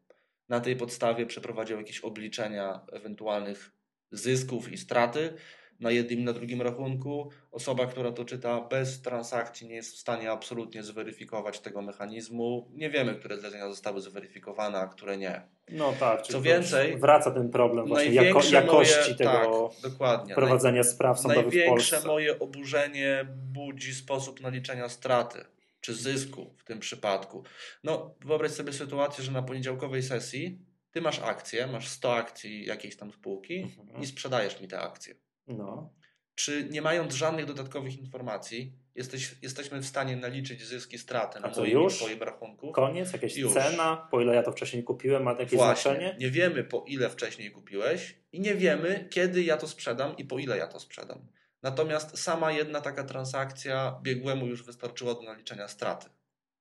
Na 0.49 0.61
tej 0.61 0.77
podstawie 0.77 1.27
przeprowadził 1.27 1.79
jakieś 1.79 2.01
obliczenia 2.01 2.81
ewentualnych 2.93 3.73
zysków 4.11 4.73
i 4.73 4.79
straty 4.79 5.35
na 5.81 5.91
jednym 5.91 6.21
i 6.21 6.25
na 6.25 6.33
drugim 6.33 6.63
rachunku. 6.63 7.31
Osoba, 7.53 7.87
która 7.87 8.13
to 8.13 8.25
czyta 8.25 8.61
bez 8.61 9.03
transakcji, 9.03 9.69
nie 9.69 9.75
jest 9.75 9.95
w 9.95 9.99
stanie 9.99 10.31
absolutnie 10.31 10.83
zweryfikować 10.83 11.61
tego 11.61 11.83
mechanizmu. 11.83 12.71
Nie 12.75 12.91
wiemy, 12.91 13.15
które 13.15 13.39
zlecenia 13.39 13.69
zostały 13.69 14.01
zweryfikowane, 14.01 14.79
a 14.79 14.87
które 14.87 15.17
nie. 15.17 15.43
No 15.71 15.93
tak, 16.01 16.23
co 16.23 16.43
więcej, 16.43 16.97
wraca 16.97 17.31
ten 17.31 17.51
problem 17.51 17.87
właśnie 17.87 18.15
jako, 18.15 18.43
jakości 18.53 19.03
moje, 19.03 19.15
tego 19.15 19.71
tak, 19.83 19.91
dokładnie. 19.91 20.35
prowadzenia 20.35 20.85
spraw 20.85 21.21
sądowych 21.21 21.45
Największe 21.45 21.87
w 21.87 21.91
Polsce. 21.91 22.09
moje 22.09 22.39
oburzenie 22.39 23.27
budzi 23.53 23.95
sposób 23.95 24.41
naliczenia 24.41 24.89
straty 24.89 25.45
czy 25.81 25.95
zysku 25.95 26.55
w 26.59 26.65
tym 26.65 26.79
przypadku. 26.79 27.45
No, 27.85 28.15
wyobraź 28.25 28.51
sobie 28.51 28.73
sytuację, 28.73 29.25
że 29.25 29.33
na 29.33 29.43
poniedziałkowej 29.43 30.03
sesji 30.03 30.59
ty 30.91 31.01
masz 31.01 31.19
akcję, 31.19 31.67
masz 31.67 31.89
100 31.89 32.17
akcji 32.17 32.67
jakiejś 32.67 32.97
tam 32.97 33.13
spółki 33.13 33.59
mhm. 33.59 34.03
i 34.03 34.07
sprzedajesz 34.07 34.61
mi 34.61 34.69
te 34.69 34.81
akcje. 34.81 35.15
No. 35.47 35.93
Czy 36.35 36.69
nie 36.71 36.83
mając 36.83 37.15
żadnych 37.15 37.47
dodatkowych 37.47 37.99
informacji, 37.99 38.73
jesteś, 38.95 39.35
jesteśmy 39.43 39.81
w 39.81 39.87
stanie 39.87 40.17
naliczyć 40.17 40.65
zyski, 40.65 40.99
straty 40.99 41.41
na 41.41 41.49
moim 41.49 41.71
już? 41.71 41.97
Twoim 41.97 42.23
rachunku? 42.23 42.73
Koniec? 42.73 43.13
Jakaś 43.13 43.37
już. 43.37 43.53
cena? 43.53 44.09
Po 44.11 44.21
ile 44.21 44.35
ja 44.35 44.43
to 44.43 44.53
wcześniej 44.53 44.85
kupiłem? 44.85 45.23
Ma 45.23 45.31
jakieś 45.33 45.55
Właśnie. 45.55 45.91
znaczenie? 45.91 46.17
Nie 46.21 46.31
wiemy, 46.31 46.65
po 46.65 46.85
ile 46.87 47.11
wcześniej 47.11 47.51
kupiłeś 47.51 48.17
i 48.33 48.41
nie 48.41 48.55
wiemy, 48.55 49.07
kiedy 49.11 49.43
ja 49.43 49.57
to 49.57 49.69
sprzedam 49.69 50.17
i 50.17 50.25
po 50.25 50.39
ile 50.39 50.59
ja 50.59 50.67
to 50.67 50.81
sprzedam. 50.81 51.27
Natomiast 51.63 52.19
sama 52.19 52.53
jedna 52.53 52.81
taka 52.81 53.05
transakcja 53.05 53.99
biegłemu 54.03 54.47
już 54.47 54.63
wystarczyła 54.63 55.15
do 55.15 55.23
naliczenia 55.23 55.69
straty. 55.69 56.09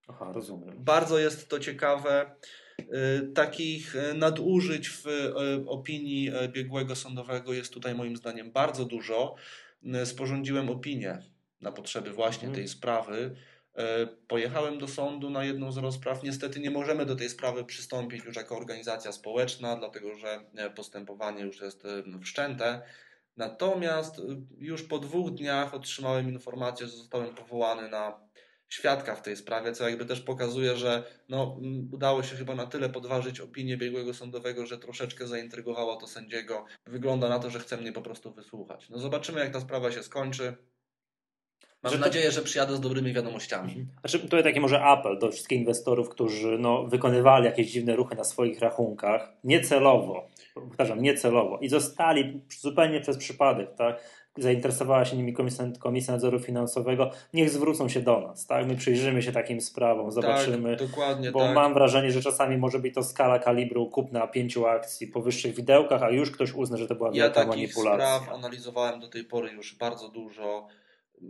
Aha, 0.08 0.32
rozumiem. 0.34 0.84
Bardzo 0.84 1.20
jest 1.20 1.50
to 1.50 1.60
ciekawe. 1.60 2.36
Y, 2.80 3.32
takich 3.34 3.96
y, 3.96 4.14
nadużyć 4.14 4.90
w 4.90 5.08
y, 5.08 5.34
opinii 5.68 6.32
biegłego 6.48 6.96
sądowego 6.96 7.54
jest 7.54 7.74
tutaj 7.74 7.96
moim 7.96 8.16
zdaniem 8.16 8.52
bardzo 8.52 8.86
dużo. 8.86 9.36
Sporządziłem 10.04 10.70
opinię 10.70 11.18
na 11.62 11.72
potrzeby 11.72 12.12
właśnie 12.12 12.48
mhm. 12.48 12.56
tej 12.56 12.68
sprawy. 12.68 13.36
Pojechałem 14.28 14.78
do 14.78 14.88
sądu 14.88 15.30
na 15.30 15.46
jedną 15.46 15.72
z 15.72 15.78
rozpraw. 15.78 16.24
Niestety 16.24 16.60
nie 16.60 16.72
możemy 16.72 17.06
do 17.06 17.16
tej 17.16 17.30
sprawy 17.30 17.66
przystąpić 17.66 18.26
już 18.26 18.36
jako 18.36 18.58
organizacja 18.58 19.12
społeczna, 19.12 19.76
dlatego 19.76 20.16
że 20.16 20.40
postępowanie 20.76 21.44
już 21.44 21.62
jest 21.62 21.84
wszczęte. 22.22 22.82
Natomiast 23.38 24.22
już 24.58 24.84
po 24.84 25.00
dwóch 25.00 25.32
dniach 25.32 25.74
otrzymałem 25.74 26.30
informację, 26.30 26.88
że 26.88 26.98
zostałem 26.98 27.36
powołany 27.36 27.90
na 27.90 28.25
świadka 28.70 29.16
w 29.16 29.22
tej 29.22 29.36
sprawie, 29.36 29.74
co 29.74 29.90
jakby 29.90 30.06
też 30.06 30.22
pokazuje, 30.22 30.78
że 30.78 31.04
no, 31.30 31.60
udało 31.92 32.24
się 32.24 32.36
chyba 32.36 32.56
na 32.56 32.66
tyle 32.66 32.90
podważyć 32.90 33.40
opinię 33.40 33.78
biegłego 33.78 34.14
sądowego, 34.14 34.66
że 34.66 34.78
troszeczkę 34.78 35.28
zaintrygowało 35.28 35.96
to 35.96 36.08
sędziego. 36.08 36.66
Wygląda 36.86 37.30
na 37.30 37.40
to, 37.40 37.50
że 37.50 37.60
chce 37.60 37.78
mnie 37.78 37.92
po 37.92 38.02
prostu 38.02 38.34
wysłuchać. 38.34 38.90
No 38.90 39.00
zobaczymy, 39.00 39.40
jak 39.40 39.54
ta 39.54 39.60
sprawa 39.60 39.92
się 39.92 40.04
skończy. 40.04 40.56
Mam 41.84 41.94
że 41.94 42.00
nadzieję, 42.00 42.26
to... 42.26 42.32
że 42.32 42.42
przyjadę 42.42 42.76
z 42.76 42.82
dobrymi 42.82 43.14
wiadomościami. 43.14 43.70
Mhm. 43.70 43.88
Znaczy, 44.00 44.20
tutaj 44.20 44.44
taki 44.44 44.60
może 44.60 44.82
apel 44.82 45.20
do 45.20 45.32
wszystkich 45.32 45.60
inwestorów, 45.60 46.10
którzy 46.10 46.58
no, 46.60 46.84
wykonywali 46.84 47.46
jakieś 47.46 47.72
dziwne 47.72 47.96
ruchy 47.96 48.16
na 48.16 48.24
swoich 48.24 48.60
rachunkach, 48.60 49.34
niecelowo, 49.44 50.28
powtarzam, 50.54 51.02
niecelowo 51.02 51.60
i 51.62 51.70
zostali 51.70 52.42
zupełnie 52.62 53.02
przez 53.02 53.18
przypadek, 53.18 53.76
tak? 53.76 54.25
Zainteresowała 54.38 55.06
się 55.06 55.18
nimi 55.18 55.34
Komisja, 55.34 55.66
Komisja 55.80 56.14
Nadzoru 56.14 56.40
Finansowego, 56.40 57.12
niech 57.34 57.50
zwrócą 57.50 57.90
się 57.90 58.02
do 58.02 58.20
nas. 58.20 58.46
Tak? 58.46 58.68
My 58.68 58.76
przyjrzymy 58.76 59.24
się 59.24 59.32
takim 59.32 59.62
sprawom, 59.62 60.12
zobaczymy. 60.12 60.78
Tak, 60.78 60.88
dokładnie, 60.88 61.32
bo 61.32 61.40
tak. 61.40 61.56
mam 61.56 61.74
wrażenie, 61.74 62.12
że 62.12 62.22
czasami 62.22 62.58
może 62.58 62.80
być 62.80 62.96
to 62.96 63.04
skala 63.04 63.40
kalibru 63.40 63.90
kupna 63.90 64.28
pięciu 64.28 64.66
akcji 64.66 65.08
po 65.08 65.22
wyższych 65.22 65.56
widełkach, 65.56 66.04
a 66.04 66.10
już 66.10 66.32
ktoś 66.32 66.54
uzna, 66.54 66.78
że 66.78 66.88
to 66.88 66.96
była 66.96 67.12
wielka 67.12 67.40
ja 67.40 67.48
manipulacja. 67.48 68.06
Ja 68.06 68.20
spraw 68.20 68.36
analizowałem 68.36 69.00
do 69.00 69.08
tej 69.08 69.24
pory 69.24 69.52
już 69.52 69.76
bardzo 69.76 70.10
dużo. 70.10 70.68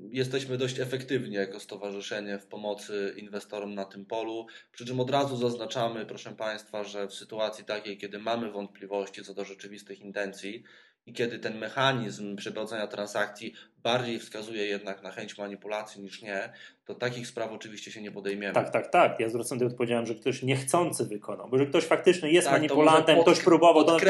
Jesteśmy 0.09 0.57
dość 0.57 0.79
efektywni 0.79 1.35
jako 1.35 1.59
stowarzyszenie 1.59 2.39
w 2.39 2.45
pomocy 2.45 3.13
inwestorom 3.17 3.75
na 3.75 3.85
tym 3.85 4.05
polu. 4.05 4.45
Przy 4.71 4.85
czym 4.85 4.99
od 4.99 5.09
razu 5.09 5.37
zaznaczamy, 5.37 6.05
proszę 6.05 6.31
Państwa, 6.31 6.83
że 6.83 7.07
w 7.07 7.13
sytuacji 7.13 7.65
takiej, 7.65 7.97
kiedy 7.97 8.19
mamy 8.19 8.51
wątpliwości 8.51 9.23
co 9.23 9.33
do 9.33 9.45
rzeczywistych 9.45 10.01
intencji, 10.01 10.63
i 11.05 11.13
kiedy 11.13 11.39
ten 11.39 11.57
mechanizm 11.57 12.35
przeprowadzania 12.35 12.87
transakcji 12.87 13.53
bardziej 13.83 14.19
wskazuje 14.19 14.65
jednak 14.65 15.03
na 15.03 15.11
chęć 15.11 15.37
manipulacji 15.37 16.01
niż 16.01 16.21
nie, 16.21 16.49
to 16.85 16.95
takich 16.95 17.27
spraw 17.27 17.51
oczywiście 17.51 17.91
się 17.91 18.01
nie 18.01 18.11
podejmiemy. 18.11 18.53
Tak, 18.53 18.71
tak, 18.71 18.91
tak. 18.91 19.19
Ja 19.19 19.29
zwracam 19.29 19.57
tutaj 19.57 19.71
odpowiedziałem, 19.71 20.05
że 20.05 20.15
ktoś 20.15 20.43
niechcący 20.43 21.05
wykonał, 21.05 21.49
bo 21.49 21.57
że 21.57 21.65
ktoś 21.65 21.83
faktycznie 21.83 22.31
jest 22.31 22.47
tak, 22.47 22.57
manipulantem, 22.57 23.15
pod, 23.15 23.25
ktoś 23.25 23.39
próbował, 23.39 23.83
to, 23.83 23.99
to, 23.99 24.05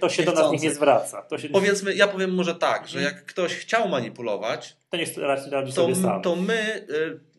to 0.00 0.08
się 0.08 0.22
do 0.22 0.32
nas 0.32 0.50
nikt 0.52 0.64
nie 0.64 0.70
zwraca. 0.70 1.22
To 1.22 1.38
się... 1.38 1.48
Powiedzmy, 1.48 1.94
ja 1.94 2.08
powiem 2.08 2.34
może 2.34 2.54
tak, 2.54 2.88
że 2.88 3.02
jak 3.02 3.26
ktoś 3.26 3.54
chciał 3.54 3.88
manipulować, 3.88 4.76
to 4.90 4.96
niech 4.96 5.08
radzi 5.50 5.72
sobie 5.72 5.94
sam. 5.94 6.22
To 6.22 6.36
my 6.36 6.86
y, 6.90 7.29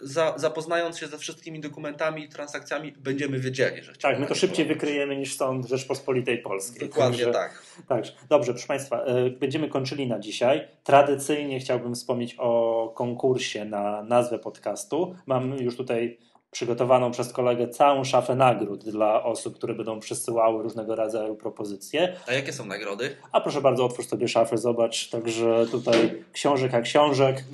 za, 0.00 0.34
zapoznając 0.36 0.98
się 0.98 1.06
ze 1.06 1.18
wszystkimi 1.18 1.60
dokumentami 1.60 2.24
i 2.24 2.28
transakcjami, 2.28 2.92
będziemy 2.92 3.38
wiedzieli, 3.38 3.82
że 3.82 3.92
Tak, 3.92 4.18
my 4.18 4.26
to 4.26 4.34
szybciej 4.34 4.66
wykryjemy 4.66 5.16
niż 5.16 5.36
sąd 5.36 5.66
Rzeczpospolitej 5.66 6.38
Polskiej. 6.38 6.88
Dokładnie 6.88 7.24
Także- 7.24 7.32
tak. 7.32 7.62
Tak, 7.88 8.04
dobrze, 8.28 8.52
proszę 8.52 8.68
Państwa, 8.68 9.04
e, 9.04 9.30
będziemy 9.30 9.68
kończyli 9.68 10.06
na 10.06 10.18
dzisiaj. 10.18 10.68
Tradycyjnie 10.84 11.60
chciałbym 11.60 11.94
wspomnieć 11.94 12.36
o 12.38 12.92
konkursie 12.96 13.64
na 13.64 14.02
nazwę 14.02 14.38
podcastu. 14.38 15.14
Mam 15.26 15.56
już 15.58 15.76
tutaj 15.76 16.18
przygotowaną 16.50 17.10
przez 17.10 17.32
kolegę 17.32 17.68
całą 17.68 18.04
szafę 18.04 18.34
nagród 18.34 18.84
dla 18.84 19.22
osób, 19.22 19.54
które 19.56 19.74
będą 19.74 20.00
przysyłały 20.00 20.62
różnego 20.62 20.96
rodzaju 20.96 21.36
propozycje. 21.36 22.16
A 22.26 22.32
jakie 22.32 22.52
są 22.52 22.66
nagrody? 22.66 23.16
A 23.32 23.40
proszę 23.40 23.60
bardzo, 23.60 23.84
otwórz 23.84 24.06
sobie 24.06 24.28
szafę, 24.28 24.58
zobacz. 24.58 25.10
Także 25.10 25.66
tutaj 25.70 26.24
książek 26.32 26.72
jak 26.72 26.84
książek. 26.84 27.44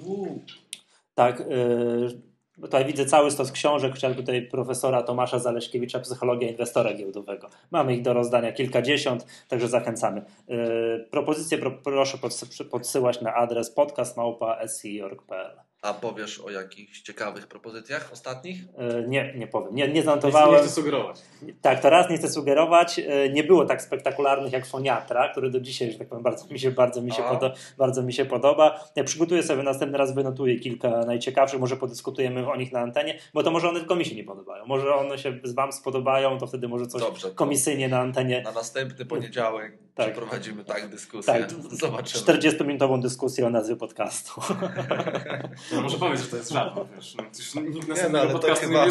Tak, 1.19 1.41
yy, 1.41 2.23
tutaj 2.63 2.85
widzę 2.85 3.05
cały 3.07 3.31
stos 3.31 3.53
książek, 3.53 3.93
chociażby 3.93 4.21
tutaj 4.21 4.49
profesora 4.49 5.03
Tomasza 5.03 5.39
Zaleśkiewicza, 5.39 6.01
Psychologia 6.01 6.49
Inwestora 6.49 6.95
Giełdowego. 6.95 7.51
Mamy 7.71 7.95
ich 7.95 8.03
do 8.03 8.13
rozdania 8.13 8.53
kilkadziesiąt, 8.53 9.27
także 9.49 9.69
zachęcamy. 9.69 10.25
Yy, 10.49 11.09
propozycje 11.11 11.59
pro, 11.59 11.71
proszę 11.71 12.19
podsy- 12.19 12.65
podsyłać 12.65 13.21
na 13.21 13.35
adres 13.35 13.71
podcastmałpa.si.org.pl 13.71 15.68
A 15.83 15.95
powiesz 15.95 16.41
o 16.41 16.51
jakichś 16.51 17.01
ciekawych 17.03 17.47
propozycjach 17.47 18.11
ostatnich? 18.13 18.61
yy, 18.79 19.05
Nie, 19.09 19.35
nie 19.37 19.47
powiem, 19.47 19.75
nie, 19.75 19.89
nie 19.89 19.95
Nie 19.95 20.03
zanotowałem. 20.03 20.61
chcę 20.61 20.69
sugerować. 20.71 21.21
Tak, 21.63 21.81
to 21.83 21.91
raz 21.91 22.11
nie 22.11 22.17
chcę 22.19 22.29
sugerować. 22.31 22.99
e, 22.99 23.29
Nie 23.29 23.45
było 23.45 23.65
tak 23.67 23.83
spektakularnych 23.83 24.53
jak 24.53 24.67
Foniatra, 24.67 25.29
który 25.29 25.51
do 25.51 25.61
dzisiaj, 25.61 25.93
że 25.93 25.99
tak 25.99 26.09
powiem, 26.09 26.23
bardzo 26.23 26.47
mi 26.47 26.59
się, 26.59 26.71
bardzo 26.71 27.03
mi 27.03 27.13
się, 27.13 27.23
podo- 27.23 27.51
bardzo 27.79 28.03
mi 28.03 28.13
się 28.13 28.25
podoba. 28.25 28.81
Ja 28.97 29.05
przygotuję 29.05 29.43
sobie 29.43 29.63
następny 29.63 29.99
raz, 29.99 30.15
wynotuję 30.15 30.59
kilka 30.59 30.89
najciekawszych, 30.91 31.61
może 31.61 31.77
podyskutujemy 31.77 32.51
o 32.51 32.57
nich 32.57 32.73
na 32.73 32.81
antenie, 32.81 33.19
bo 33.35 33.43
to 33.43 33.51
może 33.51 33.69
one 33.69 33.79
tylko 33.81 33.97
mi 33.97 34.05
się 34.05 34.15
nie 34.17 34.25
podobają. 34.25 34.67
Może 34.67 34.95
one 34.95 35.19
się 35.19 35.39
z 35.45 35.55
Wam 35.55 35.73
spodobają, 35.73 36.39
to 36.39 36.47
wtedy 36.47 36.69
może 36.69 36.87
coś 36.87 37.03
Dobrze, 37.03 37.31
komisyjnie 37.31 37.89
na 37.89 37.99
antenie. 38.01 38.43
na 38.43 38.53
następny 38.53 39.07
poniedziałek 39.07 39.79
Tak. 39.99 40.13
przeprowadzimy 40.13 40.65
tak 40.65 40.89
dyskusję. 40.89 41.33
Tak, 41.35 41.51
Zobaczymy. 41.73 42.25
40-minutową 42.25 43.03
dyskusję 43.03 43.47
o 43.47 43.51
nazwie 43.51 43.77
podcastu. 43.77 44.41
No, 45.73 45.81
może 45.83 45.99
powiedz, 45.99 46.21
że 46.21 46.27
to 46.27 46.37
jest 46.37 46.51
żart, 46.51 46.75
wiesz. 46.97 47.17
No, 47.55 47.61
nikt 47.61 47.89
Nie, 47.89 48.09
no, 48.09 48.21
ale 48.21 48.39
to 48.39 48.55
chyba, 48.55 48.87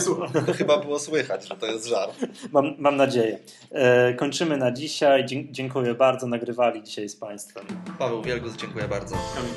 nie 0.48 0.54
chyba 0.54 0.78
było 0.78 1.00
słychać, 1.00 1.48
że 1.48 1.56
to 1.56 1.66
jest 1.66 1.86
żart. 1.86 2.16
Mam, 2.54 2.76
mam 2.78 2.96
nadzieję. 2.96 3.40
E, 3.72 4.14
kończymy 4.14 4.58
na 4.58 4.72
dzisiaj. 4.72 5.26
Dziękuję 5.52 5.94
bardzo. 5.94 6.28
Nagrywali 6.28 6.84
dzisiaj 6.84 7.10
z 7.10 7.16
Państwem. 7.16 7.66
Paweł 8.00 8.22
Wielgus, 8.22 8.56
dziękuję 8.56 8.88
bardzo. 8.88 9.16
Kamil. 9.36 9.54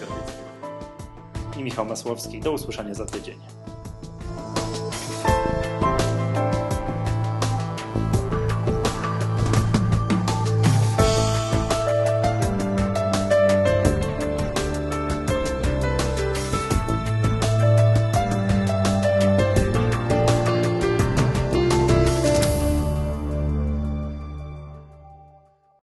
I 1.59 1.65
Michał 1.65 1.85
Masłowski. 1.85 2.41
Do 2.41 2.53
usłyszenia 2.53 2.95
za 2.95 3.07
tydzień. 3.07 3.39